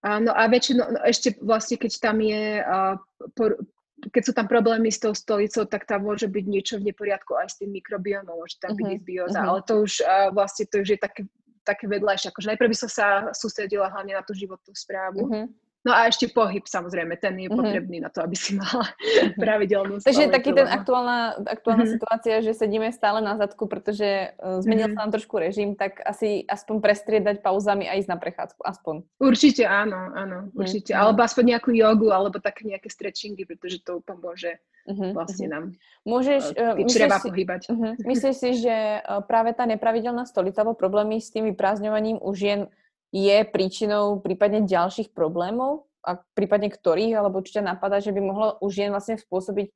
no 0.03 0.31
a 0.35 0.43
väčšinou, 0.51 0.91
no 0.91 0.99
ešte 1.07 1.39
vlastne, 1.39 1.79
keď 1.79 1.91
tam 2.03 2.19
je 2.19 2.59
uh, 2.59 2.99
por, 3.35 3.63
keď 4.07 4.23
sú 4.23 4.31
tam 4.31 4.47
problémy 4.47 4.87
s 4.87 5.03
tou 5.03 5.11
stolicou, 5.11 5.67
tak 5.67 5.83
tam 5.83 6.07
môže 6.07 6.31
byť 6.31 6.45
niečo 6.47 6.75
v 6.79 6.87
neporiadku 6.91 7.35
aj 7.35 7.47
s 7.51 7.55
tým 7.59 7.75
mikrobiomom, 7.75 8.39
môže 8.39 8.55
tam 8.63 8.71
byť 8.73 8.85
uh-huh. 8.87 8.95
dysbióza, 8.95 9.39
uh-huh. 9.43 9.49
ale 9.51 9.59
to 9.67 9.73
už 9.83 9.93
uh, 10.03 10.29
vlastne 10.31 10.63
to 10.71 10.75
už 10.79 10.89
je 10.95 10.99
také, 10.99 11.21
také 11.67 11.85
vedľajšie. 11.91 12.31
Akože 12.31 12.49
najprv 12.55 12.69
by 12.71 12.77
som 12.79 12.89
sa 12.89 13.07
sústredila 13.35 13.91
hlavne 13.91 14.15
na 14.15 14.23
tú 14.23 14.31
životnú 14.31 14.71
správu. 14.71 15.21
Uh-huh. 15.27 15.45
No 15.89 15.97
a 15.97 16.05
ešte 16.05 16.29
pohyb, 16.29 16.61
samozrejme, 16.69 17.17
ten 17.17 17.33
je 17.41 17.49
mm-hmm. 17.49 17.57
potrebný 17.57 17.97
na 17.97 18.13
to, 18.13 18.21
aby 18.21 18.37
si 18.37 18.53
mala 18.53 18.85
mm-hmm. 18.85 19.41
pravidelnú 19.41 19.93
Takže 20.05 20.29
taký 20.29 20.53
ten 20.53 20.69
aktuálna, 20.69 21.41
aktuálna 21.49 21.89
mm-hmm. 21.89 21.95
situácia, 21.97 22.35
že 22.45 22.53
sedíme 22.53 22.93
stále 22.93 23.25
na 23.25 23.33
zadku, 23.41 23.65
pretože 23.65 24.37
uh, 24.37 24.61
zmenil 24.61 24.93
mm-hmm. 24.93 25.01
sa 25.01 25.09
nám 25.09 25.11
trošku 25.17 25.35
režim, 25.41 25.73
tak 25.73 25.97
asi 26.05 26.45
aspoň 26.45 26.75
prestriedať 26.77 27.41
pauzami 27.41 27.89
a 27.89 27.97
ísť 27.97 28.05
na 28.05 28.21
prechádzku, 28.21 28.61
aspoň. 28.61 29.01
Určite 29.17 29.65
áno, 29.65 30.13
áno, 30.13 30.53
mhm, 30.53 30.61
určite. 30.61 30.93
Mm-hmm. 30.93 31.01
Alebo 31.01 31.19
aspoň 31.25 31.43
nejakú 31.57 31.73
jogu, 31.73 32.13
alebo 32.13 32.37
také 32.37 32.69
nejaké 32.69 32.93
stretchingy, 32.93 33.49
pretože 33.49 33.81
to 33.81 34.05
pomôže 34.05 34.61
mm-hmm. 34.85 35.17
vlastne 35.17 35.49
nám 35.49 35.65
Môžeš, 36.05 36.53
uh, 36.53 36.77
myslíš 36.79 37.11
si, 37.11 37.27
pohybať. 37.27 37.61
Uh-huh. 37.69 37.93
Myslíš 38.07 38.35
si, 38.39 38.49
že 38.63 39.03
práve 39.27 39.51
tá 39.51 39.67
nepravidelná 39.67 40.23
stolica 40.23 40.63
alebo 40.63 40.79
problémy 40.79 41.19
s 41.19 41.29
tým 41.29 41.51
vyprázdňovaním 41.51 42.17
u 42.23 42.31
žien 42.31 42.71
je 43.09 43.37
príčinou 43.49 44.21
prípadne 44.21 44.65
ďalších 44.65 45.13
problémov, 45.13 45.89
a 46.05 46.15
prípadne 46.33 46.71
ktorých, 46.71 47.19
alebo 47.19 47.43
či 47.43 47.59
ťa 47.59 47.75
napadá, 47.75 47.99
že 47.99 48.15
by 48.15 48.21
mohlo 48.23 48.47
už 48.63 48.71
žien 48.71 48.89
vlastne 48.89 49.19
spôsobiť 49.19 49.67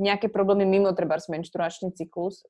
nejaké 0.00 0.28
problémy 0.28 0.64
mimo 0.64 0.92
treba 0.92 1.16
menštruačný 1.16 1.92
cyklus, 1.96 2.44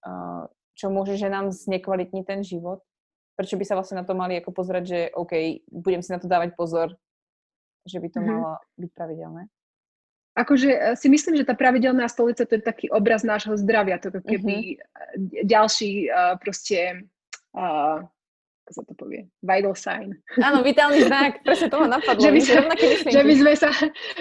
čo 0.77 0.87
môže 0.91 1.15
že 1.19 1.31
nám 1.31 1.51
znekvalitniť 1.55 2.25
ten 2.27 2.41
život? 2.43 2.83
Prečo 3.37 3.61
by 3.61 3.65
sa 3.69 3.77
vlastne 3.77 4.01
na 4.01 4.05
to 4.07 4.17
mali 4.17 4.39
ako 4.41 4.51
pozrieť, 4.51 4.85
že 4.85 5.01
OK, 5.13 5.63
budem 5.69 6.01
si 6.01 6.11
na 6.11 6.19
to 6.19 6.27
dávať 6.27 6.57
pozor, 6.57 6.97
že 7.85 8.01
by 8.01 8.09
to 8.09 8.19
mm-hmm. 8.19 8.33
malo 8.33 8.51
byť 8.81 8.91
pravidelné? 8.97 9.43
Akože 10.37 10.71
e, 10.73 10.79
si 10.97 11.09
myslím, 11.09 11.37
že 11.37 11.49
tá 11.49 11.53
pravidelná 11.57 12.09
stolica 12.09 12.49
to 12.49 12.57
je 12.57 12.65
taký 12.65 12.89
obraz 12.89 13.25
nášho 13.25 13.57
zdravia, 13.61 14.01
to 14.01 14.13
keby 14.25 14.81
mm-hmm. 14.81 15.45
ďalší 15.45 16.09
uh, 16.09 16.41
proste 16.41 17.09
uh, 17.57 18.05
ako 18.67 18.83
sa 18.83 18.83
to 18.83 18.99
povie, 18.99 19.23
vital 19.47 19.79
sign. 19.79 20.11
Áno, 20.43 20.67
vitálny 20.67 20.99
znak, 21.07 21.39
presne 21.47 21.71
toho 21.71 21.87
napadlo. 21.87 22.19
že, 22.19 22.35
by 22.35 22.41
sme, 22.43 22.61
že, 23.07 23.23
by 23.23 23.35
sme 23.39 23.53
sa, 23.55 23.71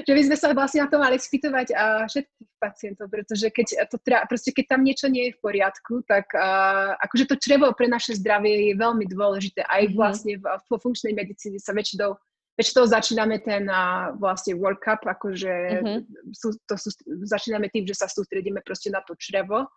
že 0.05 0.13
by 0.13 0.21
sme 0.21 0.35
sa 0.37 0.47
vlastne 0.53 0.85
na 0.85 0.89
to 0.93 1.01
mali 1.01 1.17
spýtovať 1.17 1.73
a 1.73 2.05
všetkých 2.05 2.53
pacientov, 2.61 3.09
pretože 3.09 3.49
keď, 3.49 3.89
to, 3.89 3.97
proste 4.29 4.53
keď 4.53 4.65
tam 4.69 4.85
niečo 4.85 5.09
nie 5.09 5.33
je 5.33 5.33
v 5.33 5.41
poriadku, 5.41 6.05
tak 6.05 6.29
uh, 6.37 6.93
akože 7.01 7.25
to 7.25 7.41
črevo 7.41 7.73
pre 7.73 7.89
naše 7.89 8.21
zdravie 8.21 8.69
je 8.69 8.73
veľmi 8.77 9.09
dôležité. 9.09 9.65
Aj 9.65 9.81
mm-hmm. 9.81 9.97
vlastne 9.97 10.37
v, 10.37 10.45
vo 10.45 10.77
funkčnej 10.77 11.17
medicíne 11.17 11.57
sa 11.57 11.73
väčšinou 11.73 12.13
väčšinou 12.55 12.87
začíname 12.87 13.43
ten 13.43 13.67
uh, 13.67 14.15
vlastne 14.15 14.55
workup, 14.55 15.03
akože 15.03 15.53
mm-hmm. 15.81 15.99
sú, 16.31 16.53
to 16.69 16.79
sú, 16.79 16.93
začíname 17.25 17.67
tým, 17.73 17.83
že 17.83 17.97
sa 17.97 18.07
sústredíme 18.07 18.61
proste 18.61 18.93
na 18.93 19.03
to 19.03 19.11
črevo 19.17 19.67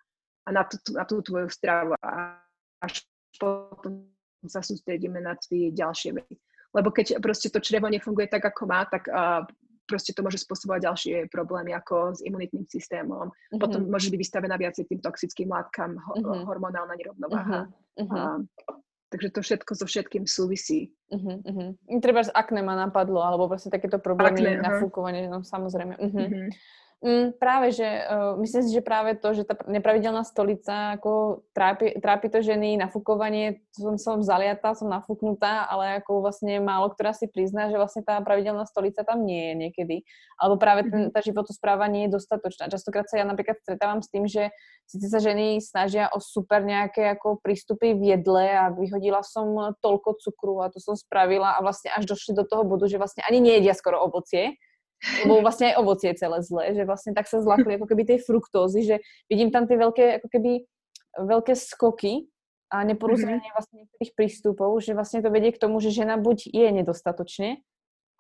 a 0.45 0.49
na 0.53 0.63
tú, 0.63 0.77
na 0.95 1.03
tú 1.09 1.19
tvoju 1.25 1.49
stravu 1.51 1.97
a 1.99 2.39
až 2.79 3.03
potom 3.35 4.18
sa 4.47 4.63
sústredíme 4.63 5.19
na 5.19 5.35
tie 5.35 5.75
ďalšie 5.75 6.15
veci. 6.15 6.39
Lebo 6.71 6.93
keď 6.95 7.19
proste 7.19 7.49
to 7.51 7.59
črevo 7.59 7.91
nefunguje 7.91 8.29
tak, 8.31 8.45
ako 8.45 8.63
má, 8.69 8.85
tak 8.87 9.09
uh, 9.09 9.43
proste 9.89 10.13
to 10.13 10.21
môže 10.21 10.45
spôsobovať 10.45 10.81
ďalšie 10.85 11.15
problémy 11.33 11.73
ako 11.73 12.13
s 12.15 12.21
imunitným 12.23 12.69
systémom. 12.69 13.33
Mm-hmm. 13.33 13.59
Potom 13.59 13.89
môže 13.89 14.13
byť 14.13 14.21
vystavená 14.21 14.61
viacej 14.61 14.85
tým 14.85 15.01
toxickým 15.01 15.49
látkam, 15.49 15.97
ho- 15.97 16.17
mm-hmm. 16.21 16.45
hormonálna 16.45 16.95
nerovnováha. 16.95 17.73
Mm-hmm. 17.97 18.13
Uh, 18.13 18.45
takže 19.09 19.29
to 19.33 19.41
všetko 19.41 19.73
so 19.73 19.89
všetkým 19.89 20.29
súvisí. 20.29 20.93
Uh-huh. 21.09 21.73
Treba 22.05 22.21
z 22.21 22.29
akné 22.37 22.61
ma 22.61 22.77
napadlo, 22.77 23.25
alebo 23.25 23.49
proste 23.49 23.73
takéto 23.73 23.97
problémy, 23.97 24.45
akné, 24.45 24.61
nafúkovanie, 24.61 25.25
no 25.33 25.41
samozrejme. 25.41 25.97
Uh-huh. 25.97 26.21
Uh-huh. 26.29 26.49
Mm, 26.99 27.39
práve, 27.39 27.71
že 27.71 27.87
uh, 27.87 28.35
myslím 28.43 28.63
si, 28.67 28.75
že 28.75 28.83
práve 28.83 29.15
to, 29.15 29.31
že 29.31 29.47
tá 29.47 29.55
nepravidelná 29.71 30.27
stolica 30.27 30.99
ako 30.99 31.47
trápi, 31.55 31.95
trápi 32.03 32.27
to 32.27 32.43
ženy, 32.43 32.75
nafúkovanie, 32.75 33.63
som, 33.71 33.95
som 33.95 34.19
zaliatá, 34.19 34.75
som 34.75 34.91
nafúknutá, 34.91 35.71
ale 35.71 36.03
ako 36.03 36.27
vlastne 36.27 36.59
málo 36.59 36.91
ktorá 36.91 37.15
si 37.15 37.31
prizná, 37.31 37.71
že 37.71 37.79
vlastne 37.79 38.03
tá 38.03 38.19
pravidelná 38.19 38.67
stolica 38.67 39.07
tam 39.07 39.23
nie 39.23 39.39
je 39.39 39.55
niekedy. 39.55 39.97
Alebo 40.43 40.59
práve 40.59 40.91
ten, 40.91 41.07
mhm. 41.07 41.11
tá 41.15 41.23
životospráva 41.23 41.87
nie 41.87 42.11
je 42.11 42.19
dostatočná. 42.19 42.67
Častokrát 42.67 43.07
sa 43.07 43.23
ja 43.23 43.27
napríklad 43.31 43.63
stretávam 43.63 44.03
s 44.03 44.11
tým, 44.11 44.27
že 44.27 44.51
síce 44.91 45.07
sa 45.07 45.23
ženy 45.23 45.63
snažia 45.63 46.11
o 46.11 46.19
super 46.19 46.67
nejaké 46.67 47.15
ako 47.15 47.39
prístupy 47.39 47.95
v 47.95 48.19
jedle 48.19 48.43
a 48.43 48.75
vyhodila 48.75 49.23
som 49.23 49.71
toľko 49.79 50.19
cukru 50.19 50.67
a 50.67 50.71
to 50.75 50.83
som 50.83 50.99
spravila 50.99 51.55
a 51.55 51.63
vlastne 51.63 51.95
až 51.95 52.11
došli 52.11 52.35
do 52.35 52.43
toho 52.43 52.67
bodu, 52.67 52.91
že 52.91 52.99
vlastne 52.99 53.23
ani 53.23 53.39
nejedia 53.39 53.71
skoro 53.79 54.03
ovocie, 54.03 54.59
lebo 55.25 55.41
vlastne 55.43 55.71
aj 55.71 55.79
ovocie 55.79 56.11
je 56.11 56.21
celé 56.27 56.39
zlé, 56.43 56.65
že 56.75 56.83
vlastne 56.83 57.15
tak 57.15 57.31
sa 57.31 57.39
zlakli 57.39 57.79
ako 57.79 57.87
keby 57.87 58.03
tej 58.05 58.19
fruktózy, 58.27 58.83
že 58.83 58.97
vidím 59.31 59.55
tam 59.55 59.71
tie 59.71 59.79
veľké, 59.79 60.23
ako 60.23 60.29
keby 60.31 60.67
veľké 61.19 61.55
skoky 61.55 62.27
a 62.69 62.85
neporozumenie 62.85 63.49
mm-hmm. 63.49 63.57
vlastne 63.57 63.77
niektorých 63.85 64.13
prístupov, 64.13 64.71
že 64.85 64.93
vlastne 64.93 65.25
to 65.25 65.33
vedie 65.33 65.55
k 65.55 65.63
tomu, 65.63 65.81
že 65.81 65.95
žena 65.95 66.21
buď 66.21 66.53
je 66.53 66.69
nedostatočne, 66.83 67.51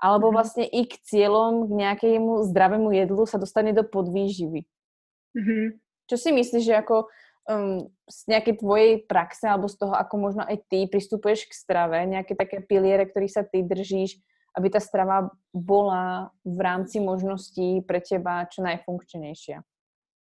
alebo 0.00 0.30
mm-hmm. 0.30 0.36
vlastne 0.38 0.64
i 0.64 0.82
k 0.88 0.94
cieľom, 1.04 1.68
k 1.68 1.72
nejakému 1.74 2.48
zdravému 2.48 2.88
jedlu 2.94 3.22
sa 3.28 3.36
dostane 3.36 3.76
do 3.76 3.84
podvýživy. 3.84 4.64
Mm-hmm. 5.36 5.64
Čo 6.08 6.16
si 6.16 6.30
myslíš, 6.32 6.64
že 6.64 6.74
ako 6.80 7.12
um, 7.50 7.92
z 8.08 8.18
nejakej 8.32 8.54
tvojej 8.64 8.92
praxe 9.04 9.44
alebo 9.44 9.68
z 9.68 9.76
toho, 9.76 9.92
ako 9.92 10.14
možno 10.16 10.42
aj 10.48 10.64
ty 10.72 10.88
pristupuješ 10.88 11.50
k 11.50 11.52
strave, 11.52 12.00
nejaké 12.08 12.32
také 12.32 12.64
piliere, 12.64 13.04
ktorých 13.04 13.34
sa 13.34 13.44
ty 13.44 13.60
držíš, 13.60 14.16
aby 14.58 14.74
tá 14.74 14.82
strava 14.82 15.30
bola 15.54 16.34
v 16.42 16.58
rámci 16.58 16.98
možností 16.98 17.86
pre 17.86 18.02
teba 18.02 18.42
čo 18.50 18.66
najfunkčnejšia. 18.66 19.62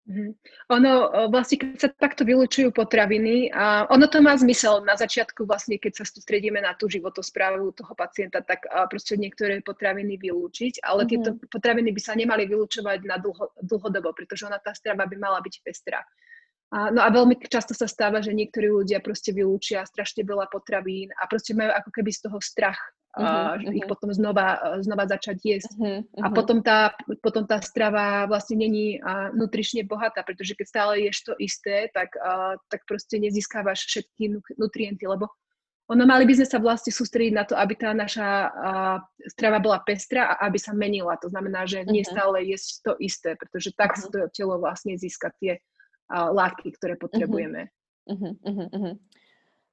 Mm-hmm. 0.03 0.31
Ono 0.75 0.91
vlastne, 1.31 1.63
keď 1.63 1.79
sa 1.79 1.87
takto 1.87 2.27
vylúčujú 2.27 2.75
potraviny, 2.75 3.47
a 3.55 3.87
ono 3.87 4.11
to 4.11 4.19
má 4.19 4.35
zmysel 4.35 4.83
na 4.83 4.99
začiatku 4.99 5.47
vlastne, 5.47 5.79
keď 5.79 6.03
sa 6.03 6.03
sústredíme 6.03 6.59
na 6.59 6.75
tú 6.75 6.91
životosprávu 6.91 7.71
toho 7.71 7.93
pacienta, 7.95 8.43
tak 8.43 8.67
proste 8.91 9.15
niektoré 9.15 9.63
potraviny 9.63 10.19
vylúčiť, 10.19 10.83
ale 10.83 11.07
mm-hmm. 11.07 11.11
tieto 11.23 11.29
potraviny 11.47 11.95
by 11.95 12.01
sa 12.03 12.19
nemali 12.19 12.43
vylúčovať 12.51 12.99
na 13.07 13.15
dlho, 13.15 13.55
dlhodobo, 13.63 14.11
pretože 14.11 14.43
ona 14.43 14.59
tá 14.59 14.75
strava 14.75 15.07
by 15.07 15.15
mala 15.15 15.39
byť 15.39 15.55
pestrá. 15.63 16.03
A, 16.73 16.91
no 16.91 16.99
a 16.99 17.07
veľmi 17.07 17.39
často 17.47 17.71
sa 17.71 17.87
stáva, 17.87 18.19
že 18.19 18.35
niektorí 18.35 18.67
ľudia 18.67 18.99
proste 18.99 19.31
vylúčia 19.31 19.87
strašne 19.87 20.27
veľa 20.27 20.51
potravín 20.51 21.15
a 21.15 21.31
proste 21.31 21.55
majú 21.55 21.69
ako 21.69 21.89
keby 21.95 22.11
z 22.11 22.27
toho 22.27 22.43
strach 22.43 22.81
uh-huh, 23.13 23.61
uh-huh. 23.61 23.77
ich 23.77 23.85
potom 23.85 24.09
znova, 24.09 24.77
znova 24.81 25.05
začať 25.05 25.37
jesť. 25.41 25.71
Uh-huh, 25.77 26.01
uh-huh. 26.01 26.25
A 26.25 26.27
potom 26.33 26.65
tá, 26.65 26.97
potom 27.21 27.45
tá 27.45 27.61
strava 27.61 28.25
vlastne 28.25 28.57
není 28.57 28.97
uh, 28.97 29.29
nutrične 29.33 29.85
bohatá, 29.85 30.25
pretože 30.25 30.57
keď 30.57 30.65
stále 30.65 30.93
ješ 31.05 31.29
to 31.29 31.33
isté, 31.37 31.89
tak, 31.93 32.13
uh, 32.17 32.57
tak 32.73 32.85
proste 32.89 33.21
nezískávaš 33.21 33.85
všetky 33.85 34.41
nutrienty, 34.57 35.05
lebo 35.05 35.29
ono 35.91 36.07
mali 36.07 36.23
by 36.23 36.33
sme 36.39 36.47
sa 36.47 36.57
vlastne 36.63 36.95
sústrediť 36.95 37.33
na 37.35 37.43
to, 37.43 37.59
aby 37.59 37.75
tá 37.75 37.91
naša 37.91 38.49
uh, 38.49 38.97
strava 39.27 39.59
bola 39.59 39.83
pestrá 39.83 40.31
a 40.31 40.47
aby 40.47 40.55
sa 40.55 40.71
menila. 40.71 41.19
To 41.19 41.27
znamená, 41.27 41.67
že 41.67 41.83
nie 41.83 42.07
stále 42.07 42.39
jesť 42.47 42.87
to 42.87 42.91
isté, 43.03 43.35
pretože 43.35 43.75
tak 43.75 43.99
uh-huh. 43.99 44.09
to 44.09 44.31
telo 44.31 44.57
vlastne 44.63 44.95
získa 44.95 45.35
tie 45.43 45.59
uh, 45.59 46.31
látky, 46.31 46.71
ktoré 46.79 46.95
potrebujeme. 46.95 47.67
Uh-huh. 48.07 48.31
Uh-huh. 48.41 48.67
Uh-huh. 48.71 48.95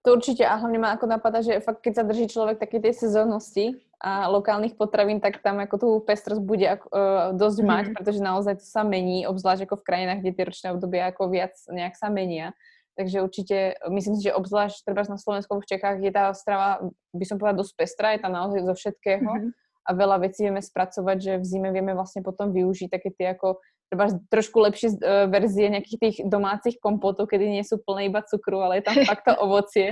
To 0.00 0.16
určite 0.16 0.48
a 0.48 0.56
hlavne 0.56 0.80
ma 0.80 0.96
ako 0.96 1.06
napadá, 1.12 1.44
že 1.44 1.60
fakt 1.60 1.84
keď 1.84 1.92
sa 2.00 2.04
drží 2.08 2.32
človek 2.32 2.56
také 2.56 2.80
tej 2.80 2.96
sezónnosti 2.96 3.76
a 4.00 4.32
lokálnych 4.32 4.80
potravín, 4.80 5.20
tak 5.20 5.44
tam 5.44 5.60
ako 5.60 5.76
tú 5.76 5.88
pestrosť 6.00 6.40
bude 6.40 6.64
ako, 6.64 6.86
uh, 6.88 7.36
dosť 7.36 7.58
mm. 7.60 7.68
mať, 7.68 7.84
pretože 7.92 8.20
naozaj 8.24 8.64
to 8.64 8.64
sa 8.64 8.80
mení, 8.80 9.28
obzvlášť 9.28 9.68
ako 9.68 9.76
v 9.76 9.86
krajinách, 9.86 10.24
kde 10.24 10.32
tie 10.32 10.44
ročné 10.48 10.68
obdobia 10.72 11.12
ako 11.12 11.22
viac 11.28 11.52
nejak 11.68 12.00
sa 12.00 12.08
menia. 12.08 12.56
Takže 12.96 13.20
určite 13.20 13.76
myslím 13.92 14.16
si, 14.16 14.28
že 14.28 14.36
obzvlášť 14.36 14.88
treba 14.88 15.04
na 15.04 15.20
Slovensku 15.20 15.52
v 15.60 15.68
Čechách 15.68 16.00
je 16.00 16.12
tá 16.12 16.32
strava, 16.32 16.80
by 17.12 17.24
som 17.28 17.36
povedala, 17.36 17.60
dosť 17.60 17.72
pestrá, 17.76 18.16
je 18.16 18.24
tam 18.24 18.32
naozaj 18.32 18.60
zo 18.64 18.72
všetkého. 18.72 19.28
Mm-hmm 19.28 19.52
a 19.88 19.90
veľa 19.96 20.22
vecí 20.22 20.46
vieme 20.46 20.62
spracovať, 20.62 21.16
že 21.18 21.32
v 21.40 21.44
zime 21.44 21.70
vieme 21.72 21.96
vlastne 21.96 22.22
potom 22.22 22.52
využiť 22.52 22.88
také 22.92 23.10
tie 23.10 23.32
ako 23.34 23.58
treba 23.90 24.06
trošku 24.30 24.54
lepšie 24.62 25.02
uh, 25.02 25.26
verzie 25.26 25.66
nejakých 25.66 25.98
tých 25.98 26.16
domácich 26.22 26.78
kompotov, 26.78 27.26
kedy 27.26 27.58
nie 27.58 27.64
sú 27.66 27.82
plné 27.82 28.06
iba 28.06 28.22
cukru, 28.22 28.62
ale 28.62 28.78
je 28.78 28.86
tam 28.86 28.94
fakt 29.10 29.26
to 29.26 29.34
ovocie, 29.34 29.90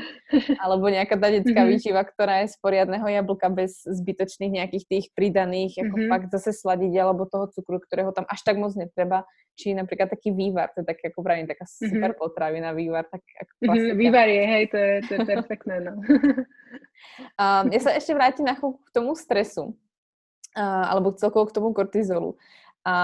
alebo 0.62 0.86
nejaká 0.86 1.18
tá 1.18 1.34
detská 1.34 1.66
mm-hmm. 1.66 1.74
výživa, 1.74 2.06
ktorá 2.06 2.46
je 2.46 2.54
z 2.54 2.56
poriadného 2.62 3.02
jablka 3.10 3.50
bez 3.50 3.82
zbytočných 3.82 4.62
nejakých 4.62 4.84
tých 4.86 5.06
pridaných, 5.18 5.82
ako 5.82 5.96
mm-hmm. 5.98 6.10
fakt 6.14 6.28
zase 6.30 6.54
sladiť, 6.54 6.94
alebo 6.94 7.26
toho 7.26 7.50
cukru, 7.50 7.82
ktorého 7.82 8.14
tam 8.14 8.22
až 8.30 8.40
tak 8.46 8.56
moc 8.62 8.70
netreba. 8.78 9.26
Či 9.58 9.74
napríklad 9.74 10.06
taký 10.06 10.30
vývar, 10.30 10.70
to 10.70 10.86
je 10.86 10.86
také, 10.86 11.10
ako 11.10 11.26
pravím, 11.26 11.50
taká 11.50 11.66
mm-hmm. 11.66 11.90
super 11.90 12.10
potravina, 12.14 12.70
vývar, 12.70 13.10
tak 13.10 13.26
ako 13.26 13.52
mm-hmm, 13.66 13.98
Vývar 13.98 14.30
je, 14.30 14.44
hej, 14.46 14.64
to 14.70 14.76
je, 14.78 14.92
to 15.02 15.10
je 15.10 15.20
perfektné, 15.26 15.76
no. 15.82 15.98
um, 17.42 17.66
ja 17.66 17.80
sa 17.82 17.90
ešte 17.98 18.14
vrátim 18.14 18.46
na 18.46 18.54
chvíľku 18.54 18.78
k 18.86 18.94
tomu 18.94 19.18
stresu, 19.18 19.74
uh, 20.54 20.86
alebo 20.86 21.10
celkovo 21.18 21.50
k 21.50 21.58
tomu 21.58 21.74
kortizolu. 21.74 22.38
A 22.88 22.94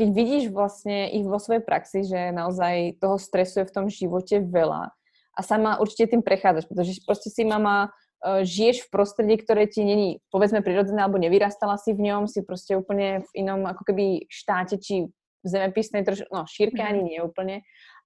keď 0.00 0.08
vidíš 0.16 0.44
vlastne 0.48 1.12
ich 1.12 1.28
vo 1.28 1.36
svojej 1.36 1.60
praxi, 1.60 2.08
že 2.08 2.32
naozaj 2.32 2.96
toho 3.04 3.20
stresu 3.20 3.60
je 3.60 3.68
v 3.68 3.74
tom 3.76 3.86
živote 3.92 4.40
veľa 4.40 4.96
a 5.36 5.40
sama 5.44 5.76
určite 5.76 6.16
tým 6.16 6.24
prechádzaš, 6.24 6.64
pretože 6.64 7.04
proste 7.04 7.28
si 7.28 7.44
mama 7.44 7.92
uh, 7.92 8.40
žiješ 8.40 8.88
v 8.88 8.92
prostredí, 8.96 9.36
ktoré 9.36 9.68
ti 9.68 9.84
není, 9.84 10.24
povedzme, 10.32 10.64
prirodzené, 10.64 11.04
alebo 11.04 11.20
nevyrastala 11.20 11.76
si 11.76 11.92
v 11.92 12.08
ňom, 12.08 12.32
si 12.32 12.40
proste 12.40 12.80
úplne 12.80 13.20
v 13.28 13.44
inom, 13.44 13.68
ako 13.68 13.92
keby 13.92 14.24
štáte, 14.32 14.80
či 14.80 15.12
v 15.12 15.46
zemepisnej, 15.46 16.00
troš, 16.00 16.24
no 16.32 16.48
šírke 16.48 16.80
ani 16.80 17.04
mhm. 17.04 17.08
nie 17.12 17.18
úplne, 17.20 17.56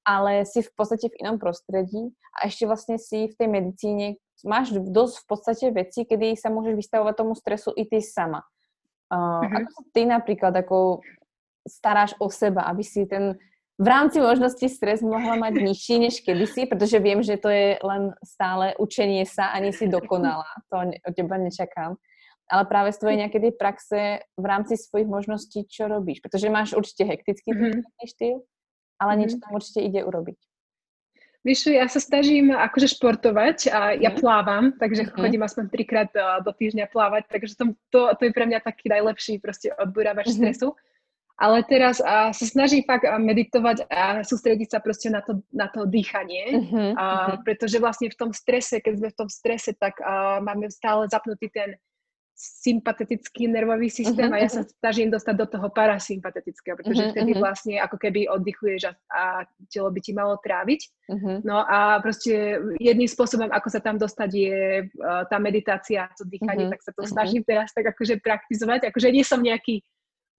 ale 0.02 0.42
si 0.42 0.66
v 0.66 0.70
podstate 0.74 1.14
v 1.14 1.18
inom 1.22 1.38
prostredí 1.38 2.10
a 2.34 2.50
ešte 2.50 2.66
vlastne 2.66 2.98
si 2.98 3.30
v 3.30 3.34
tej 3.38 3.48
medicíne 3.48 4.06
máš 4.42 4.74
dosť 4.74 5.14
v 5.22 5.26
podstate 5.30 5.66
veci, 5.70 6.02
kedy 6.02 6.34
sa 6.34 6.50
môžeš 6.50 6.74
vystavovať 6.74 7.14
tomu 7.22 7.38
stresu 7.38 7.70
i 7.72 7.86
ty 7.86 8.02
sama. 8.02 8.42
Uh, 9.14 9.46
mm-hmm. 9.46 9.56
Ako 9.62 9.68
sa 9.70 9.82
ty 9.94 10.00
napríklad 10.02 10.54
ako 10.58 11.06
staráš 11.62 12.18
o 12.18 12.26
seba, 12.26 12.66
aby 12.66 12.82
si 12.82 13.06
ten 13.06 13.38
v 13.74 13.86
rámci 13.90 14.22
možnosti 14.22 14.66
stres 14.70 15.02
mohla 15.02 15.34
mať 15.34 15.54
nižší 15.58 15.98
než 15.98 16.22
kedysi, 16.22 16.66
pretože 16.66 16.94
viem, 17.02 17.22
že 17.26 17.34
to 17.34 17.50
je 17.50 17.74
len 17.82 18.14
stále 18.22 18.74
učenie 18.78 19.26
sa 19.26 19.50
a 19.50 19.58
nie 19.58 19.74
si 19.74 19.90
dokonalá. 19.90 20.46
To 20.70 20.86
od 20.86 21.14
teba 21.14 21.38
nečakám. 21.38 21.98
Ale 22.46 22.62
práve 22.70 22.94
z 22.94 23.00
tvojej 23.02 23.18
nejakej 23.24 23.40
tej 23.40 23.54
praxe 23.56 24.00
v 24.36 24.44
rámci 24.46 24.78
svojich 24.78 25.08
možností, 25.08 25.66
čo 25.66 25.90
robíš? 25.90 26.22
Pretože 26.22 26.52
máš 26.52 26.70
určite 26.76 27.02
hektický 27.08 27.50
mm-hmm. 27.50 28.04
štýl, 28.04 28.36
ale 28.38 29.10
mm-hmm. 29.10 29.18
niečo 29.18 29.36
tam 29.42 29.52
určite 29.56 29.80
ide 29.82 30.00
urobiť. 30.06 30.38
Víš, 31.44 31.68
ja 31.68 31.84
sa 31.92 32.00
snažím 32.00 32.56
akože 32.56 32.96
športovať 32.96 33.68
a 33.68 33.92
ja 33.92 34.08
mm. 34.08 34.16
plávam, 34.16 34.72
takže 34.80 35.04
mm-hmm. 35.04 35.20
chodím 35.20 35.42
aspoň 35.44 35.64
trikrát 35.68 36.10
do 36.40 36.48
týždňa 36.56 36.88
plávať, 36.88 37.28
takže 37.28 37.52
to, 37.52 37.64
to, 37.92 38.00
to 38.16 38.22
je 38.24 38.32
pre 38.32 38.48
mňa 38.48 38.64
taký 38.64 38.88
najlepší 38.88 39.44
proste 39.44 39.68
odburávač 39.76 40.32
mm-hmm. 40.32 40.40
stresu. 40.40 40.72
Ale 41.36 41.60
teraz 41.68 42.00
a, 42.00 42.32
sa 42.32 42.46
snažím 42.48 42.88
fakt 42.88 43.04
meditovať 43.04 43.90
a 43.92 44.24
sústrediť 44.24 44.72
sa 44.72 44.78
proste 44.80 45.12
na 45.12 45.20
to, 45.20 45.44
na 45.52 45.68
to 45.68 45.84
dýchanie, 45.84 46.64
mm-hmm. 46.64 46.90
a, 46.96 47.36
pretože 47.44 47.76
vlastne 47.76 48.08
v 48.08 48.16
tom 48.16 48.32
strese, 48.32 48.80
keď 48.80 48.94
sme 48.96 49.08
v 49.12 49.18
tom 49.18 49.28
strese, 49.28 49.76
tak 49.76 50.00
a, 50.00 50.40
máme 50.40 50.72
stále 50.72 51.04
zapnutý 51.12 51.52
ten 51.52 51.76
sympatetický 52.44 53.48
nervový 53.48 53.88
systém 53.88 54.28
uh-huh, 54.28 54.36
a 54.36 54.44
ja 54.44 54.50
sa 54.52 54.62
snažím 54.84 55.08
dostať 55.08 55.34
do 55.40 55.46
toho 55.48 55.72
parasympatetického, 55.72 56.76
pretože 56.76 57.00
uh-huh, 57.00 57.12
vtedy 57.16 57.32
uh-huh. 57.32 57.44
vlastne 57.44 57.74
ako 57.80 57.96
keby 57.96 58.28
oddychuješ 58.28 58.92
a, 58.92 58.92
a 59.08 59.22
telo 59.72 59.88
by 59.88 60.00
ti 60.04 60.12
malo 60.12 60.36
tráviť. 60.44 60.80
Uh-huh. 61.08 61.40
No 61.40 61.64
a 61.64 61.98
proste 62.04 62.60
jedným 62.76 63.08
spôsobom, 63.08 63.48
ako 63.48 63.68
sa 63.72 63.80
tam 63.80 63.96
dostať 63.96 64.30
je 64.30 64.60
uh, 64.84 65.24
tá 65.32 65.40
meditácia, 65.40 66.04
to 66.20 66.28
dýchanie, 66.28 66.68
uh-huh, 66.68 66.74
tak 66.76 66.84
sa 66.84 66.92
to 66.92 67.00
uh-huh. 67.00 67.14
snažím 67.16 67.40
teraz 67.48 67.72
tak 67.72 67.88
akože 67.88 68.20
praktizovať, 68.20 68.92
akože 68.92 69.08
nie 69.08 69.24
som 69.24 69.40
nejaký 69.40 69.80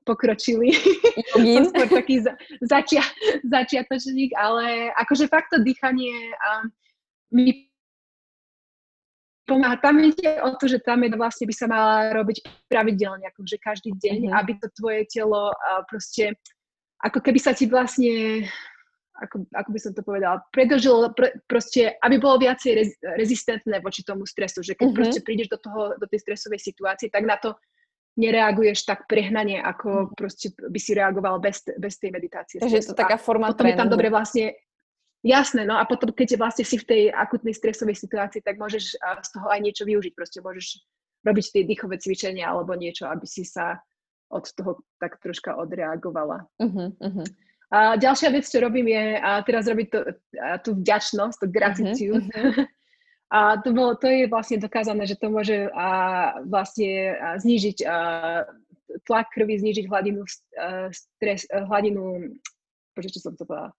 pokročilý, 0.06 0.70
som 1.34 1.66
skôr 1.74 1.89
taký 1.89 2.22
za, 2.22 2.38
začia, 2.62 3.01
začiatočník, 3.41 4.38
ale 4.38 4.93
akože 4.93 5.26
fakt 5.26 5.49
to 5.49 5.58
dýchanie 5.66 6.14
uh, 6.38 6.70
mi 7.34 7.64
pomáha. 9.45 9.77
Tam 9.77 10.01
ide 10.01 10.41
o 10.41 10.51
to, 10.57 10.65
že 10.65 10.81
tam 10.81 11.05
je 11.05 11.13
vlastne 11.13 11.45
by 11.45 11.55
sa 11.55 11.65
mala 11.69 12.11
robiť 12.11 12.67
pravidelne, 12.67 13.23
akože 13.29 13.57
každý 13.61 13.93
deň, 13.95 14.19
mm-hmm. 14.27 14.37
aby 14.41 14.51
to 14.59 14.67
tvoje 14.75 15.05
telo 15.07 15.53
proste, 15.87 16.33
ako 17.05 17.21
keby 17.21 17.39
sa 17.39 17.53
ti 17.53 17.69
vlastne, 17.69 18.43
ako, 19.21 19.45
ako 19.53 19.69
by 19.69 19.79
som 19.79 19.91
to 19.93 20.01
povedala, 20.01 20.41
predlžilo, 20.49 21.13
pr- 21.13 21.37
proste, 21.45 21.95
aby 22.01 22.15
bolo 22.17 22.41
viacej 22.41 22.71
rez, 22.73 22.89
rezistentné 23.15 23.79
voči 23.79 24.01
tomu 24.01 24.25
stresu, 24.25 24.65
že 24.65 24.73
keď 24.73 24.91
mm-hmm. 24.91 24.99
proste 24.99 25.21
prídeš 25.21 25.47
do, 25.53 25.61
toho, 25.61 25.95
do 25.95 26.05
tej 26.09 26.25
stresovej 26.25 26.59
situácie, 26.59 27.07
tak 27.13 27.23
na 27.23 27.37
to 27.37 27.53
nereaguješ 28.15 28.87
tak 28.87 29.11
prehnanie, 29.11 29.59
ako 29.59 30.09
mhm. 30.09 30.15
proste 30.15 30.55
by 30.55 30.79
si 30.79 30.91
reagoval 30.95 31.43
bez, 31.43 31.67
bez 31.75 31.99
tej 31.99 32.15
meditácie. 32.15 32.63
Takže 32.63 32.79
je 32.79 32.87
to 32.91 32.97
taká 32.97 33.19
forma 33.19 33.51
Potom 33.51 33.67
je 33.67 33.75
tam 33.75 33.91
dobre 33.91 34.07
vlastne 34.07 34.55
Jasné, 35.26 35.65
no 35.65 35.82
a 35.82 35.89
potom, 35.89 36.13
keď 36.13 36.38
vlastne 36.38 36.61
si 36.61 36.78
v 36.78 36.86
tej 36.86 37.03
akutnej 37.09 37.57
stresovej 37.57 37.97
situácii, 37.97 38.45
tak 38.45 38.61
môžeš 38.61 38.93
z 39.01 39.30
toho 39.34 39.49
aj 39.49 39.57
niečo 39.57 39.82
využiť. 39.82 40.13
Proste 40.13 40.38
môžeš 40.45 40.86
robiť 41.26 41.45
tie 41.49 41.63
dýchové 41.65 41.97
cvičenia 41.97 42.45
alebo 42.45 42.78
niečo, 42.78 43.09
aby 43.09 43.26
si 43.26 43.41
sa 43.41 43.82
od 44.30 44.45
toho 44.53 44.86
tak 45.01 45.17
troška 45.17 45.57
odreagovala. 45.57 46.45
Uh-huh, 46.61 46.93
uh-huh. 47.01 47.26
A 47.73 47.97
ďalšia 47.97 48.30
vec, 48.30 48.45
čo 48.45 48.61
robím, 48.61 48.93
je 48.93 49.17
a 49.17 49.41
teraz 49.41 49.65
robiť 49.65 49.88
to, 49.89 49.99
a 50.38 50.61
tú 50.61 50.78
vďačnosť, 50.78 51.38
to 51.41 51.47
gratitude. 51.49 52.30
Uh-huh, 52.30 52.53
uh-huh. 52.53 52.67
A 53.34 53.57
to, 53.57 53.73
bolo, 53.73 53.97
to 53.97 54.05
je 54.05 54.30
vlastne 54.30 54.61
dokázané, 54.61 55.09
že 55.09 55.17
to 55.17 55.34
môže 55.34 55.65
a, 55.73 55.89
vlastne 56.45 57.17
a, 57.17 57.41
znížiť 57.41 57.78
a, 57.82 57.97
tlak 59.09 59.34
krvi, 59.34 59.57
znížiť 59.57 59.89
hladinu, 59.89 60.30
stres, 60.93 61.49
hladinu, 61.49 62.38
počo, 62.93 63.09
čo 63.09 63.19
som 63.26 63.34
to 63.34 63.49
povedala, 63.49 63.73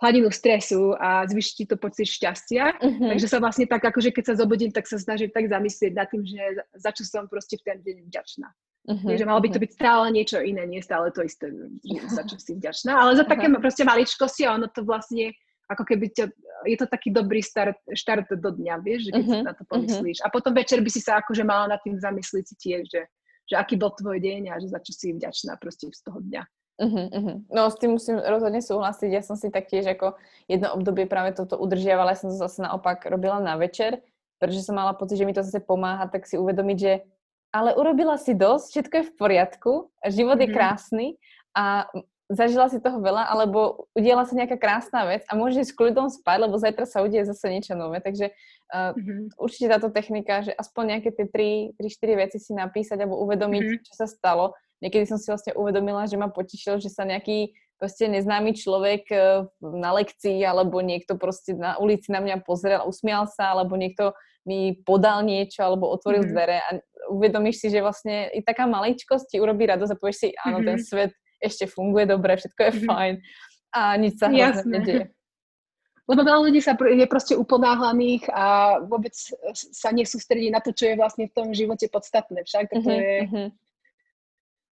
hladinu 0.00 0.32
stresu 0.32 0.96
a 0.96 1.28
zvyšiť 1.28 1.68
to 1.68 1.76
pocit 1.76 2.08
šťastia. 2.08 2.80
Uh-huh. 2.80 3.08
Takže 3.14 3.26
sa 3.28 3.38
vlastne 3.38 3.68
tak, 3.68 3.84
akože 3.84 4.10
keď 4.10 4.32
sa 4.32 4.34
zobudím, 4.40 4.72
tak 4.72 4.88
sa 4.88 4.96
snažím 4.96 5.28
tak 5.28 5.46
zamyslieť 5.52 5.92
nad 5.92 6.08
tým, 6.08 6.24
že 6.24 6.64
za 6.72 6.90
čo 6.90 7.04
som 7.04 7.28
proste 7.28 7.60
v 7.60 7.64
ten 7.68 7.78
deň 7.84 8.08
vďačná. 8.08 8.48
Uh-huh. 8.48 9.08
Takže 9.12 9.24
malo 9.28 9.44
by 9.44 9.48
to 9.52 9.60
byť 9.60 9.72
stále 9.76 10.08
niečo 10.08 10.40
iné, 10.40 10.64
nie 10.64 10.80
stále 10.80 11.12
to 11.12 11.20
isté, 11.20 11.52
za 12.16 12.24
čo 12.24 12.40
si 12.40 12.56
vďačná. 12.56 12.96
Ale 12.96 13.20
za 13.20 13.28
také 13.28 13.52
uh-huh. 13.52 13.60
proste 13.60 13.84
maličkosti 13.84 14.48
a 14.48 14.56
ono 14.56 14.72
to 14.72 14.80
vlastne 14.88 15.36
ako 15.70 15.86
keby 15.86 16.10
ťa, 16.10 16.26
je 16.66 16.76
to 16.80 16.86
taký 16.90 17.14
dobrý 17.14 17.38
start, 17.38 17.78
štart 17.94 18.26
do 18.34 18.50
dňa, 18.50 18.74
vieš, 18.82 19.06
že 19.06 19.10
keď 19.14 19.22
uh-huh. 19.22 19.46
na 19.46 19.54
to 19.54 19.62
pomyslíš. 19.68 20.18
Uh-huh. 20.18 20.26
A 20.26 20.34
potom 20.34 20.50
večer 20.56 20.82
by 20.82 20.90
si 20.90 20.98
sa 20.98 21.20
akože 21.22 21.46
mala 21.46 21.76
nad 21.76 21.80
tým 21.84 21.94
zamyslieť 21.94 22.46
tiež, 22.58 22.82
že, 22.90 23.06
že 23.46 23.54
aký 23.54 23.78
bol 23.78 23.94
tvoj 23.94 24.18
deň 24.18 24.50
a 24.50 24.58
že 24.58 24.66
za 24.72 24.80
čo 24.82 24.90
si 24.90 25.14
vďačná 25.14 25.60
proste 25.60 25.86
z 25.92 26.00
toho 26.02 26.18
dňa. 26.24 26.42
Uh-huh, 26.80 27.06
uh-huh. 27.12 27.36
No 27.52 27.68
s 27.68 27.76
tým 27.76 28.00
musím 28.00 28.16
rozhodne 28.16 28.64
súhlasiť. 28.64 29.10
Ja 29.12 29.20
som 29.20 29.36
si 29.36 29.52
taktiež 29.52 29.84
ako 29.84 30.16
jedno 30.48 30.72
obdobie 30.72 31.04
práve 31.04 31.36
toto 31.36 31.60
udržiavala. 31.60 32.16
Ja 32.16 32.20
som 32.24 32.32
to 32.32 32.40
zase 32.40 32.64
naopak 32.64 33.04
robila 33.04 33.36
na 33.36 33.60
večer, 33.60 34.00
pretože 34.40 34.64
som 34.64 34.80
mala 34.80 34.96
pocit, 34.96 35.20
že 35.20 35.28
mi 35.28 35.36
to 35.36 35.44
zase 35.44 35.60
pomáha 35.60 36.08
tak 36.08 36.24
si 36.24 36.40
uvedomiť, 36.40 36.78
že 36.80 37.04
ale 37.50 37.74
urobila 37.74 38.16
si 38.16 38.32
dosť, 38.32 38.66
všetko 38.70 38.94
je 38.96 39.08
v 39.10 39.16
poriadku, 39.18 39.72
život 40.06 40.38
mm-hmm. 40.38 40.44
je 40.46 40.48
mhm. 40.48 40.56
krásny 40.56 41.06
a 41.52 41.84
zažila 42.30 42.70
si 42.70 42.78
toho 42.78 43.02
veľa, 43.02 43.26
alebo 43.26 43.90
udiela 43.98 44.22
sa 44.22 44.38
nejaká 44.38 44.54
krásna 44.54 45.02
vec 45.02 45.26
a 45.26 45.34
môžeš 45.34 45.74
s 45.74 45.76
kľudom 45.76 46.06
spať, 46.06 46.46
lebo 46.46 46.54
zajtra 46.62 46.86
sa 46.86 47.02
udie 47.02 47.26
zase 47.26 47.50
niečo 47.50 47.74
nové. 47.74 47.98
Takže 47.98 48.30
uh, 48.30 48.94
mm-hmm. 48.94 49.34
určite 49.34 49.66
táto 49.66 49.90
technika, 49.90 50.46
že 50.46 50.54
aspoň 50.54 50.96
nejaké 50.96 51.10
tie 51.10 51.26
3-4 51.74 52.22
veci 52.22 52.38
si 52.38 52.54
napísať 52.54 53.02
alebo 53.02 53.18
uvedomiť, 53.26 53.62
mm-hmm. 53.66 53.82
čo 53.82 53.92
sa 53.98 54.06
stalo. 54.06 54.54
Niekedy 54.80 55.04
som 55.04 55.20
si 55.20 55.28
vlastne 55.28 55.52
uvedomila, 55.52 56.08
že 56.08 56.16
ma 56.16 56.32
potešil, 56.32 56.80
že 56.80 56.88
sa 56.88 57.04
nejaký 57.04 57.52
proste 57.80 58.08
neznámy 58.12 58.52
človek 58.52 59.08
e, 59.08 59.16
na 59.60 59.90
lekcii 59.96 60.44
alebo 60.44 60.84
niekto 60.84 61.16
proste 61.16 61.56
na 61.56 61.80
ulici 61.80 62.12
na 62.12 62.20
mňa 62.20 62.44
pozrel, 62.44 62.84
usmial 62.84 63.24
sa, 63.24 63.56
alebo 63.56 63.76
niekto 63.80 64.12
mi 64.44 64.76
podal 64.84 65.24
niečo 65.24 65.64
alebo 65.64 65.88
otvoril 65.88 66.28
mm-hmm. 66.28 66.36
dvere 66.36 66.56
a 66.60 66.68
uvedomíš 67.08 67.56
si, 67.64 67.66
že 67.72 67.80
vlastne 67.80 68.28
i 68.36 68.44
taká 68.44 68.68
maličkosť 68.68 69.32
ti 69.32 69.36
urobí 69.40 69.64
radosť 69.64 69.96
a 69.96 70.00
povieš 70.00 70.16
si, 70.16 70.28
áno, 70.36 70.60
mm-hmm. 70.60 70.68
ten 70.68 70.78
svet 70.80 71.12
ešte 71.40 71.64
funguje 71.64 72.04
dobre, 72.04 72.36
všetko 72.36 72.60
je 72.60 72.72
mm-hmm. 72.72 72.88
fajn 72.88 73.14
a 73.72 73.80
nič 73.96 74.14
sa 74.20 74.28
hrozne 74.28 74.68
nedieje. 74.68 75.06
Lebo 76.10 76.26
veľa 76.26 76.40
ľudí 76.42 76.58
sa 76.58 76.74
je 76.74 77.06
proste 77.06 77.38
uponáhlaných 77.38 78.26
a 78.34 78.76
vôbec 78.82 79.14
sa 79.54 79.94
nesústredí 79.94 80.50
na 80.50 80.58
to, 80.58 80.74
čo 80.74 80.90
je 80.90 80.98
vlastne 80.98 81.30
v 81.30 81.34
tom 81.38 81.54
živote 81.54 81.86
podstatné. 81.86 82.42
Však 82.44 82.66
to 82.66 82.82
mm-hmm. 82.82 82.98
je... 82.98 83.69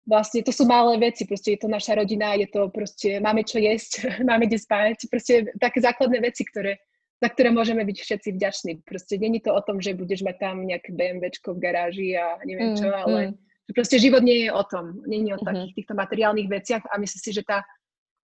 Vlastne 0.09 0.41
to 0.41 0.49
sú 0.49 0.65
malé 0.65 0.97
veci, 0.97 1.29
proste 1.29 1.53
je 1.53 1.61
to 1.61 1.69
naša 1.69 1.93
rodina, 2.01 2.33
je 2.33 2.49
to 2.49 2.73
proste, 2.73 3.21
máme 3.21 3.45
čo 3.45 3.61
jesť, 3.61 4.09
máme 4.29 4.49
kde 4.49 4.57
spať, 4.57 5.05
proste 5.05 5.53
také 5.61 5.85
základné 5.85 6.17
veci, 6.17 6.41
ktoré, 6.49 6.81
za 7.21 7.29
ktoré 7.29 7.53
môžeme 7.53 7.85
byť 7.85 7.97
všetci 8.01 8.29
vďační. 8.33 8.71
Proste 8.81 9.21
není 9.21 9.37
to 9.37 9.53
o 9.53 9.61
tom, 9.61 9.77
že 9.77 9.93
budeš 9.93 10.25
mať 10.25 10.35
tam 10.41 10.65
nejaké 10.65 10.89
BMWčko 10.89 11.53
v 11.53 11.61
garáži 11.61 12.17
a 12.17 12.41
neviem 12.41 12.73
čo, 12.73 12.89
mm, 12.89 12.97
ale 13.05 13.21
mm 13.29 13.49
Proste 13.69 14.01
život 14.01 14.25
nie 14.25 14.49
je 14.49 14.51
o 14.53 14.63
tom, 14.65 14.97
nie 15.05 15.29
je 15.29 15.37
o 15.37 15.39
mhm. 15.41 15.45
takých 15.45 15.61
uh-huh. 15.61 15.77
týchto 15.77 15.93
materiálnych 15.93 16.49
veciach 16.49 16.83
a 16.89 16.97
myslím 16.97 17.21
si, 17.21 17.31
že 17.37 17.43
tá 17.45 17.61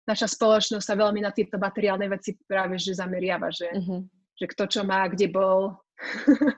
naša 0.04 0.28
spoločnosť 0.28 0.84
sa 0.84 0.96
veľmi 0.96 1.20
na 1.24 1.32
tieto 1.32 1.56
materiálne 1.56 2.08
veci 2.12 2.36
práve 2.44 2.76
že 2.76 2.96
zameriava, 2.96 3.48
že, 3.48 3.68
uh-huh. 3.72 4.04
že 4.36 4.46
kto 4.52 4.64
čo 4.68 4.80
má, 4.84 5.08
kde 5.08 5.28
bol. 5.28 5.76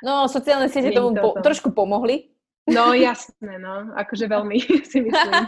No, 0.00 0.24
sociálne 0.32 0.72
siete 0.72 0.96
tomu 0.96 1.12
po, 1.12 1.36
trošku 1.44 1.76
pomohli. 1.76 2.32
No 2.68 2.92
jasné, 2.92 3.56
no, 3.56 3.96
akože 3.96 4.28
veľmi 4.28 4.56
si 4.90 5.00
myslím. 5.00 5.42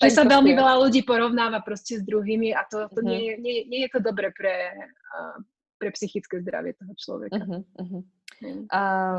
že 0.00 0.08
sa 0.08 0.24
veľmi 0.24 0.56
veľa 0.56 0.80
ľudí 0.80 1.04
porovnáva 1.04 1.60
proste 1.60 2.00
s 2.00 2.02
druhými 2.02 2.56
a 2.56 2.64
to, 2.64 2.88
to 2.90 3.04
uh-huh. 3.04 3.10
nie, 3.10 3.36
nie, 3.36 3.68
nie 3.68 3.80
je 3.86 3.90
to 3.92 4.00
dobre 4.00 4.32
pre, 4.32 4.72
uh, 5.12 5.36
pre 5.76 5.92
psychické 5.92 6.40
zdravie 6.40 6.74
toho 6.74 6.92
človeka. 6.96 7.44
Uh-huh, 7.44 7.62
uh-huh. 7.76 8.02
Uh, 8.72 9.18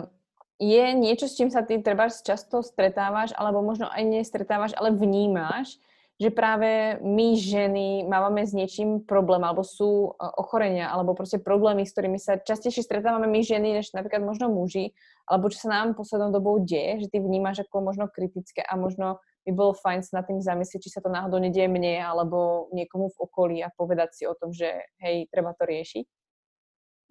je 0.61 0.86
niečo, 0.93 1.26
s 1.26 1.38
čím 1.38 1.49
sa 1.49 1.65
ty 1.65 1.82
treba 1.82 2.09
často 2.09 2.61
stretávaš, 2.61 3.34
alebo 3.34 3.65
možno 3.65 3.89
aj 3.89 4.01
nestretávaš, 4.05 4.74
ale 4.78 4.93
vnímáš, 4.93 5.82
že 6.22 6.30
práve 6.30 7.01
my 7.01 7.34
ženy 7.34 8.05
máme 8.05 8.45
s 8.45 8.53
niečím 8.53 9.01
problém, 9.01 9.41
alebo 9.41 9.65
sú 9.65 10.13
e, 10.13 10.22
ochorenia, 10.38 10.93
alebo 10.93 11.17
proste 11.17 11.41
problémy, 11.41 11.82
s 11.82 11.97
ktorými 11.97 12.22
sa 12.22 12.38
častejšie 12.38 12.86
stretávame 12.86 13.26
my 13.26 13.41
ženy, 13.41 13.82
než 13.82 13.89
napríklad 13.97 14.22
možno 14.22 14.53
muži, 14.53 14.93
alebo 15.26 15.49
čo 15.49 15.65
sa 15.65 15.82
nám 15.82 15.97
poslednou 15.97 16.30
dobou 16.30 16.61
deje, 16.61 17.01
že 17.01 17.07
ty 17.09 17.17
vnímaš 17.17 17.65
ako 17.65 17.82
možno 17.82 18.05
kritické 18.05 18.61
a 18.61 18.78
možno 18.78 19.17
by 19.49 19.51
bolo 19.57 19.74
fajn 19.74 20.05
sa 20.05 20.22
nad 20.22 20.30
tým 20.30 20.38
zamyslieť, 20.38 20.82
či 20.86 20.93
sa 20.93 21.01
to 21.01 21.09
náhodou 21.09 21.41
nedieje 21.41 21.65
mne 21.65 22.05
alebo 22.05 22.69
niekomu 22.69 23.09
v 23.09 23.17
okolí 23.26 23.57
a 23.65 23.74
povedať 23.74 24.13
si 24.13 24.24
o 24.30 24.38
tom, 24.38 24.53
že 24.53 24.69
hej, 25.01 25.26
treba 25.34 25.57
to 25.57 25.65
riešiť? 25.65 26.05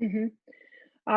Mm-hmm. 0.06 0.26
A 1.10 1.16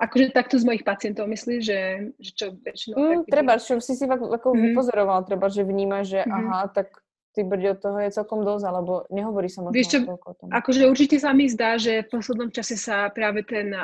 akože 0.00 0.32
takto 0.32 0.56
z 0.56 0.64
mojich 0.64 0.88
pacientov 0.88 1.28
myslíš, 1.28 1.60
že, 1.60 1.80
že 2.16 2.30
čo 2.32 2.46
väčšinou... 2.56 2.96
Mm, 2.96 3.20
treba, 3.28 3.60
čo 3.60 3.76
si 3.84 3.92
si 3.92 4.08
ako 4.08 4.32
mm-hmm. 4.32 4.64
vypozoroval, 4.72 5.20
treba, 5.28 5.52
že 5.52 5.68
vníma, 5.68 6.08
že 6.08 6.24
mm-hmm. 6.24 6.32
aha, 6.48 6.72
tak 6.72 7.03
ty 7.34 7.42
brďo, 7.42 7.82
toho 7.82 7.98
je 7.98 8.14
celkom 8.14 8.46
dosť, 8.46 8.64
alebo 8.64 8.92
nehovorí 9.10 9.50
sa 9.50 9.66
možno 9.66 9.74
Vieš 9.74 9.88
čo, 9.90 9.98
o 10.06 10.32
tom. 10.38 10.48
Akože 10.54 10.86
určite 10.86 11.18
sa 11.18 11.34
mi 11.34 11.50
zdá, 11.50 11.74
že 11.76 12.06
v 12.06 12.08
poslednom 12.14 12.54
čase 12.54 12.78
sa 12.78 13.10
práve 13.10 13.42
ten, 13.42 13.74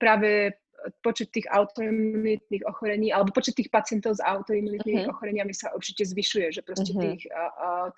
práve 0.00 0.56
počet 1.04 1.28
tých 1.28 1.44
autoimunitných 1.52 2.64
ochorení, 2.64 3.12
alebo 3.12 3.36
počet 3.36 3.52
tých 3.52 3.68
pacientov 3.68 4.16
s 4.16 4.24
autoimunitnými 4.24 5.04
uh-huh. 5.04 5.12
ochoreniami 5.12 5.52
sa 5.52 5.72
určite 5.76 6.08
zvyšuje, 6.08 6.56
že 6.56 6.60
proste 6.64 6.96
uh-huh. 6.96 7.04
tých, 7.04 7.28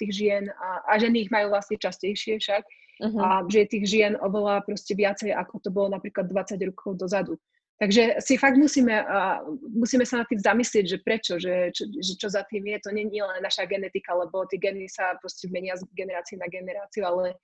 tých 0.03 0.11
žien, 0.11 0.51
a, 0.51 0.83
a 0.91 0.93
ženy 0.99 1.29
ich 1.29 1.31
majú 1.31 1.55
vlastne 1.55 1.79
častejšie 1.79 2.43
však, 2.43 2.63
uh-huh. 3.07 3.23
a 3.23 3.27
že 3.47 3.63
je 3.63 3.69
tých 3.79 3.85
žien 3.87 4.13
oveľa 4.19 4.67
proste 4.67 4.99
viacej, 4.99 5.31
ako 5.31 5.55
to 5.63 5.71
bolo 5.71 5.95
napríklad 5.95 6.27
20 6.27 6.59
rokov 6.75 6.99
dozadu. 6.99 7.39
Takže 7.83 8.23
si 8.23 8.39
fakt 8.39 8.55
musíme, 8.55 8.95
uh, 8.95 9.43
musíme 9.75 10.07
sa 10.07 10.23
nad 10.23 10.31
tým 10.31 10.39
zamyslieť, 10.39 10.87
že 10.87 10.99
prečo, 11.03 11.35
že, 11.35 11.75
čo, 11.75 11.91
že 11.91 12.15
čo 12.15 12.31
za 12.31 12.47
tým 12.47 12.63
je. 12.71 12.79
To 12.87 12.95
nie 12.95 13.11
je 13.11 13.27
len 13.27 13.43
naša 13.43 13.67
genetika, 13.67 14.15
lebo 14.15 14.47
tie 14.47 14.63
geny 14.63 14.87
sa 14.87 15.19
proste 15.19 15.51
menia 15.51 15.75
z 15.75 15.83
generácie 15.91 16.39
na 16.39 16.47
generáciu, 16.47 17.03
ale, 17.03 17.43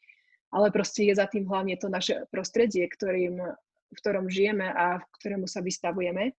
ale 0.55 0.71
proste 0.71 1.11
je 1.11 1.19
za 1.19 1.27
tým 1.27 1.43
hlavne 1.51 1.75
to 1.75 1.91
naše 1.91 2.23
prostredie, 2.31 2.87
ktorým, 2.87 3.43
v 3.91 3.99
ktorom 3.99 4.31
žijeme 4.31 4.71
a 4.71 5.03
v 5.03 5.11
ktorému 5.19 5.51
sa 5.51 5.59
vystavujeme. 5.59 6.31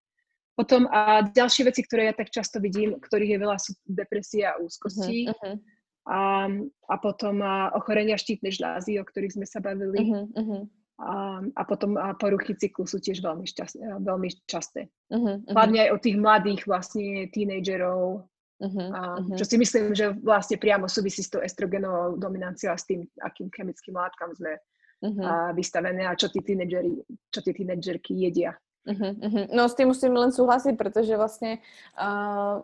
Potom 0.56 0.88
a 0.88 1.20
ďalšie 1.28 1.68
veci, 1.68 1.84
ktoré 1.84 2.08
ja 2.08 2.16
tak 2.16 2.32
často 2.32 2.64
vidím, 2.64 2.95
ktorých 3.04 3.36
je 3.36 3.39
veľa, 3.43 3.58
sú 3.60 3.76
depresia 3.84 4.56
a 4.56 4.64
úzkosti. 4.64 5.28
Uh-huh, 5.28 5.60
uh-huh 5.60 5.78
a, 6.10 6.50
a 6.89 6.95
potom 6.97 7.41
a 7.45 7.70
ochorenia 7.78 8.18
štítnej 8.18 8.56
žľazy, 8.58 8.97
o 8.97 9.06
ktorých 9.06 9.36
sme 9.38 9.45
sa 9.45 9.62
bavili. 9.62 10.10
Uh-huh, 10.10 10.26
uh-huh. 10.34 10.62
A, 11.00 11.39
a 11.56 11.64
potom 11.64 11.95
a 11.95 12.12
poruchy 12.12 12.60
cyklu 12.60 12.84
sú 12.84 13.00
tiež 13.00 13.24
veľmi, 13.24 13.47
šťast, 13.47 14.04
veľmi 14.04 14.36
časté. 14.43 14.91
Uh-huh, 15.08 15.39
uh-huh. 15.39 15.47
Hlavne 15.47 15.88
aj 15.88 15.95
od 15.95 16.02
tých 16.04 16.20
mladých 16.20 16.68
vlastne 16.68 17.24
tínedžerov, 17.32 18.28
uh-huh, 18.60 18.88
a, 18.91 19.02
uh-huh. 19.24 19.38
čo 19.39 19.47
si 19.47 19.56
myslím, 19.56 19.95
že 19.95 20.12
vlastne 20.20 20.60
priamo 20.60 20.91
súvisí 20.91 21.24
s 21.24 21.32
tou 21.32 21.39
estrogenovou 21.39 22.20
dominanciou 22.20 22.76
a 22.76 22.80
s 22.80 22.84
tým, 22.84 23.08
akým 23.24 23.47
chemickým 23.47 23.95
látkam 23.95 24.36
sme 24.36 24.60
uh-huh. 24.60 25.24
a, 25.24 25.34
vystavené 25.56 26.04
a 26.04 26.20
čo 26.20 26.28
tí 26.28 26.43
tínedžeri, 26.43 26.91
čo 27.32 27.39
tí 27.47 27.56
tínedžerky 27.56 28.20
jedia. 28.20 28.60
Uh-huh, 28.84 29.16
uh-huh. 29.24 29.47
No 29.56 29.72
s 29.72 29.80
tým 29.80 29.95
musím 29.95 30.20
len 30.20 30.36
súhlasiť, 30.36 30.76
pretože 30.76 31.16
vlastne 31.16 31.64
uh, 31.95 32.60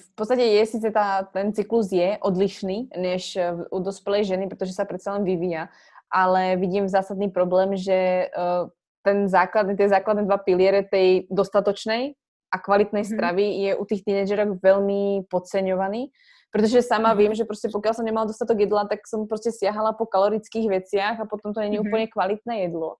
v 0.00 0.08
podstate 0.16 0.48
je 0.48 0.64
síce 0.64 0.88
tá, 0.96 1.28
ten 1.28 1.52
cyklus 1.52 1.92
je 1.92 2.16
odlišný 2.24 2.88
než 2.96 3.36
u 3.68 3.78
dospelej 3.84 4.32
ženy, 4.32 4.48
pretože 4.48 4.72
sa 4.72 4.88
predsa 4.88 5.12
len 5.12 5.28
vyvíja, 5.28 5.68
ale 6.10 6.56
vidím 6.56 6.88
zásadný 6.88 7.28
problém, 7.30 7.76
že 7.76 8.30
uh, 8.30 8.70
ten 9.06 9.30
základný, 9.30 9.78
tie 9.78 9.86
základné 9.86 10.26
dva 10.26 10.38
piliere 10.42 10.82
tej 10.82 11.30
dostatočnej 11.30 12.18
a 12.50 12.56
kvalitnej 12.58 13.06
uh-huh. 13.06 13.14
stravy 13.14 13.46
je 13.66 13.70
u 13.78 13.84
tých 13.86 14.02
tínedžerok 14.02 14.58
veľmi 14.58 15.30
podceňovaný, 15.30 16.10
pretože 16.50 16.82
sama 16.82 17.14
uh-huh. 17.14 17.20
viem, 17.22 17.32
že 17.34 17.46
proste 17.46 17.70
pokiaľ 17.70 17.94
som 17.94 18.06
nemala 18.06 18.26
dostatok 18.26 18.66
jedla, 18.66 18.90
tak 18.90 19.06
som 19.06 19.30
proste 19.30 19.54
siahala 19.54 19.94
po 19.94 20.06
kalorických 20.10 20.66
veciach 20.66 21.16
a 21.22 21.28
potom 21.30 21.54
to 21.54 21.62
nie 21.62 21.74
je 21.74 21.82
uh-huh. 21.82 21.86
úplne 21.86 22.06
kvalitné 22.10 22.66
jedlo. 22.66 22.98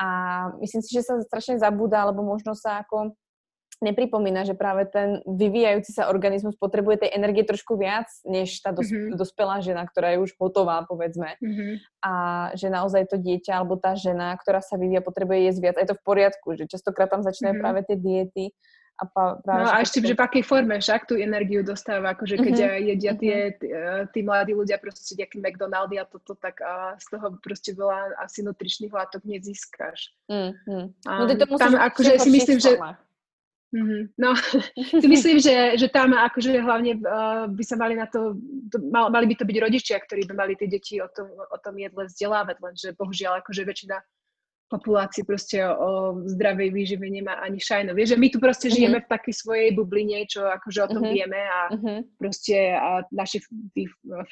A 0.00 0.08
myslím 0.64 0.80
si, 0.80 0.96
že 0.96 1.04
sa 1.04 1.20
strašne 1.20 1.60
zabúda, 1.60 2.02
alebo 2.02 2.24
možno 2.24 2.56
sa 2.56 2.80
ako 2.80 3.12
nepripomína, 3.82 4.46
že 4.46 4.54
práve 4.54 4.86
ten 4.86 5.20
vyvíjajúci 5.26 5.90
sa 5.92 6.08
organizmus 6.08 6.54
potrebuje 6.54 7.06
tej 7.06 7.10
energie 7.12 7.42
trošku 7.42 7.74
viac, 7.74 8.06
než 8.22 8.62
tá 8.62 8.70
dos- 8.70 8.88
mm-hmm. 8.88 9.18
dospelá 9.18 9.58
žena, 9.58 9.82
ktorá 9.82 10.14
je 10.14 10.22
už 10.22 10.38
hotová, 10.38 10.86
povedzme. 10.86 11.34
Mm-hmm. 11.42 11.72
A 12.06 12.12
že 12.54 12.70
naozaj 12.70 13.10
to 13.10 13.18
dieťa 13.18 13.58
alebo 13.58 13.74
tá 13.76 13.98
žena, 13.98 14.38
ktorá 14.38 14.62
sa 14.62 14.78
vyvíja, 14.78 15.02
potrebuje 15.02 15.50
jesť 15.50 15.60
viac. 15.60 15.76
A 15.76 15.82
je 15.82 15.90
to 15.90 15.98
v 15.98 16.06
poriadku, 16.06 16.48
že 16.54 16.70
častokrát 16.70 17.10
tam 17.10 17.26
začínajú 17.26 17.58
mm-hmm. 17.58 17.64
práve 17.66 17.80
tie 17.84 17.96
diety 17.98 18.44
a 19.00 19.04
pa, 19.08 19.24
práve, 19.42 19.66
no 19.66 19.70
a 19.72 19.82
ešte, 19.82 19.98
že 20.04 20.14
v 20.14 20.22
akej 20.22 20.44
forme 20.46 20.76
však 20.78 21.10
tú 21.10 21.18
energiu 21.18 21.66
dostáva, 21.66 22.14
akože 22.14 22.38
keď 22.38 22.54
uh-huh. 22.54 22.86
jedia 22.92 23.12
tie, 23.18 23.36
uh 23.58 24.04
tí 24.12 24.20
mladí 24.22 24.52
ľudia 24.52 24.76
proste 24.78 25.16
nejaký 25.16 25.40
McDonaldy 25.40 25.96
a 25.96 26.04
toto, 26.04 26.36
tak 26.36 26.60
a 26.60 26.94
z 27.00 27.06
toho 27.16 27.34
proste 27.40 27.72
veľa 27.72 28.20
asi 28.20 28.44
nutričných 28.44 28.92
látok 28.92 29.24
nezískaš. 29.24 30.12
Uh-huh. 30.28 30.92
no 31.02 31.22
ty 31.26 31.34
to 31.34 31.46
tam 31.56 31.74
akože 31.74 32.20
si 32.20 32.30
myslím, 32.30 32.58
že... 32.60 32.78
Mm-hmm. 33.72 34.02
No, 34.20 34.36
si 35.00 35.08
myslím, 35.08 35.40
že, 35.40 35.80
že 35.80 35.88
tam 35.88 36.12
akože 36.12 36.60
hlavne 36.60 37.00
uh, 37.00 37.48
by 37.48 37.64
sa 37.64 37.80
mali 37.80 37.96
na 37.96 38.04
to, 38.04 38.36
to 38.68 38.76
mal, 38.92 39.08
mali 39.08 39.24
by 39.32 39.34
to 39.40 39.48
byť 39.48 39.56
rodičia, 39.56 39.96
ktorí 39.96 40.28
by 40.28 40.34
mali 40.36 40.52
tie 40.60 40.68
deti 40.68 41.00
o 41.00 41.08
tom, 41.08 41.32
o 41.32 41.56
tom 41.56 41.80
jedle 41.80 42.04
vzdelávať, 42.04 42.56
lenže 42.60 42.88
bohužiaľ 43.00 43.40
akože 43.40 43.64
väčšina 43.64 43.96
populácii 44.72 45.28
proste 45.28 45.60
o 45.68 46.16
zdravej 46.24 46.72
výžive 46.72 47.04
nemá 47.04 47.36
ani 47.44 47.60
šajno. 47.60 47.92
Vieš, 47.92 48.16
že 48.16 48.20
my 48.20 48.28
tu 48.32 48.38
proste 48.40 48.72
uh-huh. 48.72 48.76
žijeme 48.80 48.98
v 49.04 49.10
takej 49.12 49.34
svojej 49.36 49.68
bubline, 49.76 50.24
čo 50.24 50.48
akože 50.48 50.80
o 50.80 50.88
tom 50.88 51.04
uh-huh. 51.04 51.12
vieme 51.12 51.40
a 51.44 51.60
uh-huh. 51.76 52.00
proste 52.16 52.72
a 52.72 53.04
naši 53.12 53.44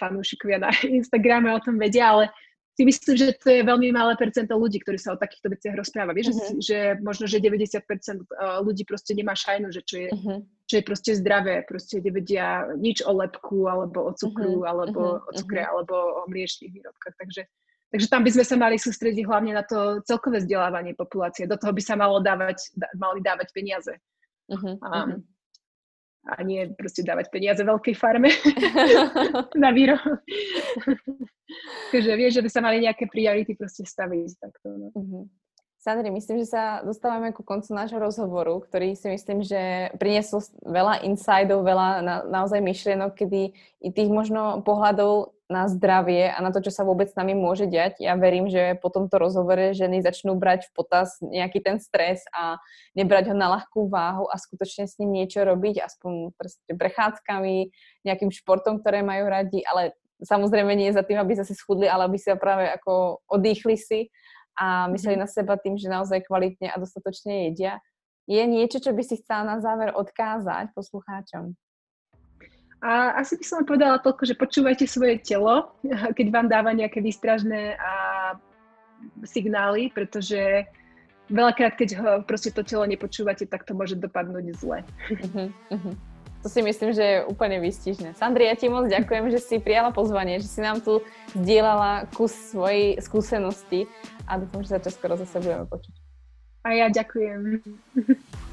fanúšikovia 0.00 0.64
na 0.64 0.72
Instagrame 1.00 1.52
o 1.52 1.60
tom 1.60 1.76
vedia, 1.76 2.16
ale 2.16 2.32
si 2.78 2.82
myslím, 2.86 3.14
že 3.18 3.26
to 3.36 3.50
je 3.50 3.60
veľmi 3.66 3.90
malé 3.92 4.14
percento 4.16 4.54
ľudí, 4.56 4.80
ktorí 4.80 4.96
sa 4.96 5.12
o 5.12 5.20
takýchto 5.20 5.52
veciach 5.52 5.74
rozpráva. 5.74 6.14
Vieš, 6.14 6.32
uh-huh. 6.32 6.62
že, 6.62 6.62
že 6.62 6.78
možno, 7.02 7.26
že 7.26 7.42
90% 7.42 7.82
ľudí 8.62 8.86
proste 8.86 9.12
nemá 9.12 9.34
šajnu, 9.34 9.68
že 9.74 9.82
čo 9.84 9.96
je, 10.00 10.08
uh-huh. 10.08 10.38
čo 10.70 10.74
je 10.80 10.84
proste 10.86 11.10
zdravé, 11.18 11.66
proste 11.66 12.00
nevedia 12.00 12.70
nič 12.78 13.02
o 13.04 13.12
lepku, 13.12 13.66
alebo 13.66 14.08
o 14.08 14.12
cukru, 14.14 14.62
uh-huh. 14.62 14.70
alebo 14.70 15.00
uh-huh. 15.18 15.28
o 15.28 15.30
cukre, 15.34 15.60
uh-huh. 15.66 15.72
alebo 15.76 15.94
o 15.94 16.22
mliečných 16.30 16.72
výrobkách. 16.72 17.16
Takže 17.18 17.44
Takže 17.90 18.06
tam 18.06 18.22
by 18.22 18.30
sme 18.30 18.44
sa 18.46 18.54
mali 18.54 18.78
sústrediť 18.78 19.26
hlavne 19.26 19.50
na 19.50 19.66
to 19.66 19.98
celkové 20.06 20.38
vzdelávanie 20.38 20.94
populácie. 20.94 21.50
Do 21.50 21.58
toho 21.58 21.74
by 21.74 21.82
sa 21.82 21.98
malo 21.98 22.22
dávať, 22.22 22.70
mali 22.94 23.18
dávať 23.18 23.50
peniaze. 23.50 23.98
Uh-huh, 24.46 24.78
uh-huh. 24.78 25.18
A 26.28 26.44
nie 26.44 26.68
proste 26.76 27.00
dávať 27.00 27.32
peniaze 27.32 27.64
veľkej 27.64 27.96
farme 27.96 28.28
na 29.62 29.72
výrob. 29.72 30.00
Takže 31.92 32.12
vieš, 32.14 32.38
že 32.38 32.44
by 32.44 32.50
sa 32.52 32.60
mali 32.60 32.84
nejaké 32.84 33.08
priority 33.08 33.56
proste 33.56 33.88
staviť 33.88 34.30
takto. 34.36 34.68
No. 34.68 34.86
Uh-huh. 34.92 35.24
Sandri, 35.80 36.12
myslím, 36.12 36.44
že 36.44 36.52
sa 36.52 36.84
dostávame 36.84 37.32
ku 37.32 37.40
koncu 37.40 37.72
nášho 37.72 37.96
rozhovoru, 37.96 38.60
ktorý 38.60 38.92
si 38.92 39.08
myslím, 39.08 39.40
že 39.40 39.88
priniesol 39.96 40.44
veľa 40.60 41.08
insidov, 41.08 41.64
veľa 41.64 42.04
na, 42.04 42.16
naozaj 42.28 42.60
myšlienok, 42.60 43.16
kedy 43.16 43.56
i 43.80 43.88
tých 43.88 44.12
možno 44.12 44.60
pohľadov 44.60 45.32
na 45.48 45.72
zdravie 45.72 46.28
a 46.28 46.36
na 46.44 46.52
to, 46.52 46.60
čo 46.60 46.68
sa 46.68 46.84
vôbec 46.84 47.08
s 47.08 47.16
nami 47.16 47.32
môže 47.32 47.64
diať. 47.64 47.96
Ja 47.96 48.12
verím, 48.20 48.52
že 48.52 48.76
po 48.76 48.92
tomto 48.92 49.16
rozhovore 49.16 49.72
ženy 49.72 50.04
začnú 50.04 50.36
brať 50.36 50.68
v 50.68 50.72
potaz 50.76 51.16
nejaký 51.24 51.64
ten 51.64 51.80
stres 51.80 52.28
a 52.36 52.60
nebrať 52.92 53.32
ho 53.32 53.34
na 53.34 53.48
ľahkú 53.48 53.88
váhu 53.88 54.28
a 54.28 54.36
skutočne 54.36 54.84
s 54.84 55.00
ním 55.00 55.16
niečo 55.16 55.48
robiť, 55.48 55.80
aspoň 55.80 56.36
prechádzkami, 56.76 57.72
nejakým 58.04 58.28
športom, 58.28 58.84
ktoré 58.84 59.00
majú 59.00 59.32
radi, 59.32 59.64
ale 59.64 59.96
samozrejme 60.20 60.76
nie 60.76 60.92
za 60.92 61.00
tým, 61.00 61.16
aby 61.16 61.40
sa 61.40 61.48
si 61.48 61.56
schudli, 61.56 61.88
ale 61.88 62.04
aby 62.04 62.20
sa 62.20 62.36
práve 62.36 62.68
ako 62.68 63.24
odýchli 63.32 63.80
si 63.80 64.12
a 64.60 64.92
mysleli 64.92 65.16
mm-hmm. 65.16 65.24
na 65.24 65.36
seba 65.40 65.56
tým, 65.56 65.80
že 65.80 65.88
naozaj 65.88 66.28
kvalitne 66.28 66.68
a 66.68 66.76
dostatočne 66.76 67.48
jedia. 67.48 67.80
Je 68.28 68.44
niečo, 68.44 68.76
čo 68.78 68.92
by 68.92 69.00
si 69.00 69.16
chcela 69.24 69.48
na 69.48 69.56
záver 69.64 69.96
odkázať 69.96 70.76
poslucháčom? 70.76 71.56
A 72.80 73.16
asi 73.20 73.36
by 73.40 73.44
som 73.44 73.64
povedala 73.64 74.00
toľko, 74.00 74.28
že 74.28 74.36
počúvajte 74.36 74.84
svoje 74.84 75.16
telo, 75.24 75.72
keď 76.16 76.26
vám 76.28 76.46
dáva 76.52 76.76
nejaké 76.76 77.00
výstražné 77.00 77.80
a 77.80 77.92
signály, 79.24 79.88
pretože 79.88 80.68
veľakrát, 81.32 81.80
keď 81.80 81.88
ho, 81.96 82.10
proste 82.20 82.52
to 82.52 82.60
telo 82.60 82.84
nepočúvate, 82.84 83.48
tak 83.48 83.64
to 83.64 83.72
môže 83.72 83.96
dopadnúť 83.96 84.44
zle. 84.60 84.84
Uh-huh, 85.08 85.48
uh-huh. 85.72 85.94
To 86.40 86.48
si 86.48 86.64
myslím, 86.64 86.96
že 86.96 87.04
je 87.04 87.26
úplne 87.28 87.60
výstižné. 87.60 88.16
Sandri, 88.16 88.48
ja 88.48 88.56
ti 88.56 88.72
moc 88.72 88.88
ďakujem, 88.88 89.28
že 89.28 89.44
si 89.44 89.60
prijala 89.60 89.92
pozvanie, 89.92 90.40
že 90.40 90.48
si 90.48 90.64
nám 90.64 90.80
tu 90.80 91.04
zdieľala 91.36 92.08
kus 92.16 92.32
svojej 92.32 92.96
skúsenosti 92.96 93.84
a 94.24 94.40
dúfam, 94.40 94.64
že 94.64 94.72
sa 94.72 94.80
čoskoro 94.80 95.20
zase 95.20 95.36
budeme 95.36 95.68
počuť. 95.68 95.94
A 96.64 96.68
ja 96.76 96.86
ďakujem. 96.88 97.60